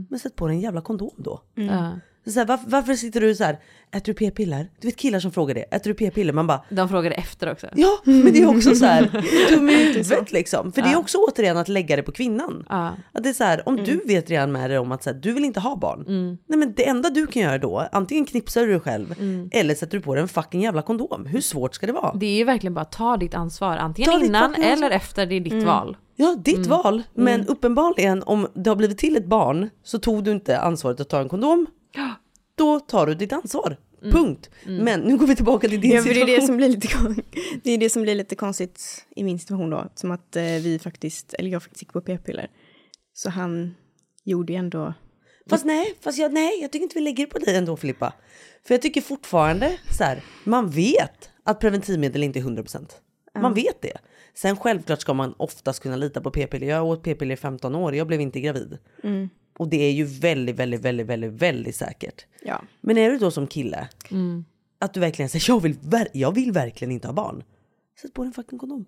men 0.10 0.19
sätt 0.19 0.36
på 0.36 0.47
dig 0.47 0.56
en 0.56 0.62
jävla 0.62 0.82
kondom 0.82 1.15
då. 1.17 1.41
Ja. 1.56 1.91
Så 2.25 2.39
här, 2.39 2.45
varför, 2.45 2.69
varför 2.69 2.93
sitter 2.93 3.21
du 3.21 3.36
så 3.36 3.43
här, 3.43 3.59
äter 3.91 4.05
du 4.05 4.13
p-piller? 4.13 4.69
Du 4.81 4.88
vet 4.88 4.95
killar 4.95 5.19
som 5.19 5.31
frågar 5.31 5.55
det, 5.55 5.62
äter 5.62 5.89
du 5.89 5.93
p-piller? 5.93 6.33
Man 6.33 6.47
bara, 6.47 6.63
De 6.69 6.89
frågade 6.89 7.15
efter 7.15 7.51
också. 7.51 7.67
Ja, 7.75 7.99
men 8.03 8.33
det 8.33 8.41
är 8.41 8.47
också 8.57 8.75
så 8.75 8.86
här 8.86 9.01
dum 9.55 9.69
i 9.69 9.75
huvudet 9.75 10.31
liksom. 10.31 10.71
För 10.71 10.81
det 10.81 10.88
är 10.89 10.95
också 10.97 11.17
återigen 11.17 11.57
att 11.57 11.67
lägga 11.67 11.95
det 11.95 12.03
på 12.03 12.12
kvinnan. 12.12 12.65
Ja. 12.69 12.91
Att 13.12 13.23
det 13.23 13.29
är 13.29 13.33
så 13.33 13.43
här, 13.43 13.69
om 13.69 13.75
du 13.75 14.01
vet 14.05 14.29
redan 14.29 14.51
med 14.51 14.69
dig 14.69 14.79
om 14.79 14.91
att 14.91 15.03
så 15.03 15.09
här, 15.09 15.17
du 15.17 15.31
vill 15.33 15.45
inte 15.45 15.59
ha 15.59 15.75
barn. 15.75 16.03
Nej 16.47 16.59
men 16.59 16.73
det 16.73 16.88
enda 16.88 17.09
du 17.09 17.27
kan 17.27 17.41
göra 17.41 17.57
då, 17.57 17.88
antingen 17.91 18.25
knipsar 18.25 18.62
du 18.62 18.67
dig 18.67 18.79
själv 18.79 19.15
eller 19.51 19.75
sätter 19.75 19.97
du 19.97 20.03
på 20.03 20.13
dig 20.15 20.21
en 20.21 20.27
fucking 20.27 20.62
jävla 20.62 20.81
kondom. 20.81 21.25
Hur 21.25 21.41
svårt 21.41 21.75
ska 21.75 21.88
det 21.88 21.93
vara? 21.93 22.13
Det 22.13 22.25
är 22.25 22.38
ju 22.38 22.43
verkligen 22.43 22.73
bara 22.73 22.86
ta 22.86 23.17
ditt 23.17 23.33
ansvar, 23.36 23.77
antingen 23.77 24.12
Ta 24.12 24.25
innan 24.25 24.49
fucking 24.49 24.63
ansvar. 24.71 24.88
eller 24.88 24.95
efter, 24.95 25.25
det 25.25 25.36
är 25.36 25.39
ditt 25.39 25.63
val. 25.63 25.97
Ja, 26.15 26.36
ditt 26.43 26.67
val. 26.67 27.01
Men 27.13 27.47
uppenbarligen 27.47 28.23
om 28.23 28.47
det 28.53 28.69
har 28.69 28.75
blivit 28.75 28.97
till 28.97 29.17
ett 29.17 29.25
barn 29.25 29.69
så 29.83 29.99
tog 29.99 30.23
du 30.23 30.31
inte 30.31 30.59
ansvaret 30.59 30.99
att 30.99 31.09
ta 31.09 31.19
en 31.19 31.29
kondom. 31.29 31.65
Då 32.56 32.79
tar 32.79 33.06
du 33.08 33.15
ditt 33.15 33.34
ansvar. 33.34 33.77
Punkt. 34.12 34.49
Men 34.65 34.99
nu 34.99 35.17
går 35.17 35.27
vi 35.27 35.36
tillbaka 35.36 35.67
till 35.67 35.82
din 35.82 35.91
Ja, 35.91 36.01
för 36.01 36.10
det, 36.10 36.15
situation. 36.15 36.29
är 36.36 36.39
det, 36.41 36.45
som 36.47 36.58
blir 36.58 36.69
lite, 36.69 36.88
det 37.63 37.71
är 37.71 37.77
det 37.77 37.89
som 37.89 38.01
blir 38.01 38.15
lite 38.15 38.36
konstigt 38.36 39.06
i 39.15 39.23
min 39.23 39.39
situation 39.39 39.69
då. 39.69 39.88
Som 39.95 40.12
att 40.12 40.36
eh, 40.36 40.43
vi 40.43 40.79
faktiskt, 40.84 41.34
eller 41.34 41.49
jag 41.49 41.63
faktiskt 41.63 41.82
gick 41.82 41.93
på 41.93 42.01
p-piller. 42.01 42.49
Så 43.13 43.29
han 43.29 43.75
gjorde 44.23 44.53
ju 44.53 44.60
ändå... 44.60 44.93
Fast 45.49 45.65
nej, 45.65 45.95
fast 46.01 46.17
jag, 46.17 46.34
nej, 46.34 46.62
jag 46.62 46.71
tycker 46.71 46.84
inte 46.84 46.95
vi 46.95 47.01
lägger 47.01 47.25
på 47.25 47.39
dig 47.39 47.56
ändå 47.56 47.77
Filippa. 47.77 48.13
För 48.63 48.73
jag 48.73 48.82
tycker 48.82 49.01
fortfarande 49.01 49.77
så 49.97 50.03
här, 50.03 50.23
man 50.43 50.69
vet 50.69 51.29
att 51.43 51.60
preventivmedel 51.60 52.23
inte 52.23 52.39
är 52.39 52.43
100%. 52.43 52.88
Man 53.41 53.53
vet 53.53 53.82
det. 53.82 53.97
Sen 54.34 54.58
självklart 54.58 55.01
ska 55.01 55.13
man 55.13 55.34
oftast 55.38 55.84
kunna 55.84 55.95
lita 55.95 56.21
på 56.21 56.32
p-piller. 56.32 56.67
Jag 56.67 56.86
åt 56.86 57.03
p-piller 57.03 57.34
i 57.34 57.38
15 57.38 57.75
år, 57.75 57.95
jag 57.95 58.08
blev 58.08 58.21
inte 58.21 58.39
gravid. 58.39 58.77
Och 59.58 59.68
det 59.70 59.84
är 59.84 59.92
ju 59.92 60.04
väldigt, 60.06 60.56
väldigt, 60.56 60.82
väldigt, 60.82 61.08
väldigt, 61.08 61.32
väldigt 61.32 61.76
säkert. 61.76 62.26
Ja. 62.42 62.62
Men 62.82 62.98
är 62.98 63.12
du 63.12 63.18
då 63.18 63.32
som 63.32 63.48
kille, 63.48 63.88
att 64.80 64.94
du 64.94 65.00
verkligen 65.00 65.30
säger 65.30 65.46
jag 65.48 65.62
vill, 65.62 65.74
ver- 65.74 66.08
jag 66.13 66.32
vill 66.36 66.52
verkligen 66.52 66.92
inte 66.92 67.08
ha 67.08 67.13
barn. 67.13 67.44
Sätt 68.02 68.13
på 68.13 68.24
en 68.24 68.32
fucking 68.34 68.60
kondom. 68.60 68.86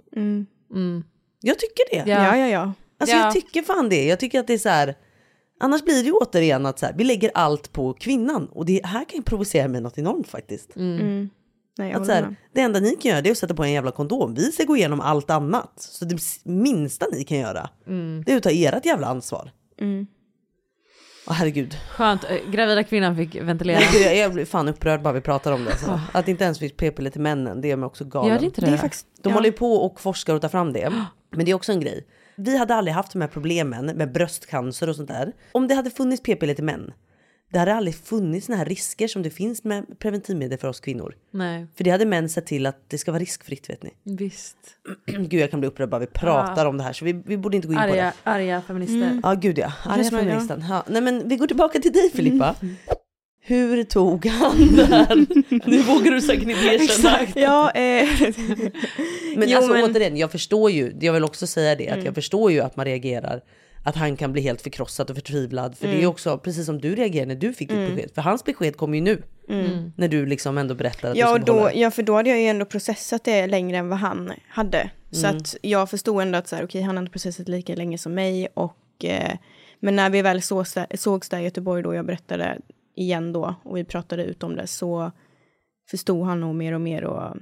Jag 1.42 1.60
tycker 1.60 1.84
det. 1.92 2.12
Ja. 2.12 2.24
Ja, 2.26 2.38
ja, 2.38 2.48
ja. 2.48 2.74
Alltså 2.98 3.16
Ja. 3.16 3.24
jag 3.24 3.34
tycker 3.34 3.62
fan 3.62 3.90
det. 3.90 4.06
Jag 4.06 4.20
tycker 4.20 4.40
att 4.40 4.48
det 4.48 4.54
är 4.54 4.58
så 4.58 4.70
här. 4.70 4.96
Annars 5.60 5.84
blir 5.84 5.96
det 5.96 6.06
ju 6.06 6.12
återigen 6.12 6.66
att 6.66 6.80
så 6.80 6.86
här, 6.86 6.94
vi 6.98 7.04
lägger 7.04 7.32
allt 7.34 7.72
på 7.72 7.94
kvinnan. 7.94 8.46
Och 8.48 8.66
det 8.66 8.82
här 8.86 9.06
kan 9.06 9.18
ju 9.18 9.24
provocera 9.24 9.68
mig 9.68 9.82
något 9.82 9.98
enormt 9.98 10.28
faktiskt. 10.28 10.72
Nej, 10.76 11.30
jag 11.78 11.88
Att 11.90 11.94
håller 11.94 12.06
så 12.06 12.12
här, 12.12 12.36
det 12.54 12.62
enda 12.62 12.80
ni 12.80 12.96
kan 12.96 13.10
göra 13.12 13.22
det 13.22 13.30
är 13.30 13.32
att 13.32 13.38
sätta 13.38 13.54
på 13.54 13.64
en 13.64 13.72
jävla 13.72 13.92
kondom. 13.92 14.34
Vi 14.34 14.52
ska 14.52 14.64
gå 14.64 14.78
igenom 14.78 15.00
allt 15.02 15.30
annat. 15.30 15.74
Så 15.78 16.06
det 16.06 16.18
minsta 16.44 17.06
ni 17.12 17.24
kan 17.24 17.38
göra 17.38 17.70
det 18.26 18.32
är 18.32 18.38
att 18.38 18.44
ta 18.44 18.50
ert 18.52 18.86
jävla 18.86 19.08
ansvar. 19.08 19.52
Åh 21.28 21.34
herregud. 21.34 21.78
Skönt, 21.90 22.24
eh, 22.24 22.38
gravida 22.52 22.84
kvinnan 22.84 23.16
fick 23.16 23.36
ventilera. 23.36 23.80
Jag, 24.04 24.16
jag 24.16 24.34
blir 24.34 24.46
fan 24.46 24.68
upprörd 24.68 25.02
bara 25.02 25.14
vi 25.14 25.22
pratar 25.22 25.52
om 25.52 25.66
det. 25.66 25.78
Så. 25.78 26.00
Att 26.12 26.26
det 26.26 26.32
inte 26.32 26.44
ens 26.44 26.60
finns 26.60 26.74
p-piller 26.78 27.10
till 27.10 27.22
männen, 27.22 27.62
det 27.62 27.68
gör 27.68 27.78
mig 27.78 27.88
också 27.88 28.06
galen. 28.06 28.32
Gör 28.32 28.40
det 28.40 28.46
inte 28.46 28.62
det? 28.62 28.68
Det 28.68 28.74
är 28.74 28.78
faktiskt... 28.78 29.08
De 29.22 29.30
ja. 29.30 29.36
håller 29.36 29.48
ju 29.48 29.54
på 29.54 29.74
och 29.74 30.02
forskar 30.02 30.36
och 30.36 30.42
tar 30.42 30.50
fram 30.50 30.74
det. 30.74 30.90
Men 31.36 31.46
det 31.46 31.52
är 31.52 31.56
också 31.56 31.72
en 31.72 31.80
grej. 31.80 32.08
Vi 32.36 32.58
hade 32.58 32.76
aldrig 32.76 32.96
haft 32.96 33.12
de 33.12 33.22
här 33.22 33.28
problemen 33.28 33.86
med 33.86 34.12
bröstcancer 34.12 34.90
och 34.90 34.96
sånt 34.96 35.08
där. 35.08 35.32
Om 35.52 35.68
det 35.68 35.76
hade 35.76 35.90
funnits 35.90 36.24
p-piller 36.24 36.54
till 36.54 36.64
män. 36.64 36.92
Det 37.56 37.60
hade 37.60 37.74
aldrig 37.76 37.96
funnits 37.96 38.46
såna 38.46 38.58
här 38.58 38.66
risker 38.66 39.08
som 39.08 39.24
det 39.24 39.30
finns 39.30 39.64
med 39.64 40.00
preventivmedel 40.00 40.58
för 40.58 40.68
oss 40.68 40.80
kvinnor. 40.80 41.16
Nej, 41.32 41.68
För 41.78 41.84
det 41.84 41.90
hade 41.90 42.06
män 42.06 42.30
sett 42.30 42.46
till 42.46 42.66
att 42.66 42.90
det 42.90 42.98
ska 42.98 43.12
vara 43.12 43.22
riskfritt 43.22 43.70
vet 43.70 43.84
ni. 43.84 43.90
visst. 44.04 44.58
Gud 45.08 45.34
jag 45.34 45.52
kan 45.52 45.60
bli 45.60 45.70
upprörd 45.70 45.90
bara 45.90 46.00
vi 46.00 46.06
pratar 46.08 46.66
om 46.66 46.78
det 46.78 46.84
här 46.84 46.94
så 46.94 47.06
vi, 47.06 47.14
vi 47.26 47.38
borde 47.38 47.56
inte 47.56 47.68
gå 47.68 47.74
in 47.74 47.78
på 47.80 47.84
Arga, 47.84 47.94
det. 47.96 48.14
arga 48.24 48.62
feminister. 48.68 49.20
Ja 49.24 49.34
gud 49.34 49.58
ja, 49.58 49.74
arga 49.86 50.04
feministen. 50.10 50.64
Ja. 50.70 50.84
Nej 50.88 51.02
men 51.02 51.30
vi 51.30 51.36
går 51.38 51.48
tillbaka 51.48 51.80
till 51.80 51.92
dig 51.92 52.10
Filippa. 52.14 52.56
Hur 53.42 53.84
tog 53.84 54.26
han 54.26 54.76
det 54.76 54.86
här? 54.86 55.26
Nu 55.70 55.82
vågar 55.82 56.12
du 56.12 56.22
säkert 56.22 56.44
inte 56.50 56.66
erkänna. 56.66 57.20
Ja, 57.36 57.72
eh, 57.72 58.10
Men 59.38 59.50
Jo, 59.50 59.58
alltså 59.58 59.72
men- 59.72 59.80
Mm. 59.84 59.92
återigen, 59.92 60.18
jag 60.18 60.32
förstår 60.32 60.72
ju, 60.72 60.94
jag 61.02 61.14
vill 61.14 61.24
också 61.24 61.48
säga 61.48 61.76
det, 61.76 61.90
att 61.90 62.04
jag 62.04 62.16
förstår 62.16 62.52
ju 62.52 62.60
att 62.60 62.76
man 62.76 62.86
reagerar, 62.86 63.42
att 63.86 63.96
han 63.96 64.18
kan 64.18 64.32
bli 64.34 64.42
helt 64.42 64.62
förkrossad 64.62 65.10
och 65.10 65.16
förtvivlad. 65.16 65.78
För 65.78 65.88
det 65.88 65.94
är 65.94 65.98
Mm. 65.98 66.10
också 66.10 66.38
precis 66.38 66.66
som 66.66 66.82
du 66.82 66.96
reagerade 66.96 67.34
när 67.34 67.42
du 67.42 67.54
fick 67.54 67.70
ditt 67.70 67.96
besked. 67.96 68.12
För 68.16 68.22
hans 68.22 68.44
besked 68.44 68.78
kom 68.78 68.96
ju 68.96 69.02
nu. 69.02 69.24
När 69.96 70.08
du 70.08 70.26
liksom 70.26 70.58
ändå 70.58 70.76
berättade 70.76 71.12
att 71.12 71.18
Mm. 71.18 71.28
ja, 71.30 71.34
du 71.38 71.40
och 71.42 71.46
då, 71.46 71.54
hålla. 71.54 71.74
ja, 71.74 71.92
för 71.92 72.04
då 72.04 72.16
hade 72.16 72.30
jag 72.30 72.40
ju 72.42 72.46
ändå 72.48 72.66
processat 72.66 73.24
det 73.24 73.48
längre 73.48 73.78
än 73.78 73.90
vad 73.90 74.00
han 74.00 74.32
hade. 74.48 74.90
Så 75.12 75.28
att 75.28 75.56
jag 75.62 75.90
förstod 75.90 76.22
ändå 76.22 76.38
att 76.38 76.48
så 76.48 76.56
här, 76.56 76.66
okej, 76.66 76.82
han 76.82 76.98
hade 76.98 77.10
processat 77.10 77.48
lika 77.50 77.76
länge 77.76 77.98
som 77.98 78.14
mig. 78.14 78.48
Och, 78.54 79.06
eh, 79.06 79.38
men 79.80 79.96
när 79.96 80.10
vi 80.10 80.22
väl 80.22 80.38
där, 80.38 80.98
sågs 80.98 81.30
där 81.30 81.40
i 81.40 81.44
Göteborg 81.44 81.84
då, 81.84 81.94
jag 81.96 82.06
berättade 82.06 82.58
igen 82.96 83.34
då, 83.34 83.56
och 83.64 83.78
vi 83.78 83.84
pratade 83.84 84.24
ut 84.24 84.44
om 84.44 84.56
det, 84.56 84.68
så 84.68 85.12
förstod 85.92 86.26
han 86.26 86.40
nog 86.40 86.56
mer 86.56 86.74
och 86.74 86.82
mer 86.82 87.04
och 87.04 87.36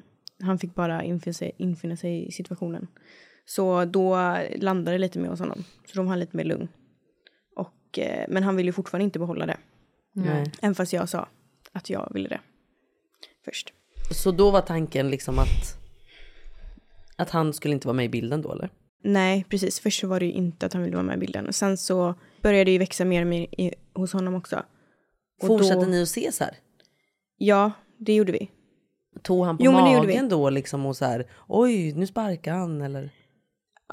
han 0.43 0.59
fick 0.59 0.75
bara 0.75 1.03
infinna 1.03 1.33
sig, 1.33 1.51
infinna 1.57 1.97
sig 1.97 2.27
i 2.27 2.31
situationen. 2.31 2.87
Så 3.45 3.85
då 3.85 4.37
landade 4.55 4.91
det 4.91 4.97
lite 4.97 5.19
mer 5.19 5.29
hos 5.29 5.39
honom. 5.39 5.63
Så 5.85 5.95
de 5.97 6.05
var 6.05 6.15
lite 6.15 6.37
mer 6.37 6.43
lugn. 6.43 6.67
Och, 7.55 7.99
eh, 7.99 8.25
men 8.29 8.43
han 8.43 8.55
ville 8.55 8.67
ju 8.67 8.73
fortfarande 8.73 9.03
inte 9.03 9.19
behålla 9.19 9.45
det. 9.45 9.57
Nej. 10.13 10.51
Även 10.61 10.75
fast 10.75 10.93
jag 10.93 11.09
sa 11.09 11.27
att 11.71 11.89
jag 11.89 12.11
ville 12.13 12.29
det. 12.29 12.39
Först. 13.45 13.73
Så 14.11 14.31
då 14.31 14.51
var 14.51 14.61
tanken 14.61 15.09
liksom 15.09 15.39
att, 15.39 15.77
att 17.17 17.29
han 17.29 17.53
skulle 17.53 17.73
inte 17.73 17.87
vara 17.87 17.95
med 17.95 18.05
i 18.05 18.09
bilden 18.09 18.41
då 18.41 18.51
eller? 18.51 18.69
Nej, 19.03 19.45
precis. 19.49 19.79
Först 19.79 19.99
så 19.99 20.07
var 20.07 20.19
det 20.19 20.25
ju 20.25 20.31
inte 20.31 20.65
att 20.65 20.73
han 20.73 20.83
ville 20.83 20.95
vara 20.95 21.05
med 21.05 21.15
i 21.15 21.19
bilden. 21.19 21.47
Och 21.47 21.55
sen 21.55 21.77
så 21.77 22.15
började 22.41 22.63
det 22.63 22.71
ju 22.71 22.77
växa 22.77 23.05
mer 23.05 23.21
och 23.21 23.27
mer 23.27 23.47
i, 23.61 23.73
hos 23.93 24.13
honom 24.13 24.35
också. 24.35 24.63
Och 25.41 25.47
Fortsatte 25.47 25.85
då, 25.85 25.91
ni 25.91 26.01
att 26.01 26.07
ses 26.07 26.39
här? 26.39 26.57
Ja, 27.37 27.71
det 27.97 28.15
gjorde 28.15 28.31
vi. 28.31 28.49
Tog 29.21 29.45
han 29.45 29.57
på 29.57 29.63
Jo, 29.63 29.71
magen 29.71 30.29
då 30.29 30.49
liksom 30.49 30.85
och 30.85 30.97
så 30.97 31.05
här, 31.05 31.27
oj 31.47 31.93
nu 31.93 32.07
sparkar 32.07 32.53
han 32.53 32.81
eller? 32.81 33.09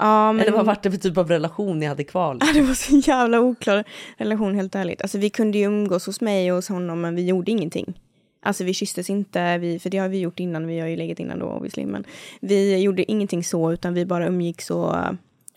Ja, 0.01 0.31
men 0.31 0.41
Eller 0.41 0.51
vad 0.51 0.65
var 0.65 0.77
det 0.81 0.91
för 0.91 0.97
typ 0.97 1.17
av 1.17 1.27
relation 1.27 1.79
ni 1.79 1.85
hade 1.85 2.03
kvar? 2.03 2.33
Liksom? 2.33 2.53
det 2.53 2.61
var 2.61 2.73
så 2.73 3.09
jävla 3.09 3.39
oklar 3.39 3.83
relation 4.17 4.55
helt 4.55 4.75
ärligt. 4.75 5.01
Alltså 5.01 5.17
vi 5.17 5.29
kunde 5.29 5.57
ju 5.57 5.65
umgås 5.65 6.05
hos 6.05 6.21
mig 6.21 6.51
och 6.51 6.55
hos 6.55 6.69
honom 6.69 7.01
men 7.01 7.15
vi 7.15 7.25
gjorde 7.25 7.51
ingenting. 7.51 7.99
Alltså 8.43 8.63
vi 8.63 8.73
kysstes 8.73 9.09
inte, 9.09 9.57
vi, 9.57 9.79
för 9.79 9.89
det 9.89 9.97
har 9.97 10.09
vi 10.09 10.19
gjort 10.19 10.39
innan, 10.39 10.67
vi 10.67 10.79
har 10.79 10.87
ju 10.87 10.95
legat 10.95 11.19
innan 11.19 11.39
då 11.39 11.45
obviously, 11.45 11.85
men 11.85 12.03
vi 12.39 12.77
gjorde 12.77 13.11
ingenting 13.11 13.43
så 13.43 13.71
utan 13.71 13.93
vi 13.93 14.05
bara 14.05 14.27
umgicks 14.27 14.71
och, 14.71 14.95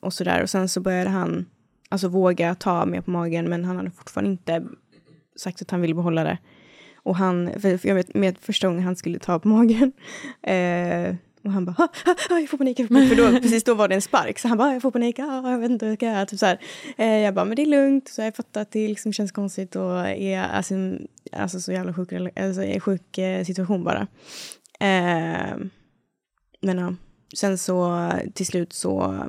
och 0.00 0.12
sådär. 0.12 0.42
Och 0.42 0.50
sen 0.50 0.68
så 0.68 0.80
började 0.80 1.10
han 1.10 1.46
alltså 1.88 2.08
våga 2.08 2.54
ta 2.54 2.86
mig 2.86 3.02
på 3.02 3.10
magen 3.10 3.48
men 3.48 3.64
han 3.64 3.76
hade 3.76 3.90
fortfarande 3.90 4.30
inte 4.30 4.62
sagt 5.36 5.62
att 5.62 5.70
han 5.70 5.80
ville 5.80 5.94
behålla 5.94 6.24
det. 6.24 6.38
Och 6.96 7.16
han, 7.16 7.50
för 7.60 7.86
jag 7.86 7.94
vet 7.94 8.14
med 8.14 8.38
första 8.38 8.66
gången 8.66 8.82
han 8.82 8.96
skulle 8.96 9.18
ta 9.18 9.38
på 9.38 9.48
magen 9.48 9.92
eh, 10.42 11.14
och 11.44 11.52
han 11.52 11.64
bara, 11.64 11.72
ha, 11.72 11.88
ha, 12.28 12.40
jag 12.40 12.48
får 12.48 12.58
panik, 12.58 12.78
jag 12.78 12.88
får 12.88 12.94
panik. 12.94 13.08
För 13.08 13.16
då, 13.16 13.40
precis 13.40 13.64
då 13.64 13.74
var 13.74 13.88
det 13.88 13.94
en 13.94 14.02
spark. 14.02 14.38
Så 14.38 14.48
han 14.48 14.58
bara, 14.58 14.72
jag 14.72 14.82
får 14.82 14.90
panik, 14.90 15.18
ah, 15.18 15.50
jag 15.50 15.58
vet 15.58 15.70
inte 15.70 15.86
hur 15.86 16.04
jag. 16.04 16.28
Typ 16.28 16.38
så 16.38 16.46
här. 16.46 16.60
Eh, 16.96 17.18
jag 17.18 17.34
bara, 17.34 17.44
men 17.44 17.56
det 17.56 17.62
är 17.62 17.66
lugnt. 17.66 18.08
Så 18.08 18.22
jag 18.22 18.36
fattar 18.36 18.60
att 18.60 18.70
det 18.70 18.88
liksom 18.88 19.12
känns 19.12 19.32
konstigt 19.32 19.76
och 19.76 20.08
är 20.08 20.42
alltså, 20.42 20.74
alltså 21.32 21.60
så 21.60 21.72
jävla 21.72 21.94
sjuk, 21.94 22.12
alltså, 22.12 22.80
sjuk 22.80 23.18
eh, 23.18 23.44
situation 23.44 23.84
bara. 23.84 24.06
Eh, 24.80 25.56
men 26.60 26.78
ja, 26.78 26.94
sen 27.36 27.58
så 27.58 28.10
till 28.34 28.46
slut 28.46 28.72
så 28.72 29.24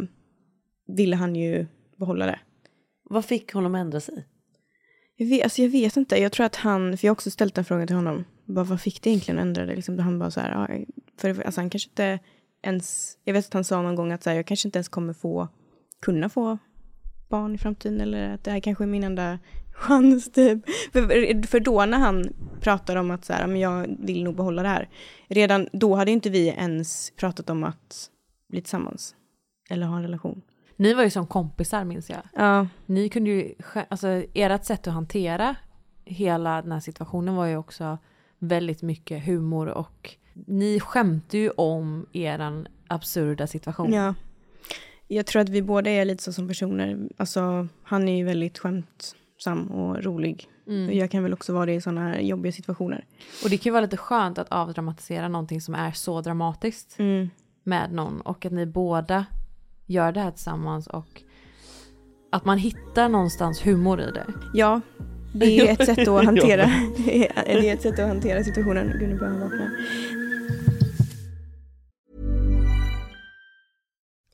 ville 0.88 1.16
han 1.16 1.36
ju 1.36 1.68
behålla 1.98 2.26
det. 2.26 2.40
Vad 3.10 3.26
fick 3.26 3.54
honom 3.54 3.76
att 3.76 3.80
ändra 3.80 4.00
sig? 4.00 4.28
Jag 5.16 5.28
vet, 5.28 5.44
alltså 5.44 5.62
jag 5.62 5.70
vet 5.70 5.98
inte. 5.98 6.18
Jag 6.18 6.32
tror 6.32 6.46
att 6.46 6.56
han, 6.56 6.98
för 6.98 7.06
jag 7.06 7.10
har 7.10 7.16
också 7.16 7.32
ställt 7.32 7.58
en 7.58 7.66
fråga 7.66 7.88
till 7.88 7.96
honom. 7.96 8.26
Bara, 8.46 8.66
vad 8.66 8.82
fick 8.82 9.02
det 9.02 9.10
egentligen 9.10 9.40
att 9.40 9.46
ändra 9.46 9.66
det? 9.66 9.76
Liksom, 9.76 10.00
han 10.00 10.20
bara 10.20 10.32
så 10.32 10.40
här, 10.40 10.52
ja, 10.52 10.86
för 11.18 11.46
alltså 11.46 11.62
han 11.62 11.70
kanske 11.70 11.90
inte 11.90 12.20
ens, 12.62 13.18
jag 13.24 13.34
vet 13.34 13.46
att 13.46 13.54
han 13.54 13.64
sa 13.64 13.82
någon 13.82 13.96
gång 13.96 14.12
att 14.12 14.24
så 14.24 14.30
här, 14.30 14.38
jag 14.38 14.46
kanske 14.46 14.68
inte 14.68 14.78
ens 14.78 14.90
kommer 14.90 15.14
få, 15.14 15.48
kunna 16.02 16.30
få 16.30 16.58
barn 17.30 17.56
i 17.56 17.58
framtiden 17.58 18.02
eller 18.02 18.34
att 18.34 18.44
det 18.44 18.52
här 18.52 18.60
kanske 18.60 18.84
är 18.84 18.88
min 18.88 19.04
enda 19.04 19.40
chans 19.74 20.32
typ. 20.32 20.66
För, 20.94 21.48
för 21.48 21.60
då 21.60 21.86
när 21.86 21.98
han 21.98 22.34
pratar 22.62 22.96
om 22.96 23.12
att 23.12 23.26
så 23.26 23.34
här, 23.34 23.48
men 23.48 23.60
jag 23.60 23.96
vill 24.00 24.24
nog 24.24 24.36
behålla 24.36 24.64
det 24.64 24.70
här, 24.70 24.90
redan 25.28 25.68
då 25.72 25.96
hade 25.96 26.12
inte 26.12 26.30
vi 26.30 26.48
ens 26.48 27.12
pratat 27.12 27.50
om 27.50 27.64
att 27.64 28.10
bli 28.50 28.62
tillsammans 28.62 29.16
eller 29.70 29.86
ha 29.86 29.98
en 29.98 30.04
relation. 30.04 30.42
Ni 30.76 30.94
var 30.94 31.04
ju 31.04 31.10
som 31.10 31.28
kompisar 31.28 31.84
minns 31.84 32.10
jag. 32.10 32.22
Ja. 32.34 32.68
Ni 32.86 33.10
kunde 33.10 33.30
ju, 33.30 33.56
alltså 33.90 34.08
ert 34.34 34.66
sätt 34.66 34.88
att 34.88 34.94
hantera 34.94 35.56
hela 36.06 36.62
den 36.62 36.72
här 36.72 36.80
situationen 36.80 37.36
var 37.36 37.46
ju 37.46 37.58
också 37.58 37.98
väldigt 38.48 38.82
mycket 38.82 39.26
humor 39.26 39.68
och 39.68 40.16
ni 40.34 40.80
skämte 40.80 41.38
ju 41.38 41.50
om 41.50 42.06
eran 42.14 42.68
absurda 42.88 43.48
situation. 43.48 43.94
Ja. 43.94 44.14
Jag 45.08 45.26
tror 45.26 45.42
att 45.42 45.50
vi 45.50 45.62
båda 45.62 45.90
är 45.90 46.06
lite 46.06 46.24
så 46.24 46.34
som 46.34 46.48
personer. 46.48 47.10
Alltså, 47.18 47.68
han 47.84 48.08
är 48.08 48.18
ju 48.18 48.24
väldigt 48.24 48.58
skämtsam 48.58 49.68
och 49.72 50.04
rolig. 50.04 50.50
Mm. 50.68 50.98
Jag 50.98 51.12
kan 51.12 51.24
väl 51.24 51.34
också 51.34 51.54
vara 51.54 51.66
det 51.66 51.74
i 51.74 51.82
sådana 51.82 52.02
här 52.02 52.20
jobbiga 52.20 52.52
situationer. 52.52 53.06
Och 53.44 53.50
det 53.50 53.58
kan 53.58 53.70
ju 53.70 53.72
vara 53.72 53.82
lite 53.82 53.98
skönt 53.98 54.38
att 54.38 54.52
avdramatisera 54.52 55.28
någonting 55.28 55.62
som 55.62 55.76
är 55.76 55.92
så 55.92 56.22
dramatiskt 56.22 57.00
mm. 57.00 57.30
med 57.64 57.94
någon. 57.94 58.22
Och 58.22 58.46
att 58.46 58.52
ni 58.52 58.66
båda 58.66 59.26
gör 59.86 60.12
det 60.12 60.20
här 60.20 60.32
tillsammans 60.32 60.88
och 60.88 61.22
att 62.32 62.46
man 62.46 62.58
hittar 62.58 63.10
någonstans 63.10 63.66
humor 63.66 64.02
i 64.02 64.12
det. 64.12 64.26
Ja, 64.54 64.82
det 65.40 65.60
är 65.60 65.72
ett 65.82 65.86
sätt 65.86 66.08
att 66.08 66.26
hantera, 66.26 66.66
det 67.06 67.70
är 67.70 67.74
ett 67.74 67.82
sätt 67.82 68.00
att 68.00 68.08
hantera 68.08 68.44
situationen. 68.44 68.94
Gud, 69.00 69.10
nu 69.10 69.16
börjar 69.16 69.34
han 69.34 69.42
vakna. 69.42 69.72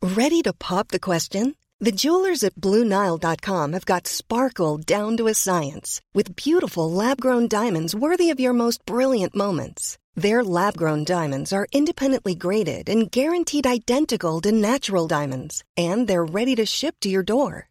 Ready 0.04 0.42
to 0.42 0.54
pop 0.54 0.88
the 0.88 1.00
question? 1.00 1.56
The 1.80 1.92
jewelers 1.92 2.44
at 2.44 2.56
BlueNile.com 2.56 3.74
have 3.74 3.86
got 3.86 4.08
sparkle 4.08 4.78
down 4.78 5.18
to 5.18 5.28
a 5.28 5.34
science 5.34 6.02
with 6.14 6.36
beautiful 6.36 6.92
lab-grown 6.92 7.48
diamonds 7.48 7.96
worthy 7.96 8.30
of 8.30 8.40
your 8.40 8.54
most 8.54 8.86
brilliant 8.86 9.36
moments. 9.36 9.98
Their 10.16 10.44
lab-grown 10.44 11.06
diamonds 11.06 11.54
are 11.54 11.68
independently 11.72 12.36
graded 12.36 12.90
and 12.90 13.12
guaranteed 13.12 13.66
identical 13.66 14.42
to 14.42 14.52
natural 14.52 15.08
diamonds, 15.08 15.64
and 15.78 16.08
they're 16.08 16.26
ready 16.26 16.56
to 16.56 16.66
ship 16.66 16.96
to 17.02 17.10
your 17.10 17.24
door. 17.24 17.71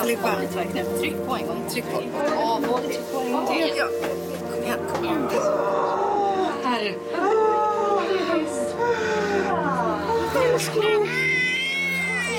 Filippa. 0.00 0.36
Tryck 1.00 1.26
på 1.26 1.36
en 1.36 1.46
gång. 1.46 1.68
Tryck 1.70 1.84
på. 1.84 2.02
Ja, 2.30 2.60
både 2.68 2.82
tryck 2.82 3.12
på 3.12 3.20
en 3.20 3.32
gång 3.32 3.46
till. 3.46 3.72
Ja. 3.76 3.86
Kom 4.50 4.62
igen, 4.62 4.78
kom 4.94 5.04
igen. 5.04 5.28
Här. 6.64 6.94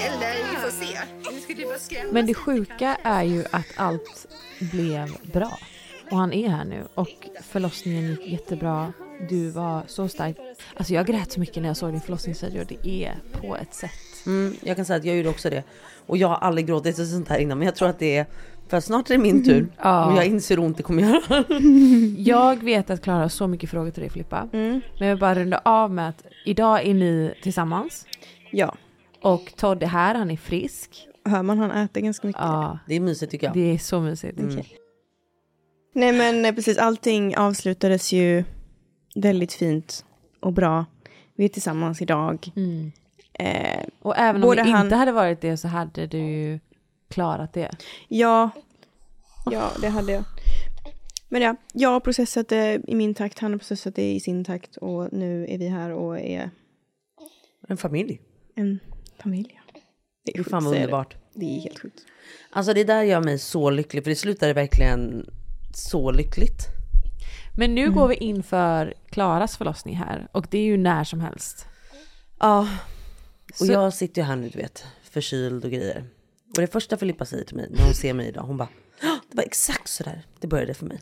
Eller, 0.06 0.52
vi 0.52 0.58
får 0.58 0.70
se. 0.70 1.00
Men 2.12 2.26
det 2.26 2.34
sjuka 2.34 2.98
är 3.04 3.24
ju 3.24 3.46
att 3.52 3.66
allt 3.76 4.28
blev 4.60 5.18
bra. 5.34 5.58
Och 6.12 6.18
han 6.18 6.34
är 6.34 6.50
här 6.50 6.66
nu 6.66 6.84
och 6.94 7.28
förlossningen 7.44 8.10
gick 8.10 8.28
jättebra. 8.28 8.94
Du 9.30 9.50
var 9.50 9.84
så 9.88 10.08
stark. 10.08 10.38
Alltså 10.78 10.94
jag 10.94 11.06
grät 11.08 11.32
så 11.32 11.40
mycket 11.40 11.62
när 11.62 11.70
jag 11.70 11.78
såg 11.78 11.92
din 11.92 12.02
förlossningsvideo. 12.02 12.64
Det 12.68 12.88
är 13.06 13.16
på 13.42 13.56
ett 13.56 13.74
sätt. 13.74 14.15
Mm, 14.26 14.54
jag 14.64 14.76
kan 14.76 14.86
säga 14.86 14.98
att 14.98 15.06
jag 15.06 15.18
gjorde 15.18 15.30
också 15.30 15.50
det. 15.50 15.64
Och 16.06 16.18
jag 16.18 16.28
har 16.28 16.36
aldrig 16.36 16.68
gråtit 16.68 17.00
och 17.00 17.08
sånt 17.08 17.30
här 17.30 17.38
innan. 17.40 17.58
Men 17.58 17.66
jag 17.66 17.76
tror 17.76 17.90
att 17.90 18.00
det 18.00 18.18
är, 18.18 18.26
för 18.68 18.80
snart 18.80 19.10
är 19.10 19.14
det 19.14 19.22
min 19.22 19.46
tur. 19.46 19.68
Ja. 19.84 20.06
Och 20.12 20.18
jag 20.18 20.26
inser 20.26 20.58
hur 20.58 20.64
ont 20.64 20.78
det 20.78 20.84
kommer 20.84 21.04
göra. 21.04 21.44
Jag 22.18 22.64
vet 22.64 22.90
att 22.90 23.02
Klara 23.02 23.18
har 23.22 23.30
så 23.30 23.48
mycket 23.48 23.70
frågor 23.70 23.92
till 23.92 24.02
dig 24.02 24.10
Filippa. 24.10 24.48
Men 24.52 24.82
jag 24.98 25.08
vill 25.10 25.18
bara 25.20 25.36
runda 25.36 25.62
av 25.66 25.92
med 25.92 26.10
att 26.10 26.24
idag 26.46 26.86
är 26.88 26.94
ni 26.94 27.34
tillsammans. 27.44 28.06
Ja. 28.52 28.76
Och 29.22 29.54
Todd 29.58 29.84
är 29.84 29.88
här, 29.88 30.16
han 30.16 30.32
är 30.32 30.38
frisk. 30.38 31.08
Hör 31.26 31.44
man 31.44 31.58
han 31.60 31.72
äter 31.72 32.02
ganska 32.02 32.28
mycket? 32.28 32.42
Ja, 32.42 32.80
Det 32.88 32.96
är 32.96 33.00
mysigt 33.00 33.32
tycker 33.32 33.48
jag. 33.48 33.54
det 33.54 33.74
är 33.74 33.78
så 33.78 34.02
mysigt. 34.02 34.40
Okej. 34.44 34.68
Nej 35.94 36.14
men 36.14 36.46
eh, 36.46 36.56
precis, 36.56 36.78
allting 36.78 37.38
avslutades 37.38 38.14
ju 38.14 38.44
väldigt 39.16 39.54
fint 39.54 40.06
och 40.42 40.54
bra. 40.54 40.86
Vi 41.36 41.46
är 41.46 41.50
tillsammans 41.50 42.02
idag. 42.02 42.52
Mm. 42.56 42.92
Eh, 43.40 43.84
Och 44.02 44.18
även 44.18 44.44
om 44.44 44.56
det 44.56 44.64
han- 44.64 44.84
inte 44.86 44.96
hade 44.96 45.12
varit 45.12 45.42
det 45.42 45.58
så 45.58 45.68
hade 45.68 46.08
du 46.08 46.18
ju 46.18 46.60
klarat 47.10 47.54
det. 47.54 47.72
ja, 48.08 48.50
ja 49.52 49.72
det 49.82 49.90
hade 49.90 50.12
jag. 50.12 50.24
Men 51.30 51.42
ja, 51.42 51.56
jag 51.74 51.90
har 51.90 52.00
processat 52.00 52.48
det 52.48 52.82
i 52.88 52.96
min 52.96 53.14
takt, 53.14 53.40
han 53.40 53.52
har 53.52 53.58
processat 53.60 53.96
det 53.96 54.12
i 54.14 54.20
sin 54.20 54.44
takt 54.46 54.78
och 54.78 55.14
nu 55.14 55.46
är 55.50 55.58
vi 55.58 55.68
här 55.68 55.92
och 55.92 56.20
är 56.20 56.50
En 57.68 57.78
familj. 57.78 58.22
en 58.56 58.80
familj. 59.24 59.52
ja. 59.56 59.80
Det 60.26 60.32
Hur 60.36 60.44
sjukt 60.44 60.52
fan 60.52 60.64
vad 60.66 60.76
underbart. 60.76 61.14
Det. 61.34 61.40
det 61.40 61.46
är 61.58 61.62
helt 61.62 61.80
sjukt. 61.80 62.00
Alltså 62.52 62.74
det 62.74 62.84
där 62.84 63.04
gör 63.04 63.24
mig 63.24 63.40
så 63.40 63.70
lycklig. 63.70 64.04
För 64.04 64.10
det 64.10 64.16
slutade 64.16 64.54
verkligen 64.54 65.26
så 65.74 66.12
lyckligt. 66.12 66.60
Men 67.58 67.76
nu 67.76 67.92
går 67.92 68.08
vi 68.08 68.16
in 68.16 68.44
för 68.44 68.94
Klaras 69.10 69.58
förlossning 69.58 69.96
här 69.96 70.28
och 70.32 70.48
det 70.52 70.58
är 70.58 70.64
ju 70.64 70.78
när 70.78 71.04
som 71.04 71.20
helst. 71.20 71.68
Ja. 72.40 72.68
Och 73.60 73.66
Så- 73.68 73.72
jag 73.74 73.94
sitter 73.94 74.22
ju 74.22 74.26
här 74.26 74.36
nu 74.36 74.50
du 74.50 74.58
vet. 74.60 74.86
förkyld 75.04 75.66
och 75.66 75.72
grejer. 75.72 76.04
Och 76.56 76.62
det 76.62 76.68
första 76.68 76.98
Filippa 76.98 77.26
säger 77.26 77.44
till 77.44 77.56
mig 77.56 77.68
när 77.72 77.84
hon 77.86 77.94
ser 77.94 78.14
mig 78.14 78.28
idag, 78.28 78.42
hon 78.42 78.58
bara 78.58 78.70
"Ah, 79.02 79.18
det 79.32 79.38
var 79.38 79.44
exakt 79.44 79.88
sådär 79.88 80.26
det 80.40 80.48
började 80.48 80.74
för 80.74 80.86
mig. 80.86 81.00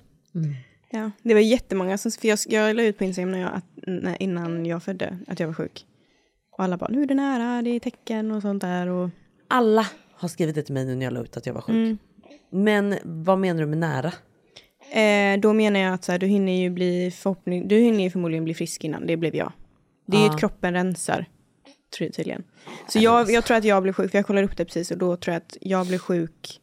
Ja, 0.92 1.12
det 1.24 1.34
var 1.34 1.42
jättemånga 1.42 1.98
som, 1.98 2.12
för 2.12 2.28
jag, 2.28 2.40
jag 2.50 2.76
la 2.76 2.84
ut 2.84 2.98
på 2.98 3.04
Instagram 3.04 3.32
när 3.32 3.40
jag, 3.40 3.54
att, 3.54 3.66
när, 3.88 4.22
innan 4.24 4.66
jag 4.66 4.84
födde 4.84 5.18
att 5.28 5.40
jag 5.40 5.48
var 5.48 5.54
sjuk. 5.54 5.86
Och 6.52 6.64
alla 6.64 6.78
bara, 6.78 6.90
nu 6.90 7.04
är 7.04 7.06
det 7.08 7.14
nära, 7.14 7.62
det 7.62 7.70
är 7.70 7.80
tecken 7.80 8.32
och 8.32 8.42
sånt 8.42 8.62
där. 8.62 8.88
Och, 8.88 9.10
Alla 9.48 9.88
har 10.14 10.28
skrivit 10.28 10.56
det 10.56 10.64
till 10.64 10.74
mig 10.74 10.86
nu 10.86 10.96
när 10.96 11.06
jag 11.06 11.14
la 11.14 11.22
ut 11.24 11.38
att 11.38 11.46
jag 11.46 11.54
var 11.54 11.62
sjuk. 11.62 11.76
Mm. 11.76 11.98
Men 12.50 12.96
vad 13.04 13.40
menar 13.40 13.62
du 13.62 13.68
med 13.68 13.78
nära? 13.78 14.14
eh, 14.94 15.40
då 15.40 15.54
menar 15.54 15.80
jag 15.80 15.94
att 15.94 16.04
så 16.04 16.12
här, 16.12 16.20
du 16.20 16.28
hinner 16.28 16.52
ju 16.62 16.70
bli 16.70 17.12
förhoppning, 17.12 17.68
du 17.68 17.76
hinner 17.80 18.04
ju 18.04 18.10
förmodligen 18.10 18.44
bli 18.44 18.54
frisk 18.54 18.84
innan, 18.84 19.08
det 19.08 19.18
blev 19.18 19.36
jag. 19.36 19.52
Det 20.08 20.18
är 20.18 20.22
ju 20.22 20.28
Ja. 20.28 20.34
att 20.34 20.40
kroppen 20.40 20.74
rensar, 20.74 21.26
tydligen. 21.98 22.44
Så 22.88 23.00
jag, 23.00 23.32
jag 23.32 23.46
tror 23.46 23.58
att 23.58 23.64
jag 23.64 23.84
blev 23.84 23.94
sjuk, 23.94 24.12
för 24.12 24.18
jag 24.18 24.26
kollade 24.28 24.48
upp 24.48 24.58
det 24.58 24.66
precis 24.66 24.92
och 24.92 24.98
då 24.98 25.16
tror 25.16 25.34
jag 25.34 25.38
att 25.42 25.58
jag 25.62 25.88
blev 25.88 25.98
sjuk 25.98 26.60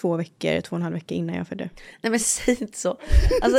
två 0.00 0.16
veckor, 0.16 0.60
två 0.60 0.74
och 0.74 0.76
en 0.78 0.82
halv 0.82 0.94
vecka 0.94 1.14
innan 1.14 1.36
jag 1.36 1.48
födde. 1.48 1.70
Nej 2.00 2.10
men 2.10 2.20
säg 2.20 2.56
inte 2.60 2.78
så. 2.78 2.88
Alltså, 3.42 3.58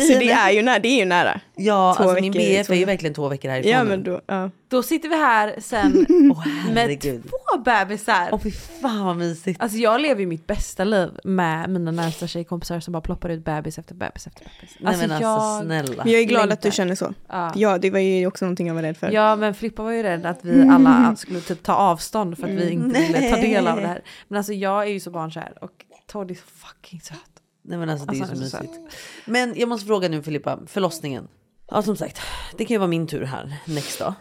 Så 0.00 0.18
det 0.18 0.30
är 0.30 0.50
ju 0.50 0.62
nära, 0.62 0.78
det 0.78 0.88
är 0.88 0.98
ju 0.98 1.04
nära. 1.04 1.40
Ja, 1.56 1.94
Två 1.96 2.02
alltså 2.02 2.22
min 2.22 2.32
veckor, 2.32 2.58
BF 2.62 2.70
är 2.70 2.74
ju 2.74 2.84
verkligen 2.84 3.14
två 3.14 3.28
veckor 3.28 3.48
härifrån. 3.48 3.72
Ja 3.72 3.84
men 3.84 4.02
då, 4.04 4.20
ja. 4.26 4.50
Då 4.74 4.82
sitter 4.82 5.08
vi 5.08 5.16
här 5.16 5.54
sen 5.60 6.06
Åh 6.30 6.72
med 6.74 7.00
två 7.00 7.58
bebisar. 7.64 8.28
Åh 8.32 8.40
fy 8.40 8.50
fan 8.50 9.06
vad 9.06 9.16
mysigt. 9.16 9.60
Alltså 9.60 9.78
jag 9.78 10.00
lever 10.00 10.20
ju 10.20 10.26
mitt 10.26 10.46
bästa 10.46 10.84
liv 10.84 11.08
med 11.24 11.70
mina 11.70 11.90
närmsta 11.90 12.26
tjejkompisar 12.26 12.80
som 12.80 12.92
bara 12.92 13.00
ploppar 13.00 13.28
ut 13.28 13.44
bebis 13.44 13.78
efter 13.78 13.94
bebis 13.94 14.26
efter 14.26 14.44
bebis. 14.44 14.76
Nej 14.80 14.96
men 14.96 15.10
alltså 15.10 15.22
jag- 15.28 15.62
snälla. 15.64 16.04
Men 16.04 16.12
jag 16.12 16.20
är 16.20 16.24
glad 16.24 16.52
att 16.52 16.62
du 16.62 16.66
längtar. 16.66 16.70
känner 16.70 16.94
så. 16.94 17.14
Ja. 17.28 17.52
Ja, 17.54 17.78
det 17.78 17.90
var 17.90 17.98
ju 17.98 18.26
också 18.26 18.44
någonting 18.44 18.66
jag 18.66 18.74
var 18.74 18.82
rädd 18.82 18.96
för. 18.96 19.10
Ja 19.12 19.36
men 19.36 19.54
Filippa 19.54 19.82
var 19.82 19.90
ju 19.90 20.02
rädd 20.02 20.26
att 20.26 20.38
vi 20.44 20.68
alla 20.68 21.16
skulle 21.16 21.40
typ 21.40 21.62
ta 21.62 21.74
avstånd 21.74 22.38
för 22.38 22.44
att 22.44 22.50
vi 22.50 22.70
inte 22.70 23.00
ville 23.00 23.30
ta 23.30 23.36
del 23.36 23.68
av 23.68 23.76
det 23.80 23.86
här. 23.86 24.02
Men 24.28 24.36
alltså 24.36 24.52
jag 24.52 24.82
är 24.82 24.90
ju 24.92 25.00
så 25.00 25.10
barnkär 25.10 25.52
och 25.60 25.84
Todd 26.06 26.30
är 26.30 26.34
så 26.34 26.40
fucking 26.46 27.00
söt. 27.00 27.18
Nej 27.62 27.78
men 27.78 27.90
alltså 27.90 28.06
det 28.06 28.16
är 28.16 28.20
Alltså, 28.20 28.34
ju 28.36 28.40
han 28.40 28.50
så 28.50 28.56
är 28.56 28.60
så 28.60 28.66
mysigt. 28.66 28.94
Men 29.26 29.54
jag 29.56 29.68
måste 29.68 29.86
fråga 29.86 30.08
nu 30.08 30.22
Filippa, 30.22 30.58
förlossningen. 30.66 31.28
Ja 31.70 31.82
som 31.82 31.96
sagt, 31.96 32.20
det 32.56 32.64
kan 32.64 32.74
ju 32.74 32.78
vara 32.78 32.88
min 32.88 33.06
tur 33.06 33.24
här 33.24 33.56
då. 33.98 34.14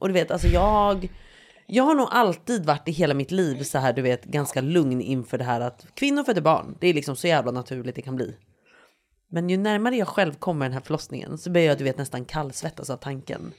Och 0.00 0.08
du 0.08 0.14
vet 0.14 0.30
alltså 0.30 0.48
jag, 0.48 1.08
jag 1.66 1.84
har 1.84 1.94
nog 1.94 2.08
alltid 2.10 2.66
varit 2.66 2.88
i 2.88 2.92
hela 2.92 3.14
mitt 3.14 3.30
liv 3.30 3.62
så 3.62 3.78
här 3.78 3.92
du 3.92 4.02
vet 4.02 4.24
ganska 4.24 4.60
lugn 4.60 5.00
inför 5.00 5.38
det 5.38 5.44
här 5.44 5.60
att 5.60 5.86
kvinnor 5.94 6.24
föder 6.24 6.40
barn. 6.40 6.76
Det 6.80 6.88
är 6.88 6.94
liksom 6.94 7.16
så 7.16 7.26
jävla 7.26 7.52
naturligt 7.52 7.94
det 7.94 8.02
kan 8.02 8.16
bli. 8.16 8.36
Men 9.30 9.50
ju 9.50 9.56
närmare 9.56 9.96
jag 9.96 10.08
själv 10.08 10.34
kommer 10.34 10.66
den 10.66 10.72
här 10.72 10.80
förlossningen 10.80 11.38
så 11.38 11.50
börjar 11.50 11.66
jag 11.66 11.78
du 11.78 11.84
vet 11.84 11.98
nästan 11.98 12.24
kallsvettas 12.24 12.90
av 12.90 12.96
tanken. 12.96 13.52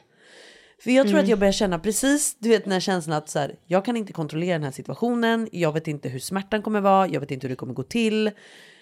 För 0.84 0.92
jag 0.92 1.08
tror 1.08 1.20
att 1.20 1.28
jag 1.28 1.40
börjar 1.40 1.52
känna 1.52 1.80
precis 1.80 2.36
du 2.40 2.50
vet 2.50 2.64
den 2.64 2.74
här 2.74 2.80
känslan 2.80 3.18
att 3.18 3.30
så 3.30 3.40
här, 3.40 3.56
jag 3.66 3.86
kan 3.86 3.98
inte 3.98 4.14
kontrollera 4.14 4.54
den 4.54 4.64
här 4.64 4.72
situationen. 4.72 5.50
Jag 5.52 5.72
vet 5.72 5.88
inte 5.88 6.10
hur 6.10 6.20
smärtan 6.20 6.62
kommer 6.62 6.82
vara. 6.82 7.08
Jag 7.08 7.20
vet 7.20 7.32
inte 7.32 7.48
hur 7.48 7.50
det 7.50 7.56
kommer 7.56 7.74
gå 7.74 7.84
till. 7.84 8.32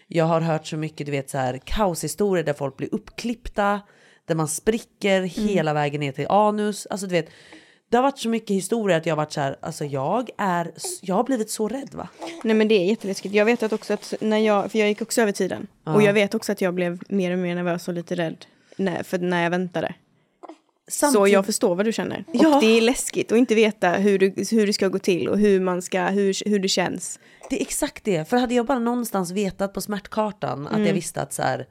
Jag 0.07 0.25
har 0.25 0.41
hört 0.41 0.67
så 0.67 0.77
mycket 0.77 1.05
du 1.05 1.11
vet 1.11 1.29
så 1.29 1.37
här 1.37 1.57
kaoshistorier 1.57 2.43
där 2.43 2.53
folk 2.53 2.77
blir 2.77 2.89
uppklippta. 2.91 3.81
Där 4.29 4.35
man 4.35 4.47
spricker 4.47 5.21
hela 5.21 5.73
vägen 5.73 5.99
ner 5.99 6.11
till 6.11 6.27
anus. 6.29 6.87
Alltså 6.89 7.07
du 7.07 7.11
vet. 7.11 7.29
Det 7.89 7.97
har 7.97 8.03
varit 8.03 8.19
så 8.19 8.29
mycket 8.29 8.49
historier 8.55 8.97
att 8.97 9.05
jag 9.05 9.11
har 9.11 9.17
varit 9.17 9.31
så 9.31 9.41
här, 9.41 9.55
alltså 9.61 9.85
jag 9.85 10.29
är, 10.37 10.71
jag 11.01 11.15
har 11.15 11.23
blivit 11.23 11.49
så 11.49 11.67
rädd 11.67 11.89
va? 11.93 12.09
Nej 12.43 12.55
men 12.55 12.67
det 12.67 12.75
är 12.75 12.85
jätteläskigt. 12.85 13.35
Jag 13.35 13.45
vet 13.45 13.63
att 13.63 13.73
också 13.73 13.93
att 13.93 14.13
när 14.21 14.37
jag, 14.37 14.71
för 14.71 14.79
jag 14.79 14.87
gick 14.87 15.01
också 15.01 15.21
över 15.21 15.31
tiden. 15.31 15.67
Och 15.83 16.01
jag 16.01 16.13
vet 16.13 16.35
också 16.35 16.51
att 16.51 16.61
jag 16.61 16.73
blev 16.73 16.99
mer 17.07 17.31
och 17.31 17.37
mer 17.39 17.55
nervös 17.55 17.87
och 17.87 17.93
lite 17.93 18.15
rädd 18.15 18.45
när, 18.75 19.03
för 19.03 19.17
när 19.17 19.43
jag 19.43 19.49
väntade. 19.49 19.93
Så 20.87 20.91
Samtidigt- 20.99 21.33
jag 21.33 21.45
förstår 21.45 21.75
vad 21.75 21.85
du 21.85 21.91
känner. 21.93 22.23
Ja. 22.31 22.55
Och 22.55 22.61
det 22.61 22.77
är 22.77 22.81
läskigt 22.81 23.31
att 23.31 23.37
inte 23.37 23.55
veta 23.55 23.89
hur, 23.91 24.19
du, 24.19 24.33
hur 24.51 24.67
det 24.67 24.73
ska 24.73 24.87
gå 24.87 24.99
till 24.99 25.29
och 25.29 25.39
hur 25.39 25.59
man 25.59 25.81
ska, 25.81 26.05
hur, 26.05 26.49
hur 26.49 26.59
det 26.59 26.67
känns. 26.67 27.19
Det 27.49 27.57
är 27.57 27.61
exakt 27.61 28.03
det. 28.03 28.29
För 28.29 28.37
hade 28.37 28.53
jag 28.55 28.65
bara 28.65 28.79
någonstans 28.79 29.31
vetat 29.31 29.73
på 29.73 29.81
smärtkartan 29.81 30.67
att 30.67 30.85
jag 30.85 30.93
visste 30.93 31.21
att 31.21 31.33
så 31.33 31.41
här, 31.41 31.67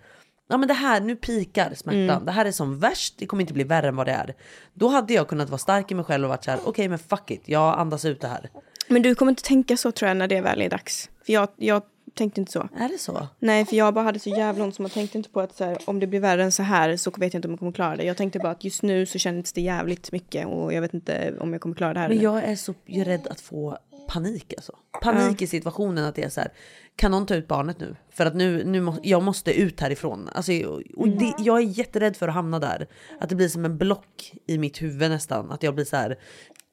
ja 0.48 0.56
men 0.56 0.68
det 0.68 0.74
här, 0.74 1.00
nu 1.00 1.16
pikar 1.16 1.74
smärtan. 1.74 2.24
Det 2.24 2.32
här 2.32 2.44
är 2.44 2.52
som 2.52 2.78
värst, 2.78 3.14
det 3.18 3.26
kommer 3.26 3.40
inte 3.40 3.52
bli 3.54 3.64
värre 3.64 3.88
än 3.88 3.96
vad 3.96 4.06
det 4.06 4.12
är. 4.12 4.34
Då 4.74 4.88
hade 4.88 5.14
jag 5.14 5.28
kunnat 5.28 5.50
vara 5.50 5.58
stark 5.58 5.90
i 5.90 5.94
mig 5.94 6.04
själv 6.04 6.24
och 6.24 6.30
varit 6.30 6.44
så 6.44 6.50
här, 6.50 6.60
okej 6.64 6.88
men 6.88 6.98
fuck 6.98 7.30
it, 7.30 7.42
jag 7.44 7.78
andas 7.78 8.04
ut 8.04 8.20
det 8.20 8.28
här. 8.28 8.50
Men 8.88 9.02
du 9.02 9.14
kommer 9.14 9.32
inte 9.32 9.42
tänka 9.42 9.76
så 9.76 9.92
tror 9.92 10.08
jag 10.08 10.16
när 10.16 10.28
det 10.28 10.40
väl 10.40 10.62
är 10.62 10.70
dags. 10.70 11.10
För 11.26 11.32
jag, 11.32 11.48
jag 11.56 11.82
tänkte 12.14 12.40
inte 12.40 12.52
så. 12.52 12.68
Är 12.76 12.88
det 12.88 12.98
så? 12.98 13.28
Nej, 13.38 13.64
för 13.64 13.76
jag 13.76 13.94
bara 13.94 14.04
hade 14.04 14.18
så 14.18 14.30
jävla 14.30 14.64
ont 14.64 14.74
så 14.74 14.82
man 14.82 14.90
tänkte 14.90 15.18
inte 15.18 15.30
på 15.30 15.40
att 15.40 15.56
så 15.56 15.64
här, 15.64 15.78
om 15.84 16.00
det 16.00 16.06
blir 16.06 16.20
värre 16.20 16.44
än 16.44 16.52
så 16.52 16.62
här 16.62 16.96
så 16.96 17.10
vet 17.10 17.34
jag 17.34 17.38
inte 17.38 17.48
om 17.48 17.52
jag 17.52 17.58
kommer 17.58 17.72
klara 17.72 17.96
det. 17.96 18.04
Jag 18.04 18.16
tänkte 18.16 18.38
bara 18.38 18.52
att 18.52 18.64
just 18.64 18.82
nu 18.82 19.06
så 19.06 19.18
känns 19.18 19.52
det 19.52 19.60
jävligt 19.60 20.12
mycket 20.12 20.46
och 20.46 20.72
jag 20.72 20.80
vet 20.80 20.94
inte 20.94 21.34
om 21.40 21.52
jag 21.52 21.62
kommer 21.62 21.74
klara 21.74 21.94
det 21.94 22.00
här. 22.00 22.08
Men 22.08 22.18
eller. 22.18 22.24
jag 22.24 22.44
är 22.44 22.56
så 22.56 22.74
rädd 22.86 23.26
att 23.30 23.40
få 23.40 23.78
panik 24.08 24.54
alltså. 24.56 24.72
Panik 25.02 25.42
i 25.42 25.46
situationen 25.46 26.04
att 26.04 26.14
det 26.14 26.22
är 26.22 26.28
så 26.28 26.40
här, 26.40 26.52
kan 26.96 27.10
någon 27.10 27.26
ta 27.26 27.34
ut 27.34 27.48
barnet 27.48 27.80
nu? 27.80 27.96
För 28.10 28.26
att 28.26 28.34
nu, 28.34 28.64
nu 28.64 28.80
må, 28.80 28.96
jag 29.02 29.22
måste 29.22 29.60
ut 29.60 29.80
härifrån. 29.80 30.28
Alltså, 30.32 30.52
och 30.96 31.08
det, 31.08 31.34
jag 31.38 31.58
är 31.58 31.62
jätterädd 31.62 32.16
för 32.16 32.28
att 32.28 32.34
hamna 32.34 32.58
där. 32.58 32.86
Att 33.20 33.28
det 33.28 33.34
blir 33.34 33.48
som 33.48 33.64
en 33.64 33.78
block 33.78 34.32
i 34.46 34.58
mitt 34.58 34.82
huvud 34.82 35.10
nästan. 35.10 35.50
Att 35.50 35.62
jag 35.62 35.74
blir 35.74 35.84
så 35.84 35.96
här, 35.96 36.18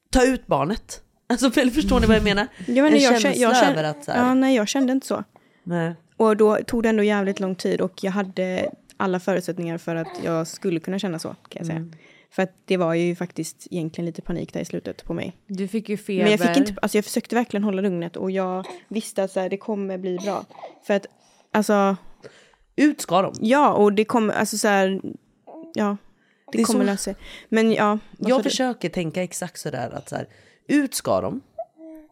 ta 0.09 0.25
ut 0.25 0.47
barnet. 0.47 1.01
Alltså 1.27 1.51
förstår 1.51 1.99
ni 1.99 2.05
vad 2.07 2.15
jag 2.15 2.23
menar? 2.23 2.47
Ja, 2.67 2.83
men 2.83 2.93
en 2.93 2.99
jag, 2.99 3.21
känsla 3.21 3.33
jag 3.33 3.57
kände, 3.57 3.79
över 3.79 3.83
att 3.89 4.03
så 4.05 4.11
här, 4.11 4.19
ja, 4.19 4.33
nej, 4.33 4.55
jag 4.55 4.67
kände 4.67 4.93
inte 4.93 5.07
så. 5.07 5.23
nej. 5.63 5.95
Och 6.17 6.37
då 6.37 6.57
tog 6.67 6.83
det 6.83 6.89
ändå 6.89 7.03
jävligt 7.03 7.39
lång 7.39 7.55
tid 7.55 7.81
och 7.81 8.03
jag 8.03 8.11
hade 8.11 8.69
alla 8.97 9.19
förutsättningar 9.19 9.77
för 9.77 9.95
att 9.95 10.19
jag 10.23 10.47
skulle 10.47 10.79
kunna 10.79 10.99
känna 10.99 11.19
så. 11.19 11.27
Kan 11.29 11.59
jag 11.59 11.65
säga. 11.65 11.87
För 12.35 12.43
att 12.43 12.53
det 12.65 12.77
var 12.77 12.93
ju 12.93 13.15
faktiskt 13.15 13.67
egentligen 13.71 14.05
lite 14.05 14.21
panik 14.21 14.53
där 14.53 14.61
i 14.61 14.65
slutet 14.65 15.05
på 15.05 15.13
mig. 15.13 15.37
Du 15.47 15.67
fick 15.67 15.89
ju 15.89 15.97
feber. 15.97 16.23
Men 16.23 16.31
jag 16.31 16.39
fick 16.39 16.57
inte, 16.57 16.75
alltså 16.81 16.97
jag 16.97 17.05
försökte 17.05 17.35
verkligen 17.35 17.63
hålla 17.63 17.81
lugnet 17.81 18.15
och 18.15 18.31
jag 18.31 18.65
visste 18.87 19.23
att 19.23 19.31
så 19.31 19.39
här, 19.39 19.49
det 19.49 19.57
kommer 19.57 19.97
bli 19.97 20.17
bra. 20.17 20.45
För 20.83 20.93
att, 20.93 21.05
alltså, 21.51 21.97
Ut 22.75 23.01
ska 23.01 23.21
de. 23.21 23.33
ja 23.39 23.73
och 23.73 23.93
det 23.93 24.05
kommer, 24.05 24.33
alltså 24.33 24.57
så 24.57 24.67
här, 24.67 25.01
ja. 25.73 25.97
Det, 26.51 26.57
Det 26.57 26.63
kommer 26.63 26.79
så- 26.79 26.85
lösa 26.85 27.03
sig. 27.03 27.15
Men 27.49 27.71
ja. 27.71 27.99
Jag 28.17 28.39
du? 28.39 28.43
försöker 28.49 28.89
tänka 28.89 29.23
exakt 29.23 29.59
sådär 29.59 29.89
att 29.93 30.09
så 30.09 30.15
här, 30.15 30.27
ut 30.67 30.93
ska 30.93 31.21
de. 31.21 31.41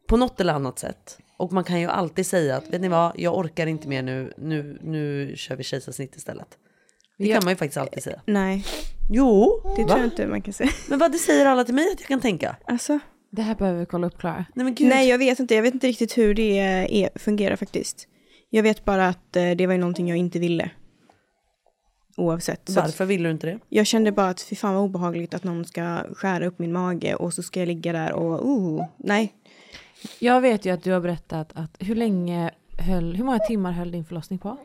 På 0.07 0.17
något 0.17 0.39
eller 0.39 0.53
annat 0.53 0.79
sätt. 0.79 1.19
Och 1.37 1.53
man 1.53 1.63
kan 1.63 1.79
ju 1.79 1.87
alltid 1.87 2.25
säga 2.27 2.57
att 2.57 2.73
vet 2.73 2.81
ni 2.81 2.87
vad, 2.87 3.11
jag 3.19 3.37
orkar 3.37 3.67
inte 3.67 3.87
mer 3.87 4.01
nu, 4.01 4.33
nu, 4.37 4.79
nu 4.81 5.33
kör 5.35 5.55
vi 5.55 5.63
kejsarsnitt 5.63 6.15
istället. 6.15 6.57
Det 7.17 7.27
kan 7.27 7.43
man 7.43 7.51
ju 7.51 7.55
faktiskt 7.57 7.77
alltid 7.77 8.03
säga. 8.03 8.21
Nej, 8.25 8.65
Jo, 9.09 9.61
det 9.77 9.83
tror 9.83 9.97
jag 9.97 10.05
inte 10.05 10.27
man 10.27 10.41
kan 10.41 10.53
säga. 10.53 10.69
Men 10.89 10.99
vad 10.99 11.11
det 11.11 11.17
säger 11.17 11.45
alla 11.45 11.63
till 11.63 11.75
mig 11.75 11.87
att 11.93 11.99
jag 11.99 12.07
kan 12.07 12.21
tänka. 12.21 12.55
Alltså, 12.65 12.99
Det 13.29 13.41
här 13.41 13.55
behöver 13.55 13.79
vi 13.79 13.85
kolla 13.85 14.07
upp 14.07 14.17
Klara. 14.17 14.45
Nej 14.55 14.63
men 14.63 14.75
gud. 14.75 14.87
nej 14.87 15.09
jag 15.09 15.17
vet 15.17 15.39
inte, 15.39 15.55
jag 15.55 15.61
vet 15.61 15.73
inte 15.73 15.87
riktigt 15.87 16.17
hur 16.17 16.33
det 16.33 16.59
är, 16.59 17.19
fungerar 17.19 17.55
faktiskt. 17.55 18.07
Jag 18.49 18.63
vet 18.63 18.85
bara 18.85 19.07
att 19.07 19.35
eh, 19.35 19.51
det 19.51 19.67
var 19.67 19.73
ju 19.73 19.79
någonting 19.79 20.07
jag 20.09 20.17
inte 20.17 20.39
ville. 20.39 20.69
Oavsett. 22.17 22.69
Så 22.69 22.79
att 22.79 22.85
Varför 22.85 23.05
vill 23.05 23.23
du 23.23 23.31
inte 23.31 23.47
det? 23.47 23.59
jag 23.69 23.87
kände 23.87 24.11
bara 24.11 24.29
att 24.29 24.41
fy 24.41 24.55
fan 24.55 24.73
vad 24.73 24.83
obehagligt 24.83 25.33
att 25.33 25.43
någon 25.43 25.65
ska 25.65 26.03
skära 26.13 26.47
upp 26.47 26.59
min 26.59 26.73
mage 26.73 27.15
och 27.15 27.33
så 27.33 27.43
ska 27.43 27.59
jag 27.59 27.67
ligga 27.67 27.93
där 27.93 28.13
och 28.13 28.49
oh, 28.49 28.85
nej. 28.97 29.33
Jag 30.19 30.41
vet 30.41 30.65
ju 30.65 30.73
att 30.73 30.83
du 30.83 30.91
har 30.91 30.99
berättat 30.99 31.51
att 31.55 31.75
hur 31.79 31.95
länge 31.95 32.51
höll, 32.79 33.15
hur 33.15 33.23
många 33.23 33.39
timmar 33.39 33.71
höll 33.71 33.91
din 33.91 34.05
förlossning 34.05 34.39
på? 34.39 34.57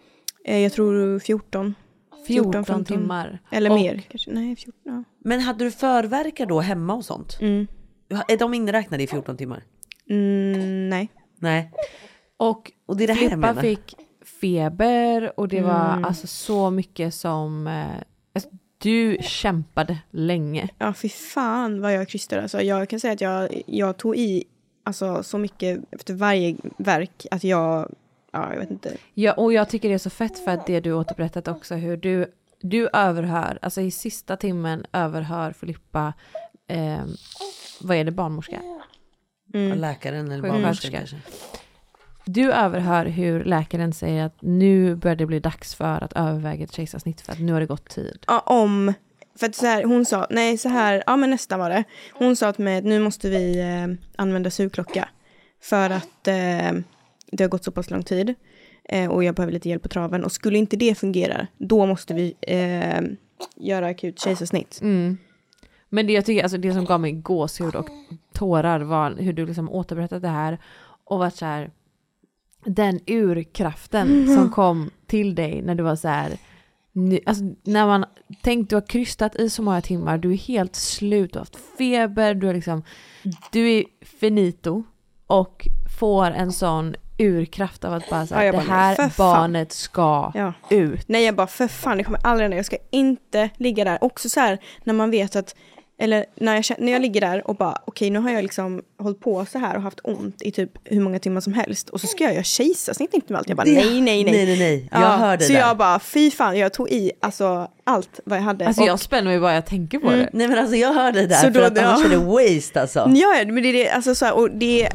Eh, 0.44 0.58
jag 0.58 0.72
tror 0.72 1.18
14. 1.18 1.74
14, 2.26 2.52
15. 2.52 2.84
timmar. 2.84 3.38
Eller 3.50 3.70
Och- 3.70 3.76
mer 3.76 4.02
kanske. 4.08 4.30
Nej, 4.30 4.56
14. 4.56 4.80
Ja. 4.84 5.04
Men 5.24 5.40
hade 5.40 5.64
du 5.64 5.70
förverkar 5.70 6.46
då 6.46 6.60
hemma 6.60 6.94
och 6.94 7.04
sånt? 7.04 7.38
Mm. 7.40 7.66
Är 8.28 8.36
de 8.36 8.54
inräknade 8.54 9.02
i 9.02 9.06
14 9.06 9.36
timmar? 9.36 9.64
Mm, 10.10 10.88
nej. 10.88 11.08
Nej. 11.38 11.70
Och 12.36 12.72
Och 12.86 12.96
det 12.96 13.04
är 13.04 13.08
det 13.08 13.12
här 13.14 13.28
Filippa 13.28 13.54
fick 13.54 13.94
feber 14.40 15.40
och 15.40 15.48
det 15.48 15.60
var 15.62 15.92
Mm. 15.92 16.04
alltså 16.04 16.26
så 16.26 16.70
mycket 16.70 17.14
som... 17.14 17.66
Eh, 17.66 17.86
alltså, 18.34 18.50
du 18.78 19.16
kämpade 19.20 19.98
länge. 20.10 20.68
Ja, 20.78 20.94
fy 20.94 21.08
fan 21.08 21.80
vad 21.80 21.94
jag 21.94 22.08
krystade. 22.08 22.42
Alltså, 22.42 22.62
jag 22.62 22.88
kan 22.88 23.00
säga 23.00 23.12
att 23.12 23.20
jag, 23.20 23.62
jag 23.66 23.96
tog 23.96 24.16
i 24.16 24.44
alltså, 24.84 25.22
så 25.22 25.38
mycket 25.38 25.80
efter 25.90 26.14
varje 26.14 26.56
verk 26.78 27.26
att 27.30 27.44
jag, 27.44 27.94
ja, 28.32 28.52
jag 28.52 28.60
vet 28.60 28.70
inte. 28.70 28.96
Ja, 29.14 29.32
och 29.32 29.52
jag 29.52 29.68
tycker 29.68 29.88
det 29.88 29.94
är 29.94 29.98
så 29.98 30.10
fett 30.10 30.38
för 30.38 30.50
att 30.50 30.66
det 30.66 30.80
du 30.80 30.92
återberättat 30.92 31.48
också 31.48 31.74
hur 31.74 31.96
du, 31.96 32.32
du 32.60 32.88
överhör, 32.92 33.58
alltså 33.62 33.80
i 33.80 33.90
sista 33.90 34.36
timmen 34.36 34.84
överhör 34.92 35.52
Filippa, 35.52 36.12
eh, 36.66 37.04
vad 37.80 37.96
är 37.96 38.04
det, 38.04 38.10
barnmorska? 38.10 38.60
Mm. 39.54 39.78
Läkaren 39.78 40.30
eller 40.30 40.48
barnmorskan 40.48 40.90
kanske. 40.90 41.16
Du 42.24 42.52
överhör 42.52 43.06
hur 43.06 43.44
läkaren 43.44 43.92
säger 43.92 44.24
att 44.24 44.42
nu 44.42 44.94
börjar 44.94 45.16
det 45.16 45.26
bli 45.26 45.40
dags 45.40 45.74
för 45.74 46.04
att 46.04 46.12
överväga 46.12 46.64
ett 46.64 46.72
kejsarsnitt 46.72 47.20
för 47.20 47.32
att 47.32 47.40
nu 47.40 47.52
har 47.52 47.60
det 47.60 47.66
gått 47.66 47.88
tid. 47.88 48.24
Ja, 48.26 48.40
om, 48.40 48.92
för 49.38 49.46
att 49.46 49.54
så 49.54 49.66
här, 49.66 49.84
hon 49.84 50.04
sa, 50.04 50.26
nej 50.30 50.58
så 50.58 50.68
här, 50.68 51.02
ja 51.06 51.16
men 51.16 51.30
nästan 51.30 51.58
var 51.58 51.70
det. 51.70 51.84
Hon 52.12 52.36
sa 52.36 52.48
att 52.48 52.58
nu 52.58 53.00
måste 53.00 53.30
vi 53.30 53.60
eh, 53.60 54.06
använda 54.16 54.50
sugklocka. 54.50 55.08
För 55.60 55.90
att 55.90 56.28
eh, 56.28 56.72
det 57.32 57.44
har 57.44 57.48
gått 57.48 57.64
så 57.64 57.72
pass 57.72 57.90
lång 57.90 58.02
tid. 58.02 58.34
Eh, 58.84 59.10
och 59.10 59.24
jag 59.24 59.34
behöver 59.34 59.52
lite 59.52 59.68
hjälp 59.68 59.82
på 59.82 59.88
traven. 59.88 60.24
Och 60.24 60.32
skulle 60.32 60.58
inte 60.58 60.76
det 60.76 60.98
fungera, 60.98 61.46
då 61.58 61.86
måste 61.86 62.14
vi 62.14 62.34
eh, 62.40 63.00
göra 63.56 63.86
akut 63.86 64.20
kejsarsnitt. 64.20 64.78
Mm. 64.82 65.18
Men 65.88 66.06
det 66.06 66.12
jag 66.12 66.24
tycker, 66.24 66.42
alltså 66.42 66.58
det 66.58 66.72
som 66.72 66.84
gav 66.84 67.00
mig 67.00 67.12
gåshud 67.12 67.74
och 67.74 67.88
tårar 68.32 68.80
var 68.80 69.16
hur 69.18 69.32
du 69.32 69.46
liksom 69.46 69.70
återberättat 69.70 70.22
det 70.22 70.28
här 70.28 70.58
och 71.04 71.18
var 71.18 71.30
så 71.30 71.44
här, 71.44 71.70
den 72.64 73.00
urkraften 73.06 74.36
som 74.36 74.50
kom 74.50 74.90
till 75.06 75.34
dig 75.34 75.62
när 75.62 75.74
du 75.74 75.82
var 75.82 75.96
så 75.96 76.08
här, 76.08 76.38
nu, 76.92 77.20
alltså 77.26 77.44
när 77.62 77.86
man 77.86 78.04
tänkt 78.42 78.70
du 78.70 78.76
har 78.76 78.86
krystat 78.86 79.36
i 79.36 79.50
så 79.50 79.62
många 79.62 79.80
timmar, 79.80 80.18
du 80.18 80.32
är 80.32 80.36
helt 80.36 80.76
slut, 80.76 81.32
du 81.32 81.38
har 81.38 81.40
haft 81.40 81.58
feber, 81.78 82.34
du 82.34 82.48
är 82.48 82.54
liksom, 82.54 82.82
du 83.52 83.70
är 83.70 83.84
finito 84.04 84.82
och 85.26 85.68
får 85.98 86.30
en 86.30 86.52
sån 86.52 86.94
urkraft 87.18 87.84
av 87.84 87.92
att 87.94 88.10
bara 88.10 88.26
säga 88.26 88.44
Ja, 88.44 88.52
det 88.52 88.58
bara, 88.58 88.66
här 88.76 89.12
barnet 89.18 89.72
ska 89.72 90.32
Ja. 90.34 90.52
ut. 90.70 91.04
Nej 91.08 91.24
jag 91.24 91.34
bara 91.34 91.46
för 91.46 91.68
fan, 91.68 91.98
det 91.98 92.04
kommer 92.04 92.20
aldrig 92.26 92.44
hända. 92.44 92.56
Jag 92.56 92.66
ska 92.66 92.76
inte 92.90 93.50
ligga 93.56 93.84
där. 93.84 94.04
Också 94.04 94.28
så 94.28 94.40
här 94.40 94.58
när 94.84 94.94
man 94.94 95.10
vet 95.10 95.36
att, 95.36 95.54
eller 96.00 96.24
när 96.36 96.54
jag, 96.54 96.64
när 96.78 96.92
jag 96.92 97.02
ligger 97.02 97.20
där 97.20 97.46
och 97.48 97.56
bara 97.56 97.78
okej 97.84 98.10
nu 98.10 98.18
har 98.18 98.30
jag 98.30 98.42
liksom 98.42 98.82
hållit 98.98 99.20
på 99.20 99.46
så 99.46 99.58
här 99.58 99.76
och 99.76 99.82
haft 99.82 100.00
ont 100.04 100.42
i 100.42 100.50
typ 100.50 100.70
hur 100.84 101.00
många 101.00 101.18
timmar 101.18 101.40
som 101.40 101.52
helst. 101.52 101.88
Och 101.88 102.00
så 102.00 102.06
ska 102.06 102.24
jag 102.24 102.32
göra 102.32 102.44
kejsarsnitt 102.44 103.14
inte 103.14 103.32
med 103.32 103.38
allt. 103.38 103.48
Jag 103.48 103.56
bara 103.56 103.62
nej, 103.66 104.00
nej, 104.00 104.00
nej. 104.00 104.24
nej, 104.24 104.46
nej, 104.46 104.58
nej. 104.58 104.88
Jag 104.92 105.18
hör 105.18 105.36
dig 105.36 105.46
Så 105.46 105.52
där. 105.52 105.60
jag 105.60 105.76
bara 105.76 105.98
fy 105.98 106.30
fan, 106.30 106.58
jag 106.58 106.72
tog 106.72 106.90
i 106.90 107.12
alltså 107.20 107.68
allt 107.84 108.20
vad 108.24 108.38
jag 108.38 108.42
hade. 108.42 108.66
Alltså 108.66 108.82
Och- 108.82 108.88
jag 108.88 109.00
spänner 109.00 109.30
mig 109.30 109.40
bara 109.40 109.54
jag 109.54 109.66
tänker 109.66 109.98
på 109.98 110.10
det. 110.10 110.28
Nej 110.32 110.48
men 110.48 110.58
alltså 110.58 110.76
jag 110.76 110.92
hör 110.94 111.12
dig 111.12 111.26
där 111.26 111.36
Så 111.36 111.42
för 111.52 111.60
då- 111.60 111.66
att 111.66 111.78
annars 111.78 112.00
ja. 112.00 112.06
är 112.06 112.10
det 112.10 112.54
waste 112.56 112.80
alltså. 112.80 112.98
Ja, 113.14 113.34
ja, 113.38 113.44
men 113.52 113.62
det 113.62 113.68
är 113.68 113.72
det, 113.72 113.90
alltså 113.90 114.14
så 114.14 114.24
här, 114.24 114.34
och 114.36 114.50
det, 114.50 114.88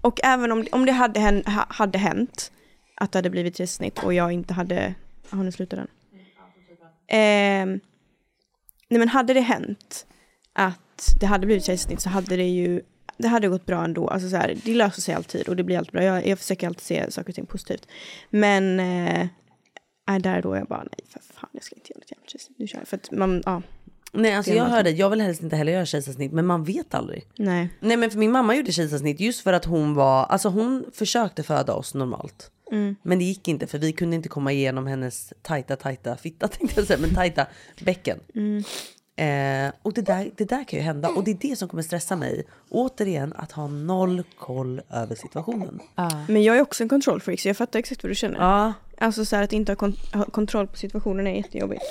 och 0.00 0.20
även 0.24 0.52
om, 0.52 0.66
om 0.72 0.86
det 0.86 0.92
hade, 0.92 1.20
hän- 1.20 1.42
hade 1.68 1.98
hänt 1.98 2.52
att 2.94 3.12
det 3.12 3.18
hade 3.18 3.30
blivit 3.30 3.56
kejsarsnitt 3.56 3.98
och 4.04 4.14
jag 4.14 4.32
inte 4.32 4.54
hade, 4.54 4.94
har 5.30 5.44
nu 5.44 5.52
slutat 5.52 5.78
den? 5.78 5.88
Eh, 7.10 7.80
nej 8.88 8.98
men 8.98 9.08
hade 9.08 9.34
det 9.34 9.40
hänt 9.40 10.06
att 10.52 11.14
det 11.20 11.26
hade 11.26 11.46
blivit 11.46 11.64
kejsarsnitt 11.64 12.00
så 12.00 12.08
hade 12.08 12.36
det 12.36 12.48
ju, 12.48 12.82
det 13.16 13.28
hade 13.28 13.48
gått 13.48 13.66
bra 13.66 13.84
ändå. 13.84 14.08
Alltså 14.08 14.28
så 14.28 14.36
här, 14.36 14.56
det 14.64 14.74
löser 14.74 15.02
sig 15.02 15.14
alltid 15.14 15.48
och 15.48 15.56
det 15.56 15.64
blir 15.64 15.78
alltid 15.78 15.92
bra. 15.92 16.02
Jag, 16.02 16.26
jag 16.26 16.38
försöker 16.38 16.66
alltid 16.66 16.82
se 16.82 17.10
saker 17.10 17.28
och 17.28 17.34
ting 17.34 17.46
positivt. 17.46 17.88
Men 18.30 18.80
eh, 18.80 19.28
nej, 20.08 20.20
där 20.20 20.42
då 20.42 20.56
jag 20.56 20.66
bara, 20.66 20.82
nej 20.82 21.06
för 21.08 21.20
fan 21.20 21.50
jag 21.52 21.62
ska 21.62 21.74
inte 21.74 21.92
göra 21.92 21.98
något 21.98 22.10
jävla. 22.34 22.54
Nu 22.56 22.66
kör 22.66 22.78
jag. 22.78 22.88
För 22.88 22.96
att 22.96 23.10
man, 23.10 23.42
ja, 23.46 23.62
Nej 24.12 24.34
alltså 24.34 24.52
jag 24.52 24.62
man 24.62 24.70
hör 24.72 24.82
dig, 24.82 24.92
jag 24.94 25.10
vill 25.10 25.20
helst 25.20 25.42
inte 25.42 25.56
heller 25.56 25.72
göra 25.72 25.86
kejsarsnitt 25.86 26.32
men 26.32 26.46
man 26.46 26.64
vet 26.64 26.94
aldrig. 26.94 27.26
nej. 27.38 27.68
Nej 27.80 27.96
men 27.96 28.10
för 28.10 28.18
min 28.18 28.30
mamma 28.30 28.54
gjorde 28.56 28.72
kejsarsnitt 28.72 29.20
just 29.20 29.40
för 29.40 29.52
att 29.52 29.64
hon 29.64 29.94
var, 29.94 30.24
alltså 30.24 30.48
hon 30.48 30.84
försökte 30.94 31.42
föda 31.42 31.74
oss 31.74 31.94
normalt. 31.94 32.50
Mm. 32.72 32.96
Men 33.02 33.18
det 33.18 33.24
gick 33.24 33.48
inte 33.48 33.66
för 33.66 33.78
vi 33.78 33.92
kunde 33.92 34.16
inte 34.16 34.28
komma 34.28 34.52
igenom 34.52 34.86
hennes 34.86 35.32
tajta 35.42 35.76
tajta 35.76 36.16
fitta 36.16 36.48
tänkte 36.58 36.80
jag 36.80 36.86
säga, 36.86 36.98
men 37.00 37.14
tajta 37.14 37.46
bäcken. 37.80 38.18
Mm. 38.34 38.64
Eh, 39.16 39.72
och 39.82 39.92
det 39.92 40.02
där, 40.02 40.30
det 40.36 40.44
där 40.44 40.64
kan 40.64 40.78
ju 40.78 40.84
hända 40.84 41.08
och 41.08 41.24
det 41.24 41.30
är 41.30 41.38
det 41.40 41.56
som 41.56 41.68
kommer 41.68 41.82
stressa 41.82 42.16
mig. 42.16 42.44
Återigen 42.70 43.32
att 43.36 43.52
ha 43.52 43.66
noll 43.66 44.22
koll 44.38 44.80
över 44.90 45.14
situationen. 45.14 45.80
Men 46.28 46.42
jag 46.42 46.56
är 46.56 46.62
också 46.62 46.82
en 46.82 46.88
kontrollfreak 46.88 47.40
så 47.40 47.48
jag 47.48 47.56
fattar 47.56 47.78
exakt 47.78 48.02
vad 48.02 48.10
du 48.10 48.14
känner. 48.14 48.38
Ja, 48.38 48.72
Alltså 49.00 49.24
så 49.24 49.36
här 49.36 49.42
att 49.42 49.52
inte 49.52 49.72
ha, 49.72 49.76
kon- 49.76 49.96
ha 50.12 50.24
kontroll 50.24 50.66
på 50.66 50.76
situationen 50.76 51.26
är 51.26 51.36
jättejobbigt. 51.36 51.82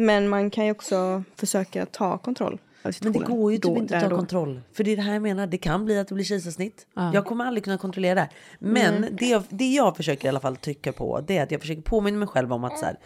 Men 0.00 0.28
man 0.28 0.50
kan 0.50 0.64
ju 0.64 0.70
också 0.70 1.22
försöka 1.36 1.86
ta 1.86 2.18
kontroll 2.18 2.58
men 2.82 3.12
det 3.12 3.18
går 3.18 3.52
ju 3.52 3.58
typ 3.58 3.62
Då, 3.64 3.76
inte 3.76 3.96
att 3.96 4.02
ta 4.02 4.08
då. 4.08 4.16
kontroll. 4.16 4.60
För 4.72 4.84
det 4.84 4.90
är 4.90 4.96
det 4.96 5.02
här 5.02 5.12
jag 5.12 5.22
menar, 5.22 5.46
det 5.46 5.58
kan 5.58 5.84
bli 5.84 5.98
att 5.98 6.08
det 6.08 6.14
blir 6.14 6.24
kejsarsnitt. 6.24 6.86
Ja. 6.94 7.14
Jag 7.14 7.24
kommer 7.26 7.44
aldrig 7.44 7.64
kunna 7.64 7.78
kontrollera 7.78 8.14
det. 8.14 8.20
här. 8.20 8.30
Men 8.58 9.06
det, 9.12 9.26
jag, 9.26 9.42
det 9.48 9.74
jag 9.74 9.96
försöker 9.96 10.24
i 10.24 10.28
alla 10.28 10.40
fall 10.40 10.56
trycka 10.56 10.92
på 10.92 11.20
det 11.20 11.38
är 11.38 11.42
att 11.42 11.50
jag 11.50 11.60
försöker 11.60 11.82
påminna 11.82 12.18
mig 12.18 12.28
själv 12.28 12.52
om 12.52 12.64
att 12.64 12.78
så 12.78 12.84
här, 12.84 12.96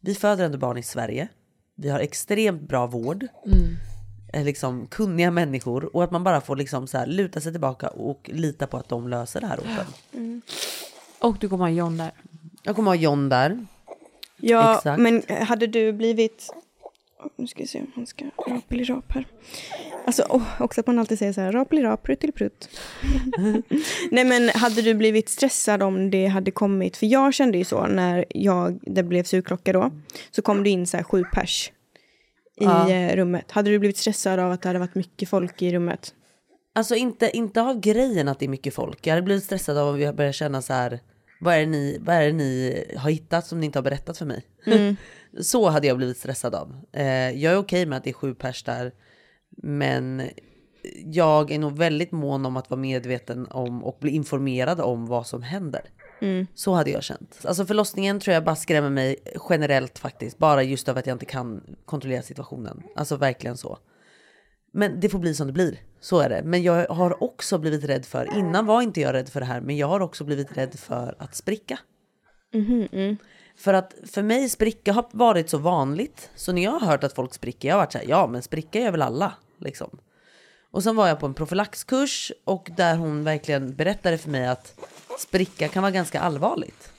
vi 0.00 0.14
föder 0.14 0.44
ändå 0.44 0.58
barn 0.58 0.78
i 0.78 0.82
Sverige. 0.82 1.28
Vi 1.76 1.88
har 1.88 2.00
extremt 2.00 2.62
bra 2.62 2.86
vård. 2.86 3.26
Eh, 4.32 4.44
Liksom 4.44 4.86
kunniga 4.86 5.30
människor 5.30 5.96
och 5.96 6.04
att 6.04 6.10
man 6.10 6.24
bara 6.24 6.40
får 6.40 6.56
liksom 6.56 6.86
så 6.86 6.98
här, 6.98 7.06
luta 7.06 7.40
sig 7.40 7.52
tillbaka 7.52 7.88
och 7.88 8.30
lita 8.32 8.66
på 8.66 8.76
att 8.76 8.88
de 8.88 9.08
löser 9.08 9.40
det 9.40 9.46
här 9.46 9.60
åt 9.60 9.66
en. 10.12 10.42
Och 11.18 11.36
du 11.40 11.48
kommer 11.48 11.64
ha 11.64 11.70
John 11.70 11.96
där. 11.96 12.10
Jag 12.62 12.76
kommer 12.76 12.90
ha 12.90 12.96
John 12.96 13.28
där. 13.28 13.66
Ja, 14.44 14.76
Exakt. 14.76 15.00
men 15.00 15.22
hade 15.28 15.66
du 15.66 15.92
blivit... 15.92 16.54
Nu 17.36 17.46
ska 17.46 17.58
vi 17.62 17.66
se 17.66 17.78
om 17.80 17.92
han 17.94 18.06
ska 18.06 18.24
rapeli-rap 18.46 19.12
här. 19.12 19.26
Alltså 20.06 20.22
oh, 20.22 20.62
också 20.62 20.80
att 20.80 20.86
man 20.86 20.98
alltid 20.98 21.18
säger 21.18 21.32
så 21.32 21.40
här 21.40 21.52
rapeli-rap, 21.52 22.02
prutt 22.34 22.68
Nej 24.10 24.24
men 24.24 24.48
hade 24.48 24.82
du 24.82 24.94
blivit 24.94 25.28
stressad 25.28 25.82
om 25.82 26.10
det 26.10 26.26
hade 26.26 26.50
kommit, 26.50 26.96
för 26.96 27.06
jag 27.06 27.34
kände 27.34 27.58
ju 27.58 27.64
så 27.64 27.86
när 27.86 28.24
jag, 28.28 28.78
det 28.82 29.02
blev 29.02 29.24
surklocka 29.24 29.72
då, 29.72 29.90
så 30.30 30.42
kom 30.42 30.62
det 30.62 30.70
in 30.70 30.86
så 30.86 30.96
här 30.96 31.04
sju 31.04 31.24
pers 31.32 31.72
i 32.60 32.64
Ja. 32.64 32.90
eh, 32.90 33.16
rummet. 33.16 33.50
Hade 33.50 33.70
du 33.70 33.78
blivit 33.78 33.98
stressad 33.98 34.38
av 34.38 34.52
att 34.52 34.62
det 34.62 34.68
hade 34.68 34.78
varit 34.78 34.94
mycket 34.94 35.28
folk 35.28 35.62
i 35.62 35.72
rummet? 35.72 36.14
Alltså 36.74 36.94
inte, 36.94 37.30
inte 37.36 37.62
av 37.62 37.80
grejen 37.80 38.28
att 38.28 38.38
det 38.38 38.46
är 38.46 38.48
mycket 38.48 38.74
folk. 38.74 39.06
Jag 39.06 39.12
hade 39.14 39.22
blivit 39.22 39.44
stressad 39.44 39.78
av 39.78 39.88
om 39.94 40.00
jag 40.00 40.16
började 40.16 40.32
känna 40.32 40.62
så 40.62 40.72
här. 40.72 41.00
Vad 41.42 41.54
är, 41.54 41.60
det 41.60 41.66
ni, 41.66 41.98
vad 42.00 42.16
är 42.16 42.32
ni 42.32 42.84
har 42.96 43.10
hittat 43.10 43.46
som 43.46 43.60
ni 43.60 43.66
inte 43.66 43.78
har 43.78 43.84
berättat 43.84 44.18
för 44.18 44.26
mig? 44.26 44.46
så 45.40 45.68
hade 45.68 45.86
jag 45.86 45.96
blivit 45.96 46.16
stressad 46.16 46.54
av. 46.54 46.76
Eh, 46.92 47.30
jag 47.30 47.52
är 47.52 47.56
okej 47.56 47.86
med 47.86 47.96
att 47.98 48.04
det 48.04 48.10
är 48.10 48.14
sju 48.14 48.34
pers 48.34 48.62
där. 48.62 48.92
Men 49.56 50.22
jag 51.04 51.50
är 51.50 51.58
nog 51.58 51.76
väldigt 51.78 52.12
mån 52.12 52.46
om 52.46 52.56
att 52.56 52.70
vara 52.70 52.80
medveten 52.80 53.46
om 53.50 53.84
och 53.84 53.98
bli 54.00 54.10
informerad 54.10 54.80
om 54.80 55.06
vad 55.06 55.26
som 55.26 55.42
händer. 55.42 55.82
Så 56.54 56.72
hade 56.72 56.90
jag 56.90 57.02
känt. 57.02 57.38
Alltså 57.44 57.66
förlossningen 57.66 58.20
tror 58.20 58.34
jag 58.34 58.44
bara 58.44 58.56
skrämmer 58.56 58.90
mig 58.90 59.16
generellt 59.50 59.98
faktiskt. 59.98 60.38
Bara 60.38 60.62
just 60.62 60.88
av 60.88 60.98
att 60.98 61.06
jag 61.06 61.14
inte 61.14 61.24
kan 61.24 61.76
kontrollera 61.84 62.22
situationen. 62.22 62.82
Alltså 62.96 63.16
verkligen 63.16 63.56
så. 63.56 63.78
Men 64.72 65.00
det 65.00 65.08
får 65.08 65.18
bli 65.18 65.34
som 65.34 65.46
det 65.46 65.52
blir. 65.52 65.78
Så 66.02 66.20
är 66.20 66.28
det. 66.28 66.42
Men 66.44 66.62
jag 66.62 66.88
har 66.88 67.22
också 67.22 67.58
blivit 67.58 67.84
rädd 67.84 68.06
för, 68.06 68.38
innan 68.38 68.66
var 68.66 68.82
inte 68.82 69.00
jag 69.00 69.14
rädd 69.14 69.28
för 69.28 69.40
det 69.40 69.46
här, 69.46 69.60
men 69.60 69.76
jag 69.76 69.86
har 69.86 70.00
också 70.00 70.24
blivit 70.24 70.56
rädd 70.56 70.78
för 70.78 71.14
att 71.18 71.34
spricka. 71.36 71.78
För 73.56 73.74
att 73.74 73.94
för 74.06 74.22
mig 74.22 74.48
spricka 74.48 74.92
har 74.92 75.06
varit 75.12 75.50
så 75.50 75.58
vanligt. 75.58 76.30
Så 76.34 76.52
när 76.52 76.62
jag 76.62 76.70
har 76.70 76.86
hört 76.86 77.04
att 77.04 77.12
folk 77.12 77.34
spricker, 77.34 77.68
jag 77.68 77.74
har 77.74 77.80
varit 77.80 77.92
så 77.92 77.98
här, 77.98 78.06
ja 78.08 78.26
men 78.26 78.42
spricka 78.42 78.80
gör 78.80 78.90
väl 78.90 79.02
alla. 79.02 79.32
Liksom. 79.58 79.98
Och 80.70 80.82
sen 80.82 80.96
var 80.96 81.08
jag 81.08 81.20
på 81.20 81.26
en 81.26 81.34
profylaxkurs 81.34 82.32
och 82.44 82.70
där 82.76 82.96
hon 82.96 83.24
verkligen 83.24 83.74
berättade 83.74 84.18
för 84.18 84.30
mig 84.30 84.46
att 84.46 84.74
spricka 85.18 85.68
kan 85.68 85.82
vara 85.82 85.92
ganska 85.92 86.20
allvarligt. 86.20 86.92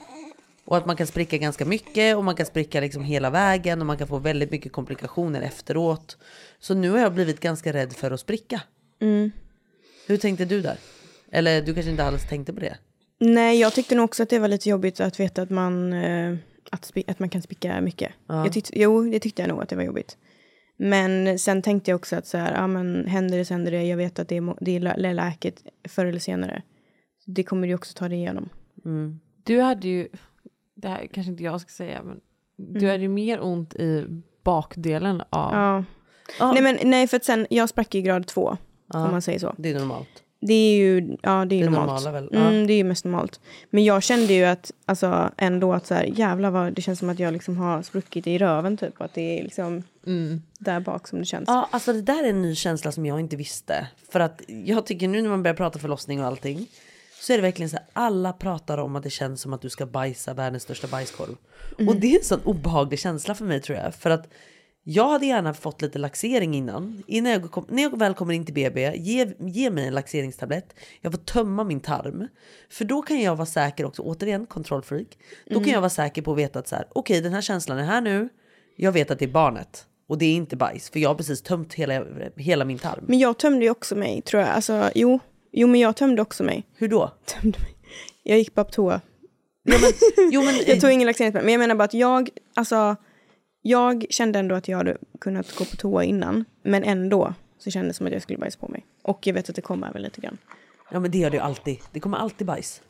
Och 0.64 0.76
att 0.76 0.86
man 0.86 0.96
kan 0.96 1.06
spricka 1.06 1.36
ganska 1.36 1.64
mycket 1.64 2.16
och 2.16 2.24
man 2.24 2.36
kan 2.36 2.46
spricka 2.46 2.80
liksom 2.80 3.02
hela 3.02 3.30
vägen 3.30 3.80
och 3.80 3.86
man 3.86 3.98
kan 3.98 4.08
få 4.08 4.18
väldigt 4.18 4.50
mycket 4.50 4.72
komplikationer 4.72 5.42
efteråt. 5.42 6.16
Så 6.58 6.74
nu 6.74 6.90
har 6.90 6.98
jag 6.98 7.14
blivit 7.14 7.40
ganska 7.40 7.72
rädd 7.72 7.92
för 7.92 8.10
att 8.10 8.20
spricka. 8.20 8.60
Hur 10.06 10.16
tänkte 10.16 10.44
du 10.44 10.60
där? 10.60 10.76
Eller 11.30 11.62
du 11.62 11.74
kanske 11.74 11.90
inte 11.90 12.04
alls 12.04 12.28
tänkte 12.28 12.52
på 12.52 12.60
det? 12.60 12.76
Nej, 13.18 13.60
jag 13.60 13.72
tyckte 13.72 13.94
nog 13.94 14.04
också 14.04 14.22
att 14.22 14.28
det 14.28 14.38
var 14.38 14.48
lite 14.48 14.68
jobbigt 14.68 15.00
att 15.00 15.20
veta 15.20 15.42
att 15.42 15.50
man, 15.50 15.92
eh, 15.92 16.36
att, 16.70 16.92
att 17.06 17.18
man 17.18 17.28
kan 17.28 17.42
spicka 17.42 17.80
mycket. 17.80 18.12
Jag 18.44 18.52
tyckte, 18.52 18.80
jo, 18.80 19.02
det 19.10 19.20
tyckte 19.20 19.42
jag 19.42 19.48
nog 19.48 19.62
att 19.62 19.68
det 19.68 19.76
var 19.76 19.82
jobbigt. 19.82 20.16
Men 20.76 21.38
sen 21.38 21.62
tänkte 21.62 21.90
jag 21.90 21.96
också 21.96 22.16
att 22.16 22.26
så 22.26 22.38
här, 22.38 22.52
ja 22.54 22.66
men 22.66 23.06
händer 23.06 23.38
det 23.38 23.44
så 23.44 23.54
händer 23.54 23.72
det. 23.72 23.82
Jag 23.84 23.96
vet 23.96 24.18
att 24.18 24.28
det 24.28 24.36
är, 24.36 24.64
det 24.64 24.76
är 24.76 24.80
lä- 24.80 25.12
läket 25.12 25.62
förr 25.88 26.06
eller 26.06 26.18
senare. 26.18 26.62
Det 27.26 27.42
kommer 27.42 27.68
du 27.68 27.74
också 27.74 27.94
ta 27.94 28.08
dig 28.08 28.18
igenom. 28.18 28.48
Du 29.44 29.60
hade 29.60 29.88
ju, 29.88 30.08
det 30.74 30.88
här 30.88 31.06
kanske 31.12 31.30
inte 31.30 31.42
jag 31.42 31.60
ska 31.60 31.68
säga, 31.70 32.02
men 32.02 32.20
du 32.56 32.86
hade 32.86 33.02
ju 33.02 33.08
mer 33.08 33.42
ont 33.42 33.74
i 33.74 34.06
bakdelen 34.44 35.22
av... 35.30 35.84
Ja. 36.38 36.52
Nej, 36.52 36.62
men 36.62 36.78
nej, 36.90 37.06
för 37.06 37.16
att 37.16 37.24
sen, 37.24 37.46
jag 37.50 37.68
sprack 37.68 37.94
i 37.94 38.02
grad 38.02 38.26
två, 38.26 38.56
om 38.88 39.10
man 39.10 39.22
säger 39.22 39.38
så. 39.38 39.54
Det 39.58 39.70
är 39.70 39.78
normalt. 39.78 40.08
Det 40.46 40.54
är 40.54 40.76
ju, 40.76 41.16
ja 41.22 41.44
det 41.44 41.54
är 41.56 41.64
Det 41.64 41.70
normalt. 41.70 42.04
normala? 42.04 42.18
Mm, 42.18 42.60
Ja. 42.60 42.66
det 42.66 42.72
är 42.72 42.76
ju 42.76 42.84
mest 42.84 43.04
normalt. 43.04 43.40
Men 43.70 43.84
jag 43.84 44.02
kände 44.02 44.32
ju 44.32 44.44
att, 44.44 44.70
alltså 44.86 45.30
ändå 45.36 45.72
att 45.72 45.86
så 45.86 45.94
här, 45.94 46.04
jävlar 46.04 46.50
vad 46.50 46.72
det 46.72 46.82
känns 46.82 46.98
som 46.98 47.10
att 47.10 47.18
jag 47.18 47.32
liksom 47.32 47.56
har 47.56 47.82
spruckit 47.82 48.26
i 48.26 48.38
röven 48.38 48.76
typ. 48.76 49.00
Att 49.00 49.14
det 49.14 49.38
är 49.38 49.42
liksom 49.42 49.82
där 50.58 50.80
bak 50.80 51.08
som 51.08 51.18
det 51.18 51.24
känns. 51.24 51.44
Ja, 51.46 51.68
alltså 51.70 51.92
det 51.92 52.02
där 52.02 52.24
är 52.24 52.28
en 52.30 52.42
ny 52.42 52.54
känsla 52.54 52.92
som 52.92 53.06
jag 53.06 53.20
inte 53.20 53.36
visste. 53.36 53.86
För 54.12 54.20
att 54.20 54.42
jag 54.46 54.86
tycker 54.86 55.08
nu 55.08 55.22
när 55.22 55.28
man 55.30 55.42
börjar 55.42 55.54
prata 55.56 55.78
förlossning 55.78 56.20
och 56.20 56.26
allting. 56.26 56.66
Så 57.20 57.32
är 57.32 57.36
det 57.36 57.42
verkligen 57.42 57.70
så 57.70 57.76
här, 57.76 57.86
alla 57.92 58.32
pratar 58.32 58.78
om 58.78 58.96
att 58.96 59.02
det 59.02 59.10
känns 59.10 59.40
som 59.40 59.52
att 59.52 59.60
du 59.62 59.70
ska 59.70 59.86
bajsa 59.86 60.34
världens 60.34 60.62
största 60.62 60.86
bajskorv. 60.86 61.36
Och 61.88 61.96
det 61.96 62.06
är 62.14 62.18
en 62.18 62.24
sån 62.24 62.40
obehaglig 62.44 62.98
känsla 63.00 63.34
för 63.34 63.44
mig 63.44 63.60
tror 63.60 63.78
jag. 63.78 63.94
För 63.94 64.10
att 64.10 64.28
jag 64.86 65.08
hade 65.08 65.26
gärna 65.26 65.54
fått 65.54 65.82
lite 65.82 65.98
laxering 65.98 66.54
innan. 66.54 67.02
innan 67.06 67.32
jag 67.32 67.50
kom, 67.50 67.64
när 67.68 67.82
jag 67.82 67.98
väl 67.98 68.14
kommer 68.14 68.34
in 68.34 68.44
till 68.44 68.54
BB, 68.54 68.96
ge, 68.96 69.34
ge 69.38 69.70
mig 69.70 69.86
en 69.86 69.94
laxeringstablett. 69.94 70.74
Jag 71.00 71.12
får 71.12 71.18
tömma 71.18 71.64
min 71.64 71.80
tarm. 71.80 72.28
För 72.70 72.84
då 72.84 73.02
kan 73.02 73.20
jag 73.20 73.36
vara 73.36 73.46
säker 73.46 73.84
också, 73.84 74.02
återigen 74.02 74.46
kontrollfreak. 74.46 75.06
Då 75.50 75.60
kan 75.60 75.72
jag 75.72 75.80
vara 75.80 75.90
säker 75.90 76.22
på 76.22 76.32
att 76.32 76.38
veta 76.38 76.58
att 76.58 76.68
så 76.68 76.76
här, 76.76 76.86
okej 76.92 77.20
den 77.20 77.32
här 77.32 77.40
känslan 77.40 77.78
är 77.78 77.84
här 77.84 78.00
nu. 78.00 78.28
Jag 78.76 78.92
vet 78.92 79.10
att 79.10 79.18
det 79.18 79.24
är 79.24 79.28
barnet. 79.28 79.86
Och 80.08 80.18
det 80.18 80.24
är 80.24 80.34
inte 80.34 80.56
bajs, 80.56 80.90
för 80.90 80.98
jag 81.00 81.10
har 81.10 81.14
precis 81.14 81.42
tömt 81.42 81.74
hela, 81.74 82.04
hela 82.36 82.64
min 82.64 82.78
tarm. 82.78 83.04
Men 83.08 83.18
jag 83.18 83.38
tömde 83.38 83.64
ju 83.64 83.70
också 83.70 83.96
mig 83.96 84.22
tror 84.22 84.42
jag. 84.42 84.50
Alltså 84.50 84.90
jo, 84.94 85.18
jo 85.52 85.68
men 85.68 85.80
jag 85.80 85.96
tömde 85.96 86.22
också 86.22 86.44
mig. 86.44 86.66
Hur 86.76 86.88
då? 86.88 87.12
Tömde 87.24 87.58
mig. 87.58 87.74
Jag 88.22 88.38
gick 88.38 88.54
bara 88.54 88.64
på 88.64 88.72
toa. 88.72 89.00
Ja, 89.62 89.78
men, 89.80 89.92
jo, 90.32 90.42
men, 90.42 90.54
Jag 90.66 90.80
tog 90.80 90.90
ingen 90.90 91.06
laxeringsmedel. 91.06 91.44
Men 91.44 91.52
jag 91.52 91.58
menar 91.58 91.74
bara 91.74 91.84
att 91.84 91.94
jag, 91.94 92.30
alltså 92.54 92.96
Jag 93.66 94.06
kände 94.10 94.38
ändå 94.38 94.54
att 94.54 94.68
jag 94.68 94.76
hade 94.78 94.96
kunnat 95.20 95.56
gå 95.56 95.64
på 95.64 95.76
toa 95.76 96.04
innan. 96.04 96.44
Men 96.62 96.84
ändå 96.84 97.34
så 97.58 97.70
kändes 97.70 97.94
det 97.94 97.98
som 97.98 98.06
att 98.06 98.12
jag 98.12 98.22
skulle 98.22 98.38
bajsa 98.38 98.58
på 98.58 98.68
mig. 98.68 98.86
Och 99.02 99.26
jag 99.26 99.34
vet 99.34 99.48
att 99.48 99.56
det 99.56 99.62
kommer 99.62 99.88
även 99.88 100.02
lite 100.02 100.20
grann. 100.20 100.38
Ja 100.90 101.00
men 101.00 101.10
det 101.10 101.18
gör 101.18 101.30
det 101.30 101.36
ju 101.36 101.42
alltid. 101.42 101.78
Det 101.92 102.00
kommer 102.00 102.18
alltid 102.18 102.46
bajs. 102.46 102.82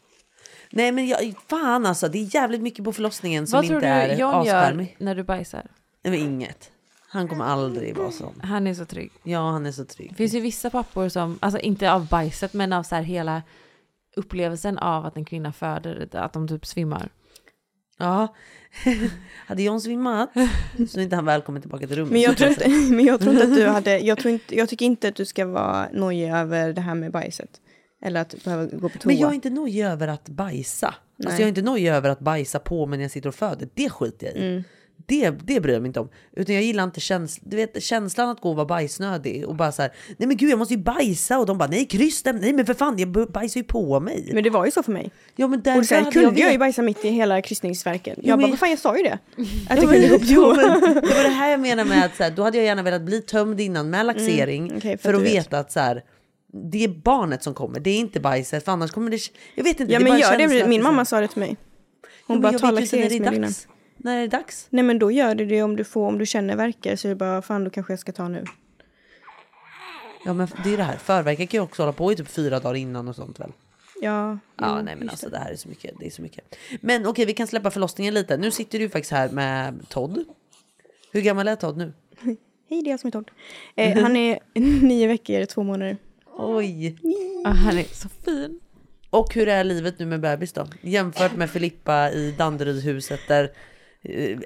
Nej 0.71 0.93
men 0.93 1.07
jag, 1.07 1.35
fan 1.49 1.87
alltså, 1.87 2.09
det 2.09 2.19
är 2.19 2.35
jävligt 2.35 2.63
mycket 2.63 2.85
på 2.85 2.93
förlossningen 2.93 3.47
som 3.47 3.57
Vad 3.57 3.67
tror 3.67 3.77
inte 3.77 4.07
du 4.07 4.13
är 4.13 4.19
John 4.19 4.47
gör 4.47 4.87
när 4.99 5.15
du 5.15 5.23
bajsar? 5.23 5.67
Nej 6.03 6.11
men 6.19 6.21
inget. 6.21 6.71
Han 7.09 7.29
kommer 7.29 7.45
aldrig 7.45 7.97
vara 7.97 8.11
sån. 8.11 8.41
Han 8.43 8.67
är 8.67 8.75
så 8.75 8.85
trygg. 8.85 9.13
Ja 9.23 9.51
han 9.51 9.67
är 9.67 9.73
så 9.73 9.85
trygg. 9.85 10.11
Det 10.11 10.17
finns 10.17 10.35
ju 10.35 10.41
vissa 10.41 10.71
pappor 10.71 11.09
som, 11.09 11.39
alltså 11.41 11.59
inte 11.59 11.93
av 11.93 12.09
bajset 12.09 12.53
men 12.53 12.73
av 12.73 12.83
så 12.83 12.95
här 12.95 13.03
hela 13.03 13.43
upplevelsen 14.17 14.79
av 14.79 15.07
att 15.07 15.17
en 15.17 15.25
kvinna 15.25 15.53
föder, 15.53 16.09
att 16.13 16.33
de 16.33 16.49
typ 16.49 16.67
svimmar. 16.67 17.11
Ja, 17.99 18.35
hade 19.47 19.63
John 19.63 19.81
svimmat 19.81 20.31
så 20.89 20.99
är 20.99 21.03
inte 21.03 21.17
han 21.17 21.25
välkommen 21.25 21.63
tillbaka 21.63 21.87
till 21.87 21.97
rummet. 21.97 22.13
Men 22.13 22.21
jag 22.21 22.37
tror 22.37 22.51
inte, 22.51 22.69
men 22.91 23.05
jag 23.05 23.21
tror 23.21 23.33
inte 23.33 23.45
att 23.45 23.55
du 23.55 23.67
hade, 23.67 23.99
jag, 23.99 24.19
tror 24.19 24.33
inte, 24.33 24.57
jag 24.57 24.69
tycker 24.69 24.87
inte 24.87 25.09
att 25.09 25.15
du 25.15 25.25
ska 25.25 25.47
vara 25.47 25.89
nojig 25.93 26.31
över 26.31 26.73
det 26.73 26.81
här 26.81 26.95
med 26.95 27.13
bajset. 27.13 27.61
Eller 28.03 28.21
att 28.21 28.45
behöva 28.45 28.65
gå 28.65 28.89
på 28.89 28.99
toa. 28.99 29.03
Men 29.05 29.17
jag 29.17 29.31
är 29.31 29.35
inte 29.35 29.51
nojig 29.51 29.85
över 29.85 30.09
att 30.09 30.29
bajsa. 30.29 30.95
Alltså 31.25 31.41
jag 31.41 31.45
är 31.45 31.49
inte 31.49 31.63
nojig 31.63 31.89
över 31.89 32.11
att 32.11 32.21
bajsa 32.21 32.59
på 32.59 32.87
mig 32.87 32.97
när 32.99 33.05
jag 33.05 33.11
sitter 33.11 33.29
och 33.29 33.35
föder. 33.35 33.69
Det 33.75 33.91
skiter 33.91 34.27
jag 34.27 34.37
i. 34.37 34.39
Mm. 34.39 34.65
Det, 35.07 35.31
det 35.31 35.61
bryr 35.61 35.73
jag 35.73 35.83
mig 35.83 35.87
inte 35.89 36.01
om. 36.01 36.09
Utan 36.37 36.55
jag 36.55 36.65
gillar 36.65 36.85
inte 36.85 37.01
käns 37.01 37.39
du 37.43 37.57
vet, 37.57 37.83
känslan 37.83 38.29
att 38.29 38.41
gå 38.41 38.51
och 38.51 38.57
vara 38.57 38.67
bajsnödig 38.67 39.47
och 39.47 39.55
bara 39.57 39.73
så 39.73 39.83
här, 39.83 39.91
nej 40.17 40.27
men 40.29 40.37
gud 40.37 40.51
jag 40.51 40.59
måste 40.59 40.75
ju 40.75 40.81
bajsa 40.81 41.39
och 41.39 41.47
de 41.47 41.59
bara 41.59 41.69
nej 41.69 41.85
kryss 41.87 42.25
nej 42.25 42.53
men 42.53 42.67
för 42.67 42.75
fan 42.75 42.99
jag 42.99 43.09
bajsar 43.33 43.61
ju 43.61 43.65
på 43.65 44.01
mig. 44.01 44.31
Men 44.33 44.45
det 44.45 44.51
var 44.51 44.65
ju 44.65 44.71
så 44.71 44.83
för 44.83 44.93
mig. 44.93 45.11
Ja 45.37 45.47
men 45.47 45.59
Och 45.59 45.65
därför 45.65 45.83
sen 45.83 45.99
hade 45.99 46.11
kunde 46.13 46.29
jag, 46.29 46.39
ju 46.39 46.45
vet- 46.45 46.59
bajsa 46.61 46.83
mitt 46.83 47.05
i 47.05 47.09
hela 47.09 47.43
kryssningsverken. 47.43 48.17
Jag 48.23 48.39
bara, 48.39 48.41
men- 48.43 48.51
vad 48.51 48.59
fan 48.59 48.71
jag 48.71 48.79
sa 48.79 48.97
ju 48.97 49.03
det. 49.03 49.13
Att 49.19 49.19
Ja, 49.69 49.77
jag 49.77 49.81
kunde 49.83 50.19
jo, 50.23 50.55
toa. 50.55 50.57
men, 50.57 50.81
det 50.95 51.01
var 51.15 51.23
det 51.23 51.29
här 51.29 51.51
jag 51.51 51.61
menar 51.61 51.85
med 51.85 52.05
att 52.05 52.17
så 52.17 52.23
här, 52.23 52.31
då 52.31 52.43
hade 52.43 52.57
jag 52.59 52.65
gärna 52.67 52.83
velat 52.83 53.03
bli 53.03 53.21
tömd 53.23 53.61
innan 53.61 53.91
med 53.91 54.07
laxering 54.07 54.65
Mm, 54.65 54.77
okej, 54.77 54.99
för 54.99 55.09
för 55.09 55.15
att 55.15 55.23
vet. 55.23 55.33
veta 55.35 55.59
att 55.59 55.73
så 55.73 55.81
här, 55.81 56.03
det 56.71 56.85
är 56.85 56.89
barnet 56.89 57.43
som 57.43 57.55
kommer, 57.55 57.81
det 57.81 57.91
är 57.91 57.99
inte 57.99 58.21
bajset 58.21 58.65
för 58.65 58.73
annars 58.73 58.91
kommer 58.91 59.11
det, 59.11 59.19
jag 59.55 59.65
vet 59.65 59.81
inte. 59.81 59.93
Ja 59.93 60.01
men 60.01 60.09
bara 60.09 60.19
gör 60.19 60.39
det, 60.39 60.69
min 60.69 60.83
mamma 60.83 61.05
sa 61.05 61.21
det 61.21 61.29
till 61.29 61.41
mig. 61.41 61.57
Hon 62.27 62.37
Jo, 62.37 62.43
bara, 62.43 62.53
jag 62.53 62.61
ta 62.61 62.97
ju 62.97 63.03
inte 63.05 63.55
när 64.05 64.17
det 64.17 64.23
är 64.23 64.29
dags. 64.29 64.31
Det 64.31 64.37
dags? 64.37 64.67
Nej 64.71 64.85
men 64.85 64.99
då 64.99 65.11
gör 65.11 65.35
det 65.35 65.45
det 65.45 65.63
om 65.63 65.77
du 65.77 65.85
får, 65.85 66.07
om 66.07 66.19
du 66.19 66.27
känner 66.27 66.57
verkar 66.57 66.97
så 66.97 67.09
är 67.09 67.11
det 67.11 67.17
bara, 67.17 67.43
fan 67.43 67.65
då 67.65 67.71
kanske 67.71 67.93
jag 67.93 68.01
ska 68.01 68.13
ta 68.13 68.29
nu. 68.29 68.45
Ja 70.25 70.33
men 70.33 70.49
det 70.65 70.73
är 70.73 70.77
det 70.77 70.83
här, 70.83 70.97
förverkan 70.97 71.47
kan 71.47 71.59
ju 71.59 71.63
också 71.63 71.83
hålla 71.83 71.93
på 71.93 72.13
i 72.13 72.17
typ 72.17 72.29
fyra 72.29 72.61
dagar 72.61 72.75
innan 72.75 73.09
och 73.09 73.17
sånt 73.17 73.41
väl? 73.41 73.53
Ja. 74.01 74.39
Ja 74.57 74.83
nej 74.83 74.97
men 74.97 75.11
alltså 75.11 75.27
det. 75.27 75.33
det 75.33 75.39
här 75.39 75.53
är 75.53 75.57
så 75.57 75.69
mycket, 75.69 75.95
det 76.01 76.07
är 76.07 76.11
så 76.11 76.23
mycket. 76.23 76.57
Men 76.81 77.07
okej 77.07 77.25
vi 77.27 77.33
kan 77.33 77.47
släppa 77.47 77.71
förlossningen 77.71 78.15
lite. 78.15 78.37
Nu 78.37 78.51
sitter 78.51 78.79
du 78.79 78.89
faktiskt 78.89 79.13
här 79.13 79.29
med 79.29 79.89
Todd. 79.89 80.25
Hur 81.13 81.21
gammal 81.21 81.49
är 81.49 81.57
Todd 81.57 81.77
nu? 81.77 81.93
Hej 82.69 82.83
det 82.83 82.89
är 82.89 82.91
jag 82.91 83.01
som 83.01 83.09
är 83.09 83.13
Todd. 83.13 83.31
Eh, 83.77 84.03
han 84.03 84.17
är 84.17 84.39
nio 84.83 85.07
veckor, 85.07 85.45
två 85.45 85.63
månader. 85.63 85.97
Oj! 86.37 86.97
Ja, 87.45 87.51
han 87.51 87.79
är 87.79 87.85
så 87.85 88.09
fin. 88.09 88.61
Och 89.11 89.35
hur 89.35 89.49
är 89.49 89.65
livet 89.65 89.99
nu 89.99 90.07
med 90.07 90.21
bebis 90.21 90.53
då? 90.53 90.67
Jämfört 90.81 91.37
med 91.37 91.51
Filippa 91.51 92.11
i 92.11 92.35
Danderydhuset 92.39 93.21
där 93.29 93.51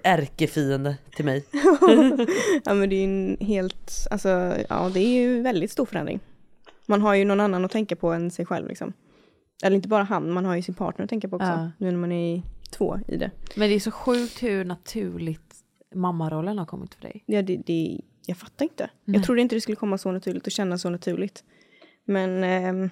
ärkefiende 0.04 0.96
till 1.16 1.24
mig. 1.24 1.44
ja 2.64 2.74
men 2.74 2.88
det 2.90 2.96
är 2.96 2.98
ju 2.98 3.04
en 3.04 3.36
helt, 3.40 4.06
alltså 4.10 4.28
ja 4.68 4.90
det 4.94 5.00
är 5.00 5.20
ju 5.20 5.42
väldigt 5.42 5.70
stor 5.70 5.86
förändring. 5.86 6.20
Man 6.86 7.02
har 7.02 7.14
ju 7.14 7.24
någon 7.24 7.40
annan 7.40 7.64
att 7.64 7.70
tänka 7.70 7.96
på 7.96 8.12
än 8.12 8.30
sig 8.30 8.46
själv 8.46 8.68
liksom. 8.68 8.92
Eller 9.62 9.76
inte 9.76 9.88
bara 9.88 10.02
han, 10.02 10.30
man 10.30 10.44
har 10.44 10.56
ju 10.56 10.62
sin 10.62 10.74
partner 10.74 11.04
att 11.04 11.10
tänka 11.10 11.28
på 11.28 11.36
också. 11.36 11.48
Ja. 11.48 11.70
Nu 11.78 11.90
när 11.90 11.98
man 11.98 12.12
är 12.12 12.42
två 12.70 12.98
i 13.08 13.16
det. 13.16 13.30
Men 13.56 13.68
det 13.68 13.74
är 13.74 13.80
så 13.80 13.90
sjukt 13.90 14.42
hur 14.42 14.64
naturligt 14.64 15.54
mammarollen 15.94 16.58
har 16.58 16.66
kommit 16.66 16.94
för 16.94 17.02
dig. 17.02 17.24
Ja, 17.26 17.42
det, 17.42 17.56
det, 17.56 18.00
jag 18.26 18.36
fattar 18.36 18.64
inte. 18.64 18.90
Nej. 19.04 19.16
Jag 19.16 19.24
trodde 19.24 19.40
inte 19.40 19.54
det 19.54 19.60
skulle 19.60 19.76
komma 19.76 19.98
så 19.98 20.12
naturligt 20.12 20.46
och 20.46 20.52
kännas 20.52 20.82
så 20.82 20.90
naturligt. 20.90 21.44
Men... 22.04 22.44
ehm, 22.44 22.90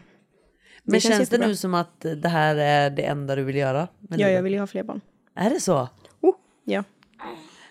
Men 0.83 1.01
känns, 1.01 1.15
det 1.17 1.23
jättebra. 1.23 1.47
nu 1.47 1.57
som 1.57 1.75
att 1.75 2.01
det 2.17 2.29
här 2.29 2.57
är 2.57 2.91
det 2.91 3.03
enda 3.03 3.37
du 3.37 3.45
vill 3.45 3.57
göra? 3.57 3.89
Ja, 4.01 4.17
jag 4.17 4.29
livet? 4.29 4.45
vill 4.45 4.53
ju 4.53 4.59
ha 4.59 4.67
fler 4.67 4.83
barn. 4.83 5.01
Är 5.35 5.51
det 5.51 5.61
så? 5.61 5.89
Ja. 6.69 6.85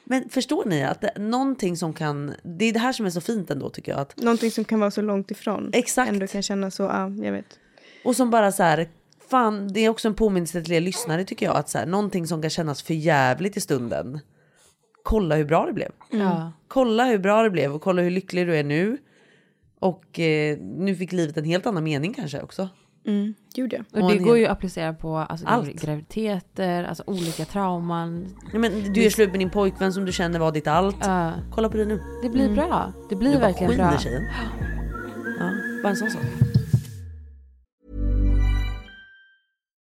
Men 0.04 0.30
förstår 0.30 0.66
ni 0.66 0.84
att 0.84 1.02
det, 1.02 1.12
någonting 1.18 1.78
som 1.78 1.94
kan, 1.94 2.34
det 2.44 2.66
är 2.66 2.74
det 2.74 2.80
här 2.80 2.94
som 2.94 3.06
är 3.06 3.10
så 3.10 3.22
fint 3.22 3.52
ändå 3.52 3.70
tycker 3.70 3.92
jag. 3.92 4.02
Att, 4.02 4.18
Någonting 4.18 4.52
som 4.52 4.64
kan 4.66 4.80
vara 4.80 4.92
så 4.92 5.02
långt 5.02 5.32
ifrån. 5.32 5.70
Exakt. 5.74 6.12
Ändå 6.12 6.28
kan 6.28 6.42
känna 6.42 6.72
så, 6.72 6.84
ja, 6.84 7.10
jag 7.10 7.32
vet. 7.32 7.60
och 8.06 8.16
som 8.16 8.30
bara 8.30 8.52
så 8.52 8.64
här, 8.64 8.90
fan 9.30 9.74
det 9.74 9.80
är 9.80 9.90
också 9.90 10.08
en 10.08 10.14
påminnelse 10.16 10.62
till 10.62 10.74
er 10.74 10.82
lyssnare 10.82 11.24
tycker 11.24 11.46
jag. 11.46 11.56
Att 11.56 11.70
så 11.70 11.78
här, 11.78 11.86
någonting 11.86 12.28
som 12.28 12.42
kan 12.42 12.50
kännas 12.50 12.84
för 12.84 12.94
jävligt 12.94 13.58
i 13.58 13.62
stunden. 13.62 14.20
Kolla 15.04 15.36
hur 15.36 15.46
bra 15.46 15.66
det 15.66 15.74
blev. 15.74 15.92
Ja. 16.12 16.52
Kolla 16.68 17.06
hur 17.06 17.18
bra 17.18 17.44
det 17.44 17.50
blev 17.50 17.74
och 17.74 17.82
kolla 17.82 18.02
hur 18.02 18.12
lycklig 18.12 18.48
du 18.48 18.58
är 18.58 18.64
nu. 18.64 18.98
Och 19.80 20.20
eh, 20.20 20.58
nu 20.60 20.96
fick 20.96 21.12
livet 21.12 21.38
en 21.38 21.46
helt 21.46 21.66
annan 21.66 21.84
mening 21.84 22.14
kanske 22.14 22.42
också. 22.42 22.70
Mm, 23.08 23.34
gjorde 23.56 23.76
jag. 23.76 24.04
Och 24.04 24.10
det 24.12 24.18
går 24.18 24.38
ju 24.38 24.46
att 24.46 24.52
applicera 24.52 24.94
på 24.94 25.18
alltså, 25.18 25.46
Allt. 25.48 25.82
graviditeter, 25.82 26.84
alltså 26.84 27.04
olika 27.08 27.46
trauman. 27.46 28.36
Ja, 28.54 28.60
men 28.60 28.94
du 28.94 29.04
är 29.04 29.10
slut 29.10 29.32
med 29.32 29.40
din 29.40 29.50
pojkvän 29.50 29.94
som 29.94 30.06
du 30.06 30.12
känner 30.12 30.40
var 30.40 30.52
ditt 30.52 30.68
allt. 30.68 30.98
Ja. 31.02 31.34
Kolla 31.52 31.70
på 31.70 31.78
det 31.78 31.86
nu. 31.86 32.02
det 32.24 32.30
blir 32.30 32.50
bra. 32.56 32.94
Det 33.10 33.16
blir 33.16 33.30
du 33.30 33.36
bara 33.36 33.48
verkligen 33.48 33.72
skiner 33.72 33.90
bra. 33.90 34.00
tjejen. 34.00 34.24
Ja, 35.40 35.52
bara 35.84 35.90
en 35.90 35.96
sån 35.96 36.10
sak. 36.12 36.22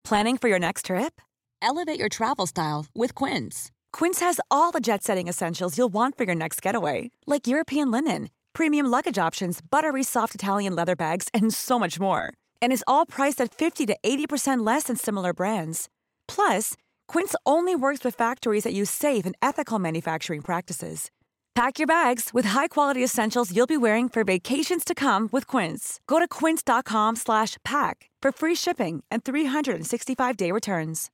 Planning 0.10 0.38
for 0.38 0.48
your 0.50 0.60
next 0.60 0.86
trip? 0.86 1.22
Elevate 1.62 2.00
your 2.00 2.10
travel 2.10 2.48
style 2.48 2.86
with 2.96 3.14
Quince. 3.14 3.72
Quince 3.92 4.20
has 4.22 4.40
all 4.50 4.72
the 4.72 4.80
jet 4.80 5.04
setting 5.04 5.28
essentials 5.28 5.78
you'll 5.78 5.94
want 5.94 6.18
for 6.18 6.24
your 6.24 6.36
next 6.36 6.62
getaway, 6.62 7.12
like 7.26 7.48
European 7.48 7.92
linen, 7.92 8.30
premium 8.54 8.86
luggage 8.88 9.18
options, 9.18 9.60
buttery 9.62 10.04
soft 10.04 10.34
Italian 10.36 10.76
leather 10.76 10.96
bags, 10.96 11.28
and 11.34 11.54
so 11.54 11.78
much 11.80 12.00
more. 12.00 12.34
And 12.62 12.72
is 12.72 12.84
all 12.88 13.06
priced 13.06 13.42
at 13.42 13.54
50 13.54 13.86
to 13.88 13.98
80% 14.04 14.66
less 14.66 14.84
than 14.84 14.96
similar 14.96 15.34
brands. 15.34 15.90
Plus, 16.28 16.74
Quince 17.08 17.36
only 17.46 17.76
works 17.76 18.04
with 18.06 18.16
factories 18.16 18.64
that 18.64 18.74
use 18.74 18.92
safe 18.92 19.26
and 19.26 19.36
ethical 19.42 19.80
manufacturing 19.80 20.42
practices. 20.42 21.10
Pack 21.56 21.80
your 21.80 21.88
bags 21.88 22.30
with 22.36 22.46
high-quality 22.46 23.04
essentials 23.04 23.52
you'll 23.52 23.66
be 23.66 23.78
wearing 23.78 24.08
for 24.10 24.24
vacations 24.24 24.86
to 24.86 24.94
come 24.94 25.28
with 25.32 25.48
Quince. 25.48 26.00
Go 26.06 26.20
to 26.20 26.28
quince.com 26.28 27.16
slash 27.16 27.58
pack 27.64 28.12
for 28.22 28.32
free 28.32 28.54
shipping 28.54 29.04
and 29.10 29.24
365-day 29.24 30.52
returns. 30.52 31.10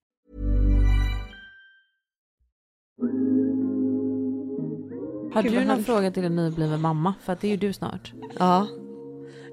Har 5.34 5.41
Gud, 5.44 5.52
du 5.52 5.58
vad 5.58 5.68
någon 5.68 5.70
härligt. 5.70 5.86
fråga 5.86 6.12
till 6.12 6.26
en 6.26 6.36
nybliven 6.36 6.82
mamma? 6.82 7.14
För 7.22 7.34
att 7.34 7.41
det 7.41 7.48
är 7.48 7.52
ju 7.52 7.58
du 7.58 7.74
snart. 7.74 8.14
Ja. 8.39 8.68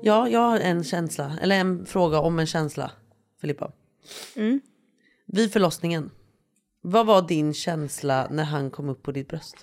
Ja, 0.02 0.28
jag 0.28 0.40
har 0.40 0.60
en 0.60 0.84
känsla, 0.84 1.38
eller 1.42 1.56
en 1.56 1.86
fråga 1.86 2.18
om 2.18 2.38
en 2.38 2.46
känsla, 2.46 2.90
Filippa. 3.40 3.72
Mm. 4.36 4.60
Vid 5.26 5.52
förlossningen, 5.52 6.10
vad 6.82 7.06
var 7.06 7.22
din 7.28 7.54
känsla 7.54 8.28
när 8.30 8.44
han 8.44 8.70
kom 8.70 8.88
upp 8.88 9.02
på 9.02 9.12
ditt 9.12 9.28
bröst? 9.28 9.56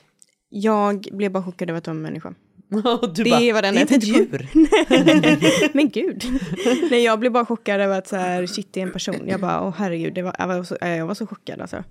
Jag 0.50 1.08
blev 1.12 1.32
bara 1.32 1.44
chockad 1.44 1.70
över 1.70 1.78
att 1.78 1.88
vara 1.88 1.96
en 1.96 2.02
människa. 2.02 2.34
Det 3.16 3.24
bara, 3.30 3.54
var 3.54 3.62
den 3.62 3.76
det 3.76 3.92
är 3.92 3.98
ett 3.98 4.04
djur. 4.04 4.50
Men 5.74 5.90
gud. 5.90 6.24
Nej, 6.92 7.04
jag 7.04 7.20
blev 7.20 7.32
bara 7.32 7.46
chockad 7.46 7.82
över 7.82 7.98
att 7.98 8.08
så 8.08 8.16
här, 8.16 8.48
shit, 8.48 8.74
det 8.74 8.82
är 8.82 8.86
en 8.86 8.92
person. 8.92 9.28
Jag 9.28 9.40
bara, 9.40 9.68
åh 9.68 9.74
herregud, 9.78 10.14
det 10.14 10.22
var, 10.22 10.36
jag, 10.40 10.48
var 10.48 10.64
så, 10.64 10.78
jag 10.82 11.06
var 11.06 11.14
så 11.14 11.28
chockad 11.28 11.62
alltså. 11.62 11.84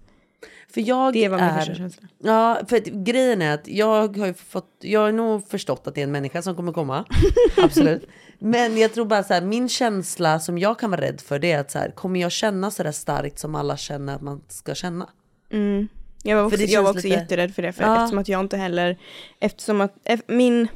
För 0.69 0.81
jag 0.81 1.13
Det 1.13 1.29
var 1.29 1.39
min 1.39 1.47
är, 1.47 1.59
första 1.59 1.75
känsla. 1.75 2.09
Ja, 2.19 2.61
för 2.69 2.77
att 2.77 2.85
grejen 2.87 3.43
är 3.43 3.55
att 3.55 3.69
jag 3.69 4.17
har 4.17 4.33
fått, 4.33 4.71
jag 4.81 5.01
har 5.01 5.13
nog 5.13 5.49
förstått 5.49 5.87
att 5.87 5.95
det 5.95 6.01
är 6.01 6.05
en 6.05 6.13
människa 6.13 6.43
som 6.43 6.57
kommer 6.57 6.73
komma. 6.73 7.05
Absolut. 7.57 8.09
Men 8.39 8.77
jag 8.79 8.95
tror 8.95 9.05
bara 9.05 9.23
så 9.23 9.35
här, 9.35 9.43
min 9.43 9.69
känsla 9.69 10.41
som 10.41 10.59
jag 10.59 10.79
kan 10.79 10.91
vara 10.91 11.01
rädd 11.01 11.21
för 11.21 11.39
det 11.39 11.53
är 11.53 11.59
att 11.61 11.71
så 11.71 11.79
här, 11.79 11.91
kommer 11.91 12.21
jag 12.21 12.33
känna 12.33 12.71
så 12.71 12.83
där 12.83 12.93
starkt 12.93 13.39
som 13.39 13.55
alla 13.55 13.77
känner 13.77 14.15
att 14.15 14.23
man 14.23 14.43
ska 14.49 14.75
känna? 14.75 15.11
Mm. 15.51 15.89
Jag 16.23 16.37
var 16.37 16.45
också, 16.45 16.61
jag 16.63 16.83
var 16.83 16.91
också 16.91 17.07
lite- 17.09 17.21
jätterädd 17.21 17.55
för 17.55 17.63
det. 17.63 17.73
För 17.73 17.83
Ja. 17.83 17.97
Eftersom 17.97 18.19
att 18.19 18.29
jag 18.29 18.41
inte 18.41 18.57
heller, 18.57 18.99
eftersom 19.41 19.81
att 19.81 19.95
min, 20.27 20.69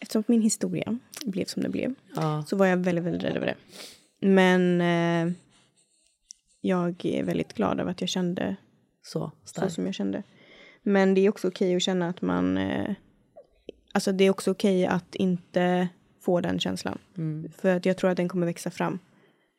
eftersom 0.00 0.20
att 0.20 0.28
min 0.28 0.42
historia 0.42 0.98
blev 1.24 1.44
som 1.44 1.62
det 1.62 1.68
blev. 1.68 1.94
Ja. 2.14 2.44
Så 2.46 2.56
var 2.56 2.66
jag 2.66 2.76
väldigt, 2.76 3.04
väldigt 3.04 3.22
rädd 3.22 3.36
över 3.36 3.46
det. 3.46 3.56
Men 4.26 4.80
eh, 4.80 5.32
jag 6.60 7.04
är 7.04 7.24
väldigt 7.24 7.54
glad 7.54 7.80
över 7.80 7.90
att 7.90 8.00
jag 8.00 8.10
kände 8.10 8.56
Så 9.02 9.30
så 9.44 9.70
som 9.70 9.86
jag 9.86 9.94
kände. 9.94 10.22
Men 10.82 11.14
det 11.14 11.20
är 11.20 11.28
också 11.28 11.48
okej 11.48 11.76
att 11.76 11.82
känna 11.82 12.08
att 12.08 12.22
man... 12.22 12.58
Eh, 12.58 12.94
alltså 13.92 14.12
det 14.12 14.24
är 14.24 14.30
också 14.30 14.50
okej 14.50 14.86
att 14.86 15.14
inte 15.14 15.88
få 16.22 16.40
den 16.40 16.58
känslan. 16.58 16.98
Mm. 17.18 17.50
För 17.58 17.76
att 17.76 17.86
jag 17.86 17.96
tror 17.96 18.10
att 18.10 18.16
den 18.16 18.28
kommer 18.28 18.46
växa 18.46 18.70
fram. 18.70 18.98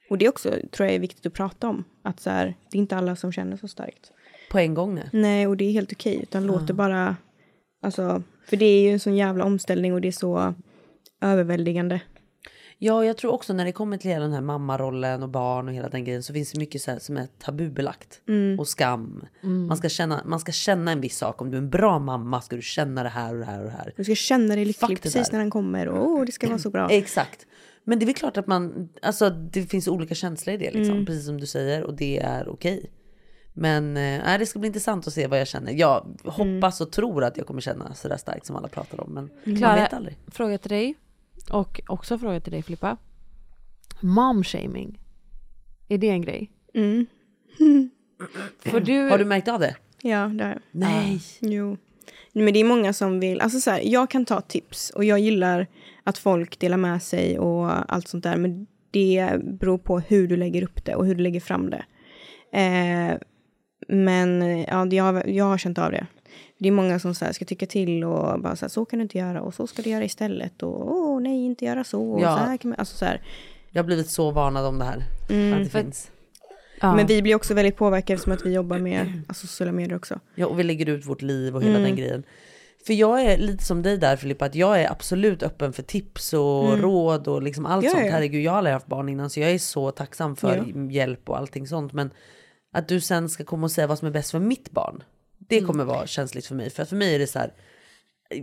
Och 0.09 0.17
det 0.17 0.29
också, 0.29 0.49
tror 0.71 0.87
jag 0.87 0.95
är 0.95 0.99
viktigt 0.99 1.25
att 1.25 1.33
prata 1.33 1.69
om. 1.69 1.83
Att 2.01 2.19
så 2.19 2.29
här, 2.29 2.55
det 2.71 2.77
är 2.77 2.79
inte 2.79 2.97
alla 2.97 3.15
som 3.15 3.31
känner 3.31 3.57
så 3.57 3.67
starkt. 3.67 4.11
På 4.51 4.59
en 4.59 4.73
gång 4.73 4.95
nu. 4.95 5.09
Nej, 5.13 5.47
och 5.47 5.57
det 5.57 5.65
är 5.65 5.71
helt 5.71 5.91
okej. 5.91 6.19
Utan 6.23 6.45
låt 6.45 6.67
det 6.67 6.73
bara... 6.73 7.15
Alltså, 7.81 8.23
för 8.45 8.57
det 8.57 8.65
är 8.65 8.81
ju 8.81 8.89
en 8.89 8.99
sån 8.99 9.15
jävla 9.15 9.43
omställning 9.43 9.93
och 9.93 10.01
det 10.01 10.07
är 10.07 10.11
så 10.11 10.53
överväldigande. 11.21 12.01
Ja, 12.77 13.05
jag 13.05 13.17
tror 13.17 13.31
också 13.31 13.53
när 13.53 13.65
det 13.65 13.71
kommer 13.71 13.97
till 13.97 14.11
hela 14.11 14.23
den 14.23 14.33
här 14.33 14.41
mammarollen 14.41 15.23
och 15.23 15.29
barn 15.29 15.67
och 15.67 15.73
hela 15.73 15.89
den 15.89 16.03
grejen 16.03 16.23
så 16.23 16.33
finns 16.33 16.51
det 16.51 16.59
mycket 16.59 16.81
så 16.81 16.99
som 16.99 17.17
är 17.17 17.27
tabubelagt. 17.39 18.21
Mm. 18.27 18.59
Och 18.59 18.67
skam. 18.67 19.25
Man, 19.41 19.77
ska 19.77 19.89
känna, 19.89 20.21
man 20.25 20.39
ska 20.39 20.51
känna 20.51 20.91
en 20.91 21.01
viss 21.01 21.17
sak. 21.17 21.41
Om 21.41 21.51
du 21.51 21.57
är 21.57 21.61
en 21.61 21.69
bra 21.69 21.99
mamma 21.99 22.41
ska 22.41 22.55
du 22.55 22.61
känna 22.61 23.03
det 23.03 23.09
här 23.09 23.33
och 23.33 23.39
det 23.39 23.45
här 23.45 23.59
och 23.59 23.65
det 23.65 23.71
här. 23.71 23.93
Du 23.95 24.03
ska 24.03 24.15
känna 24.15 24.55
dig 24.55 24.65
lycklig 24.65 25.01
precis 25.01 25.31
när 25.31 25.39
han 25.39 25.49
kommer 25.49 25.87
och 25.87 26.07
åh, 26.07 26.25
det 26.25 26.31
ska 26.31 26.47
vara 26.47 26.59
så 26.59 26.69
bra. 26.69 26.87
Exakt. 26.91 27.45
Men 27.83 27.99
det 27.99 28.03
är 28.03 28.05
väl 28.05 28.15
klart 28.15 28.37
att 28.37 28.47
man, 28.47 28.89
alltså 29.01 29.29
det 29.29 29.63
finns 29.63 29.87
olika 29.87 30.15
känslor 30.15 30.55
i 30.55 30.57
det 30.57 30.71
liksom. 30.71 30.95
Mm. 30.95 31.05
Precis 31.05 31.25
som 31.25 31.39
du 31.39 31.45
säger 31.45 31.83
och 31.83 31.93
det 31.93 32.19
är 32.19 32.49
okej. 32.49 32.91
Men 33.53 33.97
eh, 33.97 34.21
nej, 34.25 34.39
det 34.39 34.45
ska 34.45 34.59
bli 34.59 34.67
intressant 34.67 35.07
att 35.07 35.13
se 35.13 35.27
vad 35.27 35.39
jag 35.39 35.47
känner. 35.47 35.71
Jag 35.71 36.19
hoppas 36.23 36.81
och 36.81 36.91
tror 36.91 37.23
att 37.23 37.37
jag 37.37 37.47
kommer 37.47 37.61
känna 37.61 37.93
sådär 37.93 38.17
starkt 38.17 38.45
som 38.45 38.55
alla 38.55 38.67
pratar 38.67 39.01
om. 39.01 39.13
Men 39.13 39.29
man 39.43 39.55
Klara, 39.55 39.75
vet 39.75 39.93
aldrig. 39.93 40.17
fråga 40.31 40.57
till 40.57 40.69
dig 40.69 40.95
och 41.49 41.81
också 41.87 42.17
fråga 42.17 42.39
till 42.39 42.51
dig 42.51 42.61
Filippa. 42.63 42.97
Momshaming. 44.01 44.99
Är 45.87 45.97
det 45.97 46.09
en 46.09 46.21
grej? 46.21 46.51
Mm. 46.73 47.05
För 48.59 48.79
du... 48.79 49.09
Har 49.09 49.17
du 49.17 49.25
märkt 49.25 49.47
av 49.47 49.59
det? 49.59 49.75
Ja, 50.01 50.27
det 50.27 50.43
har 50.43 50.51
jag. 50.51 50.59
Nej. 50.71 51.21
Jo. 51.39 51.77
Men 52.33 52.53
det 52.53 52.59
är 52.59 52.63
många 52.63 52.93
som 52.93 53.19
vill, 53.19 53.41
alltså 53.41 53.59
så 53.59 53.71
här, 53.71 53.81
jag 53.83 54.09
kan 54.09 54.25
ta 54.25 54.41
tips 54.41 54.89
och 54.89 55.03
jag 55.05 55.19
gillar 55.19 55.67
att 56.03 56.17
folk 56.17 56.59
delar 56.59 56.77
med 56.77 57.03
sig 57.03 57.39
och 57.39 57.93
allt 57.93 58.07
sånt 58.07 58.23
där. 58.23 58.37
Men 58.37 58.67
det 58.91 59.31
beror 59.43 59.77
på 59.77 59.99
hur 59.99 60.27
du 60.27 60.37
lägger 60.37 60.63
upp 60.63 60.85
det 60.85 60.95
och 60.95 61.05
hur 61.05 61.15
du 61.15 61.23
lägger 61.23 61.39
fram 61.39 61.69
det. 61.69 61.85
Eh, 62.59 63.17
men 63.87 64.41
ja, 64.67 64.85
jag, 64.87 65.03
har- 65.03 65.27
jag 65.29 65.45
har 65.45 65.57
känt 65.57 65.77
av 65.77 65.91
det. 65.91 66.07
Det 66.63 66.69
är 66.69 66.71
många 66.71 66.99
som 66.99 67.15
så 67.15 67.25
här, 67.25 67.31
ska 67.31 67.45
tycka 67.45 67.65
till 67.65 68.03
och 68.03 68.39
bara 68.39 68.55
så 68.55 68.65
här, 68.65 68.69
så 68.69 68.85
kan 68.85 68.99
du 68.99 69.03
inte 69.03 69.17
göra 69.17 69.41
och 69.41 69.53
så 69.53 69.67
ska 69.67 69.81
du 69.81 69.89
göra 69.89 70.03
istället 70.03 70.63
och 70.63 70.91
åh 70.95 71.21
nej, 71.21 71.45
inte 71.45 71.65
göra 71.65 71.83
så 71.83 72.11
och 72.11 72.21
Ja. 72.21 72.37
så 72.37 72.43
här 72.43 72.57
kan 72.57 72.69
man, 72.69 72.79
alltså 72.79 72.97
så 72.97 73.05
här. 73.05 73.21
Jag 73.71 73.83
har 73.83 73.85
blivit 73.85 74.09
så 74.09 74.31
varnad 74.31 74.65
om 74.65 74.79
det 74.79 74.85
här. 74.85 75.03
Mm. 75.29 75.53
att 75.53 75.63
det 75.63 75.69
finns. 75.83 76.11
Ja. 76.81 76.95
Men 76.95 77.07
vi 77.07 77.21
blir 77.21 77.35
också 77.35 77.53
väldigt 77.53 77.75
påverkade 77.77 78.19
som 78.19 78.31
att 78.31 78.45
vi 78.45 78.53
jobbar 78.53 78.77
med 78.79 79.21
alltså, 79.27 79.47
sociala 79.47 79.71
medier 79.71 79.95
också. 79.97 80.19
Ja, 80.35 80.47
och 80.47 80.59
vi 80.59 80.63
lägger 80.63 80.89
ut 80.89 81.05
vårt 81.05 81.21
liv 81.21 81.55
och 81.55 81.61
hela 81.63 81.71
Mm. 81.77 81.83
den 81.83 81.95
grejen. 81.95 82.23
För 82.85 82.93
jag 82.93 83.21
är 83.21 83.37
lite 83.37 83.63
som 83.63 83.81
dig 83.81 83.97
där 83.97 84.15
Filippa, 84.15 84.45
att 84.45 84.55
jag 84.55 84.81
är 84.81 84.91
absolut 84.91 85.43
öppen 85.43 85.73
för 85.73 85.83
tips 85.83 86.33
och 86.33 86.67
Mm. 86.67 86.81
råd 86.81 87.27
och 87.27 87.41
liksom 87.41 87.65
allt 87.65 87.85
Ja, 87.85 87.91
sånt. 87.91 88.05
ja. 88.05 88.11
Herregud, 88.11 88.43
jag 88.43 88.51
har 88.51 88.57
aldrig 88.57 88.73
haft 88.73 88.87
barn 88.87 89.09
innan 89.09 89.29
så 89.29 89.39
jag 89.39 89.51
är 89.51 89.57
så 89.59 89.91
tacksam 89.91 90.35
för 90.35 90.55
Ja. 90.75 90.91
hjälp 90.91 91.29
och 91.29 91.37
allting 91.37 91.67
sånt. 91.67 91.93
Men 91.93 92.11
att 92.73 92.87
du 92.87 93.01
sen 93.01 93.29
ska 93.29 93.43
komma 93.43 93.63
och 93.63 93.71
säga 93.71 93.87
vad 93.87 93.99
som 93.99 94.07
är 94.07 94.11
bäst 94.11 94.31
för 94.31 94.39
mitt 94.39 94.71
barn, 94.71 95.03
det 95.47 95.57
Mm. 95.57 95.67
kommer 95.67 95.83
vara 95.83 96.07
känsligt 96.07 96.45
för 96.45 96.55
mig. 96.55 96.69
För 96.69 96.83
att 96.83 96.89
för 96.89 96.95
mig 96.95 97.15
är 97.15 97.19
det 97.19 97.27
så 97.27 97.39
här, 97.39 97.53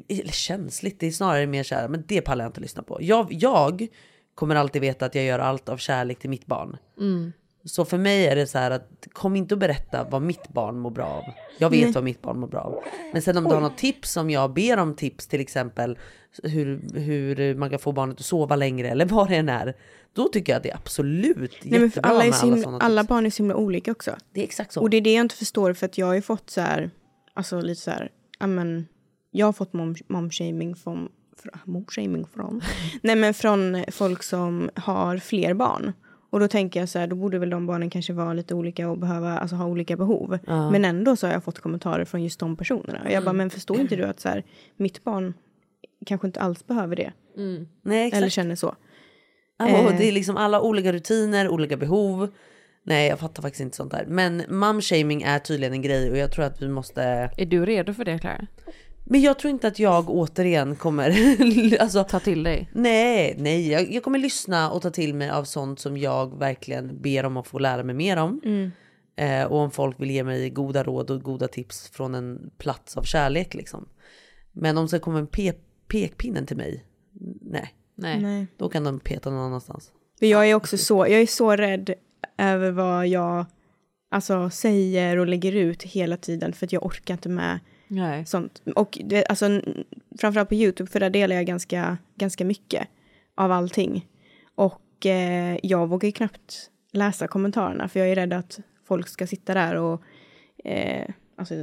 eller 0.09 0.33
känsligt, 0.33 1.01
det 1.01 1.07
är 1.07 1.11
snarare 1.11 1.47
mer 1.47 1.63
så 1.63 1.75
här, 1.75 1.89
men 1.89 2.05
det 2.09 2.21
pallar 2.21 2.45
jag 2.45 2.49
inte 2.49 2.61
lyssna 2.61 2.83
på. 2.83 2.99
Jag, 3.01 3.27
jag 3.31 3.87
kommer 4.35 4.55
alltid 4.55 4.83
veta 4.83 5.07
att 5.07 5.15
jag 5.15 5.25
gör 5.25 5.39
allt 5.39 5.69
av 5.69 5.77
kärlek 5.77 6.19
till 6.19 6.31
mitt 6.31 6.47
barn. 6.47 6.77
Mm. 6.99 7.33
Så 7.65 7.85
för 7.85 7.99
mig 7.99 8.27
är 8.27 8.37
det 8.37 8.47
så 8.47 8.59
här 8.59 8.71
att 8.71 8.89
kom 9.13 9.37
inte 9.37 9.55
och 9.55 9.59
berätta 9.59 10.05
vad 10.05 10.23
mitt 10.23 10.49
barn 10.49 10.79
mår 10.79 10.91
bra 10.91 11.07
av. 11.07 11.25
Jag 11.59 11.71
vet 11.71 11.83
Nej. 11.83 11.93
vad 11.93 12.05
mitt 12.05 12.23
barn 12.23 12.39
mår 12.41 12.49
bra 12.49 12.61
av. 12.61 12.83
Men 13.13 13.23
sen 13.23 13.37
om 13.37 13.45
du 13.45 13.51
har 13.51 13.61
något 13.61 13.79
tips, 13.79 14.17
om 14.17 14.31
jag 14.31 14.53
ber 14.53 14.77
om 14.77 14.97
tips 14.97 15.27
till 15.27 15.41
exempel 15.41 15.99
hur, 16.43 16.99
hur 17.01 17.55
man 17.55 17.71
kan 17.71 17.79
få 17.79 17.93
barnet 17.93 18.21
att 18.21 18.27
sova 18.27 18.57
längre 18.57 18.89
eller 18.89 19.07
vad 19.07 19.29
det 19.29 19.37
än 19.37 19.49
är. 19.49 19.75
Då 20.13 20.29
tycker 20.29 20.53
jag 20.53 20.57
att 20.57 20.63
det 20.63 20.71
är 20.71 20.77
absolut 20.77 21.59
Nej, 21.63 21.83
jättebra 21.83 22.11
alla, 22.11 22.19
med 22.19 22.35
alla 22.35 22.47
himla, 22.47 22.63
sådana 22.63 22.79
alla 22.79 23.05
barn 23.05 23.27
är 23.27 23.31
så 23.31 23.43
himla 23.43 23.57
olika 23.57 23.93
också. 23.93 24.17
Det 24.33 24.41
är 24.41 24.45
exakt 24.45 24.73
så. 24.73 24.81
Och 24.81 24.91
det 24.91 24.97
är 24.97 25.01
det 25.01 25.13
jag 25.13 25.21
inte 25.21 25.35
förstår 25.37 25.73
för 25.73 25.87
att 25.87 25.99
jag 25.99 26.07
har 26.07 26.15
ju 26.15 26.23
fått 26.23 26.51
så 26.51 26.61
här, 26.61 26.91
alltså 27.35 27.61
lite 27.61 27.81
så 27.81 27.91
här, 27.91 28.11
ja 28.39 28.47
men, 28.47 28.87
jag 29.31 29.47
har 29.47 29.53
fått 29.53 29.73
mom- 29.73 30.03
momshaming 30.09 30.77
från, 30.77 31.09
från, 31.37 31.53
momshaming 31.65 32.27
från, 32.35 32.61
nej 33.03 33.17
men 33.17 33.35
från 33.35 33.85
folk 33.89 34.23
som 34.23 34.71
har 34.75 35.19
fler 35.19 35.55
barn. 35.55 35.93
Och 36.31 36.41
då 36.41 36.49
tänker 36.49 36.81
jag 36.81 36.89
så 36.89 36.99
här, 36.99 37.07
då 37.07 37.17
borde 37.17 37.39
väl 37.39 37.51
de 37.51 37.67
barnen 37.67 37.91
kanske 37.91 38.13
vara 38.13 38.33
lite 38.33 38.55
olika 38.55 38.89
och 38.91 38.99
behöva, 38.99 39.39
alltså 39.39 39.57
ha 39.57 39.67
olika 39.67 39.97
behov. 39.97 40.39
Ja. 40.47 40.71
Men 40.71 40.85
ändå 40.85 41.17
så 41.17 41.27
har 41.27 41.35
jag 41.35 41.45
fått 41.45 41.59
kommentarer 41.59 42.05
från 42.05 42.23
just 42.23 42.41
de 42.41 42.57
personerna. 42.57 43.01
Och 43.05 43.11
jag 43.11 43.25
bara, 43.25 43.33
men 43.33 43.51
förstår 43.51 43.81
inte 43.81 43.97
du 43.97 44.05
att 44.05 44.21
så 44.21 44.29
här, 44.29 44.45
mitt 44.77 45.05
barn 45.05 45.35
kanske 46.07 46.27
inte 46.27 46.41
alls 46.41 46.67
behöver 46.67 46.97
det? 46.97 47.13
Nej, 47.83 48.07
exakt. 48.07 48.19
Eller 48.19 48.29
känner 48.29 48.55
så. 48.55 48.75
Eh. 49.61 49.99
det 49.99 50.09
är 50.09 50.13
liksom 50.13 50.37
alla 50.37 50.61
olika 50.61 50.93
rutiner, 50.93 51.49
olika 51.49 51.77
behov. 51.77 52.29
Nej, 52.83 53.09
jag 53.09 53.19
fattar 53.19 53.43
faktiskt 53.43 53.61
inte 53.61 53.77
sånt 53.77 53.91
där. 53.91 54.05
Men 54.09 54.43
momshaming 54.49 55.23
är 55.23 55.39
tydligen 55.39 55.73
en 55.73 55.83
grej 55.83 56.11
och 56.11 56.17
jag 56.17 56.33
tror 56.33 56.45
att 56.45 56.63
vi 56.63 56.69
måste... 56.69 57.31
Är 57.37 57.47
du 57.47 57.67
redo 57.67 57.95
för 57.95 58.05
det 58.05 58.19
Clara? 58.19 58.47
Men 59.05 59.21
jag 59.21 59.39
tror 59.39 59.51
inte 59.51 59.69
att 59.69 59.79
jag 59.79 60.11
återigen 60.11 60.77
kommer... 60.77 61.11
alltså, 61.81 62.05
Ta 62.05 62.21
till 62.21 62.43
dig. 62.43 62.71
Nej, 62.73 63.35
nej. 63.39 63.71
Jag, 63.71 63.93
jag 63.93 64.03
kommer 64.03 64.19
lyssna 64.19 64.71
och 64.71 64.83
ta 64.83 64.91
till 64.91 65.15
mig 65.15 65.31
av 65.31 65.45
sånt 65.45 65.81
som 65.81 65.99
jag 65.99 66.39
verkligen 66.39 67.03
ber 67.03 67.25
om 67.25 67.37
att 67.37 67.47
få 67.47 67.59
lära 67.59 67.83
mig 67.83 67.95
mer 67.95 68.17
om. 68.17 68.41
Mm. 68.45 68.71
Eh, 69.17 69.45
och 69.45 69.59
om 69.59 69.71
folk 69.71 70.01
vill 70.01 70.11
ge 70.11 70.25
mig 70.25 70.51
goda 70.51 70.83
råd 70.83 71.11
och 71.11 71.23
goda 71.23 71.49
tips 71.49 71.89
från 71.89 72.15
en 72.15 72.51
plats 72.59 72.97
av 72.97 73.03
kärlek 73.03 73.55
liksom. 73.55 73.89
Men 74.53 74.79
om 74.79 74.87
det 74.87 74.99
kommer 74.99 75.19
en 75.19 75.27
pekpinnen 75.91 76.47
till 76.47 76.57
mig, 76.57 76.85
nej. 77.41 77.75
Nej. 77.95 78.21
Nej. 78.21 78.47
Då 78.57 78.69
kan 78.69 78.85
de 78.85 79.01
peta 79.01 79.31
någon 79.31 79.41
annanstans. 79.41 79.93
För 80.19 80.27
jag 80.27 80.51
är 80.51 80.55
också 80.55 80.79
så, 80.79 80.97
jag 80.97 81.21
är 81.21 81.27
så 81.27 81.57
rädd 81.57 81.95
över 82.39 82.71
vad 82.71 83.09
jag 83.09 83.47
alltså, 84.11 84.51
säger 84.51 85.17
och 85.17 85.27
lägger 85.27 85.53
ut 85.53 85.83
hela 85.83 86.17
tiden 86.17 86.53
för 86.53 86.67
att 86.67 86.73
jag 86.73 86.87
orkar 86.87 87.15
inte 87.15 87.29
med 87.29 87.59
Nej. 87.89 88.27
sånt. 88.27 88.63
Och 88.77 88.99
det, 89.05 89.27
alltså, 89.27 89.63
framförallt 90.19 90.49
på 90.49 90.55
YouTube, 90.55 90.91
för 90.91 91.01
där 91.01 91.11
delar 91.11 91.37
jag 91.37 91.47
ganska, 91.47 91.99
ganska 92.15 92.45
mycket 92.45 92.89
av 93.35 93.53
allting. 93.53 94.09
Och 94.55 95.07
eh, 95.07 95.59
jag 95.63 95.89
vågar 95.89 96.07
ju 96.07 96.13
knappt 96.13 96.71
läsa 96.93 97.29
kommentarerna 97.29 97.89
för 97.89 98.01
jag 98.01 98.09
är 98.09 98.15
rädd 98.15 98.33
att 98.33 98.61
folk 98.85 99.09
ska 99.09 99.27
sitta 99.27 99.55
där 99.55 99.75
och 99.75 100.03
eh, 100.65 101.09
alltså, 101.37 101.55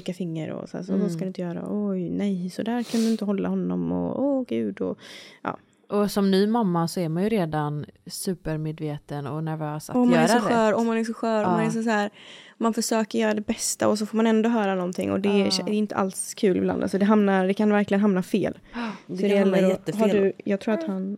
peka 0.00 0.12
finger 0.14 0.50
och 0.50 0.68
så, 0.68 0.76
här, 0.76 0.84
så 0.84 0.92
Mm. 0.92 1.02
vad 1.02 1.12
ska 1.12 1.20
du 1.20 1.26
inte 1.26 1.40
göra? 1.40 1.64
Oj, 1.68 2.10
nej, 2.10 2.50
så 2.50 2.62
där 2.62 2.82
kan 2.82 3.00
du 3.00 3.10
inte 3.10 3.24
hålla 3.24 3.48
honom 3.48 3.92
och 3.92 4.22
åh 4.24 4.44
gud 4.48 4.80
och 4.80 4.98
ja. 5.42 5.56
Och 5.90 6.10
som 6.10 6.30
ny 6.30 6.46
mamma 6.46 6.88
så 6.88 7.00
är 7.00 7.08
man 7.08 7.22
ju 7.22 7.28
redan 7.28 7.86
supermedveten 8.06 9.26
och 9.26 9.44
nervös 9.44 9.90
att 9.90 10.10
göra 10.10 10.20
är 10.22 10.26
så 10.26 10.34
rätt. 10.34 10.42
skör, 10.42 10.72
om 10.74 10.86
man 10.86 10.96
är 10.98 11.04
så 11.04 11.14
skör, 11.14 11.44
om 11.44 11.50
Ja. 11.50 11.56
man 11.56 11.66
är 11.66 11.70
så, 11.70 11.82
så 11.82 11.90
här, 11.90 12.10
man 12.58 12.74
försöker 12.74 13.18
göra 13.18 13.34
det 13.34 13.46
bästa 13.46 13.88
och 13.88 13.98
så 13.98 14.06
får 14.06 14.16
man 14.16 14.26
ändå 14.26 14.48
höra 14.48 14.74
någonting 14.74 15.12
och 15.12 15.20
det 15.20 15.28
är, 15.28 15.44
Ja. 15.58 15.64
det 15.66 15.70
är 15.72 15.74
inte 15.74 15.94
alls 15.94 16.34
kul 16.34 16.56
ibland. 16.56 16.82
Alltså 16.82 16.98
det, 16.98 17.04
hamnar, 17.04 17.46
det 17.46 17.54
kan 17.54 17.70
verkligen 17.70 18.00
hamna 18.00 18.22
fel. 18.22 18.58
Det 19.06 19.16
Så 19.16 19.22
kan 19.28 19.38
hamna 19.38 19.56
gäller 19.56 19.68
att- 19.68 19.72
jättefel. 19.72 20.00
Har 20.00 20.08
du, 20.08 20.32
jag 20.44 20.60
tror 20.60 20.74
att 20.74 20.84
han 20.86 21.16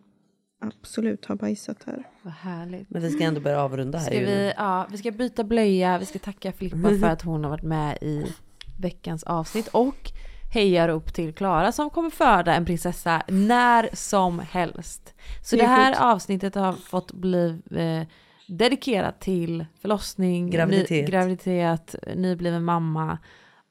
absolut 0.60 1.26
har 1.26 1.34
bajsat 1.36 1.76
här. 1.86 2.04
Vad 2.22 2.32
härligt. 2.32 2.90
Men 2.90 3.02
vi 3.02 3.10
ska 3.10 3.24
ändå 3.24 3.40
börja 3.40 3.62
avrunda 3.62 3.98
här. 3.98 4.06
Ska 4.06 4.18
vi, 4.18 4.52
ja, 4.56 4.86
vi 4.90 4.98
ska 4.98 5.10
byta 5.10 5.44
blöja, 5.44 5.98
vi 5.98 6.06
ska 6.06 6.18
tacka 6.18 6.52
Filippa 6.52 6.88
för 7.00 7.04
att 7.12 7.22
hon 7.22 7.44
har 7.44 7.50
varit 7.50 7.62
med 7.64 7.98
i 8.02 8.26
veckans 8.80 9.22
avsnitt 9.22 9.68
och 9.68 10.10
hejar 10.52 10.88
upp 10.88 11.14
till 11.14 11.34
Klara 11.34 11.72
som 11.72 11.90
kommer 11.90 12.10
föda 12.10 12.54
en 12.54 12.64
prinsessa 12.64 13.22
när 13.28 13.88
som 13.92 14.38
helst. 14.38 15.14
Så 15.44 15.56
Det 15.56 15.62
det, 15.62 15.66
är 15.66 15.68
här 15.68 15.92
sjukt. 15.92 16.00
avsnittet 16.02 16.54
har 16.54 16.72
fått 16.72 17.12
bli 17.12 17.62
eh, 17.70 18.06
dedikerat 18.46 19.20
till 19.20 19.66
förlossning, 19.82 20.50
Graviditet. 20.50 20.90
Ny, 20.90 21.02
graviditet, 21.12 21.94
nybliven 22.16 22.64
mamma 22.64 23.18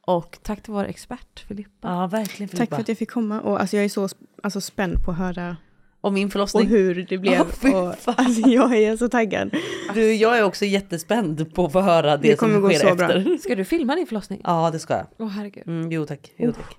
och 0.08 0.38
tack 0.44 0.62
till 0.64 0.74
vår 0.74 0.86
expert 0.86 1.40
Filippa. 1.48 1.88
Ja, 1.88 2.08
verkligen 2.08 2.50
Tack 2.50 2.58
Filippa. 2.58 2.76
för 2.76 2.82
att 2.82 2.88
jag 2.88 2.98
fick 2.98 3.12
komma 3.12 3.42
och 3.42 3.60
alltså 3.62 3.76
jag 3.76 3.86
är 3.86 3.90
så 3.90 4.08
sp- 4.08 4.16
alltså, 4.44 4.62
spänd 4.62 5.06
på 5.06 5.12
att 5.12 5.18
höra 5.18 5.58
Och 6.02 6.14
min 6.14 6.26
och 6.26 6.32
förlossning. 6.32 6.68
hur 6.68 7.06
det 7.10 7.18
blev. 7.18 7.52
Fy 7.62 7.70
och, 7.70 7.94
alltså, 8.06 8.50
jag 8.50 8.76
är 8.78 8.98
så 8.98 9.10
taggad. 9.10 9.50
Du, 9.94 10.14
jag 10.14 10.38
är 10.38 10.44
också 10.44 10.66
jättespänd 10.66 11.54
på 11.54 11.66
att 11.66 11.72
få 11.72 11.82
höra 11.82 12.18
det, 12.18 12.28
Det 12.30 12.36
kommer 12.36 12.54
som 12.54 12.62
gå 12.62 12.70
sker 12.70 12.90
så 12.90 12.96
bra. 12.96 13.06
efter. 13.18 13.38
Ska 13.38 13.56
du 13.56 13.66
filma 13.66 13.96
din 13.96 14.08
förlossning? 14.08 14.42
Ja, 14.44 14.70
det 14.74 14.80
ska 14.80 14.94
jag. 14.94 15.08
Åh 15.20 15.28
herregud. 15.28 15.68
Mm, 15.68 15.92
jo 15.92 16.06
tack. 16.06 16.32
Jo, 16.38 16.52
tack. 16.52 16.78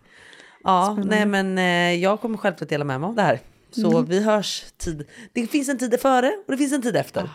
Ja, 0.65 0.85
Spännande. 0.97 1.17
nej 1.17 1.27
men 1.45 1.59
eh, 1.95 2.03
jag 2.03 2.21
kommer 2.21 2.39
självklart 2.39 2.69
dela 2.69 2.85
med 2.85 3.01
mig 3.01 3.09
av 3.09 3.15
det 3.15 3.23
här. 3.23 3.39
Så 3.71 3.91
Mm. 3.91 4.05
vi 4.05 4.23
hörs 4.23 4.65
tid. 4.79 5.07
Det 5.33 5.47
finns 5.47 5.69
en 5.69 5.79
tid 5.79 6.01
före 6.01 6.33
och 6.47 6.53
det 6.53 6.57
finns 6.59 6.73
en 6.73 6.83
tid 6.83 6.97
efter. 6.97 7.31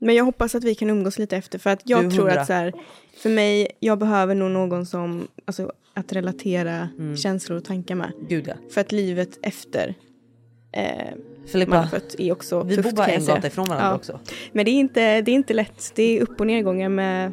Men 0.00 0.14
jag 0.14 0.24
hoppas 0.24 0.54
att 0.54 0.64
vi 0.64 0.74
kan 0.74 0.90
umgås 0.90 1.18
lite 1.18 1.36
efter 1.36 1.58
för 1.58 1.70
att 1.70 1.80
jag 1.84 2.10
tror 2.14 2.30
att 2.30 2.46
så 2.46 2.52
här, 2.52 2.72
för 3.22 3.30
mig, 3.30 3.68
jag 3.80 3.98
behöver 3.98 4.34
nog 4.34 4.50
någon 4.50 4.86
som, 4.86 5.28
alltså 5.44 5.72
att 5.94 6.12
relatera 6.12 6.88
Mm. 6.98 7.16
känslor 7.16 7.58
och 7.58 7.64
tankar 7.64 7.94
med. 7.94 8.12
Gud 8.28 8.48
ja. 8.48 8.54
För 8.74 8.80
att 8.80 8.92
livet 8.92 9.38
efter 9.42 9.94
eh, 10.72 10.82
man 11.04 11.48
Filippa, 11.48 11.76
har 11.76 11.86
fött 11.86 12.14
är 12.18 12.32
också 12.32 12.62
vi 12.62 12.76
tufft 12.76 12.88
bor 12.90 12.96
bara 12.96 13.06
en 13.06 13.24
gata 13.26 13.46
ifrån 13.46 13.68
varandra 13.68 13.88
Ja. 13.88 13.94
också. 13.94 14.20
Men 14.52 14.64
det 14.64 14.70
är, 14.70 14.80
inte, 14.80 15.20
det 15.20 15.30
är 15.30 15.34
inte 15.34 15.54
lätt. 15.54 15.92
Det 15.94 16.02
är 16.18 16.22
upp 16.22 16.40
och 16.40 16.46
nedgångar 16.46 16.88
med, 16.88 17.32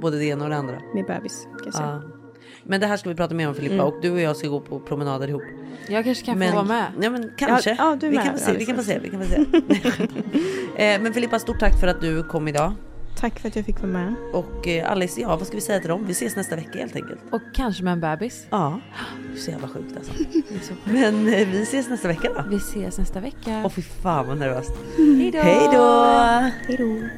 Både 0.00 0.18
det 0.18 0.24
ena 0.24 0.44
och 0.44 0.50
det 0.50 0.56
andra. 0.56 0.74
med 0.94 1.04
bebis. 1.06 1.42
Kan 1.44 1.62
jag 1.64 1.74
säga. 1.74 2.00
Ja. 2.04 2.10
Men 2.64 2.80
det 2.80 2.86
här 2.86 2.96
ska 2.96 3.08
vi 3.08 3.14
prata 3.14 3.34
mer 3.34 3.48
om 3.48 3.54
Filippa 3.54 3.74
Mm. 3.74 3.86
och 3.86 3.94
du 4.02 4.10
och 4.10 4.20
jag 4.20 4.36
ska 4.36 4.48
gå 4.48 4.60
på 4.60 4.80
promenader 4.80 5.28
ihop. 5.28 5.42
Jag 5.88 6.04
kanske 6.04 6.24
kan 6.26 6.38
Men- 6.38 6.48
få 6.50 6.54
vara 6.56 6.66
med. 6.66 6.86
Ja 7.02 7.10
men 7.10 7.32
kanske. 7.36 7.70
Ja, 7.70 7.76
ja, 7.78 7.96
du 8.00 8.06
är 8.06 8.10
vi, 8.10 8.16
med. 8.16 8.24
kan 8.26 8.38
få 8.38 8.44
se, 8.44 8.52
vi 8.58 8.66
kan 8.66 8.76
få 8.76 8.82
se, 8.82 8.98
vi 9.02 9.08
kan 9.10 9.22
få 9.22 9.28
se. 9.28 9.44
Eh, 10.84 11.00
men 11.02 11.14
Filippa, 11.14 11.38
stort 11.38 11.60
tack 11.60 11.80
för 11.80 11.86
att 11.86 12.00
du 12.00 12.22
kom 12.24 12.48
idag. 12.48 12.72
Tack 13.20 13.38
för 13.38 13.48
att 13.48 13.56
jag 13.56 13.64
fick 13.64 13.80
vara 13.80 13.92
med. 13.92 14.14
Och 14.32 14.68
eh, 14.68 14.90
Alice, 14.90 15.20
ja 15.20 15.36
vad 15.36 15.46
ska 15.46 15.56
vi 15.56 15.60
säga 15.60 15.80
till 15.80 15.88
dem? 15.88 16.06
Vi 16.06 16.12
ses 16.12 16.36
nästa 16.36 16.56
vecka 16.56 16.78
helt 16.78 16.96
enkelt. 16.96 17.20
Och 17.30 17.42
kanske 17.54 17.82
med 17.84 17.92
en 17.92 18.00
bebis. 18.00 18.46
Ja, 18.50 18.80
så 19.36 19.50
jävla 19.50 19.68
sjukt 19.68 19.96
alltså. 19.96 20.12
Men 20.84 21.28
eh, 21.28 21.48
vi 21.48 21.62
ses 21.62 21.88
nästa 21.88 22.08
vecka 22.08 22.32
då. 22.34 22.44
Vi 22.50 22.56
ses 22.56 22.98
nästa 22.98 23.20
vecka. 23.20 23.62
Åh 23.64 23.70
fy 23.70 23.82
fan 23.82 24.26
vad 24.26 24.38
nervöst. 24.38 24.72
Hej 24.96 25.30
då! 25.30 25.38
Hej 25.38 25.68
då! 25.72 26.02
Hej 26.66 26.76
då! 26.78 27.08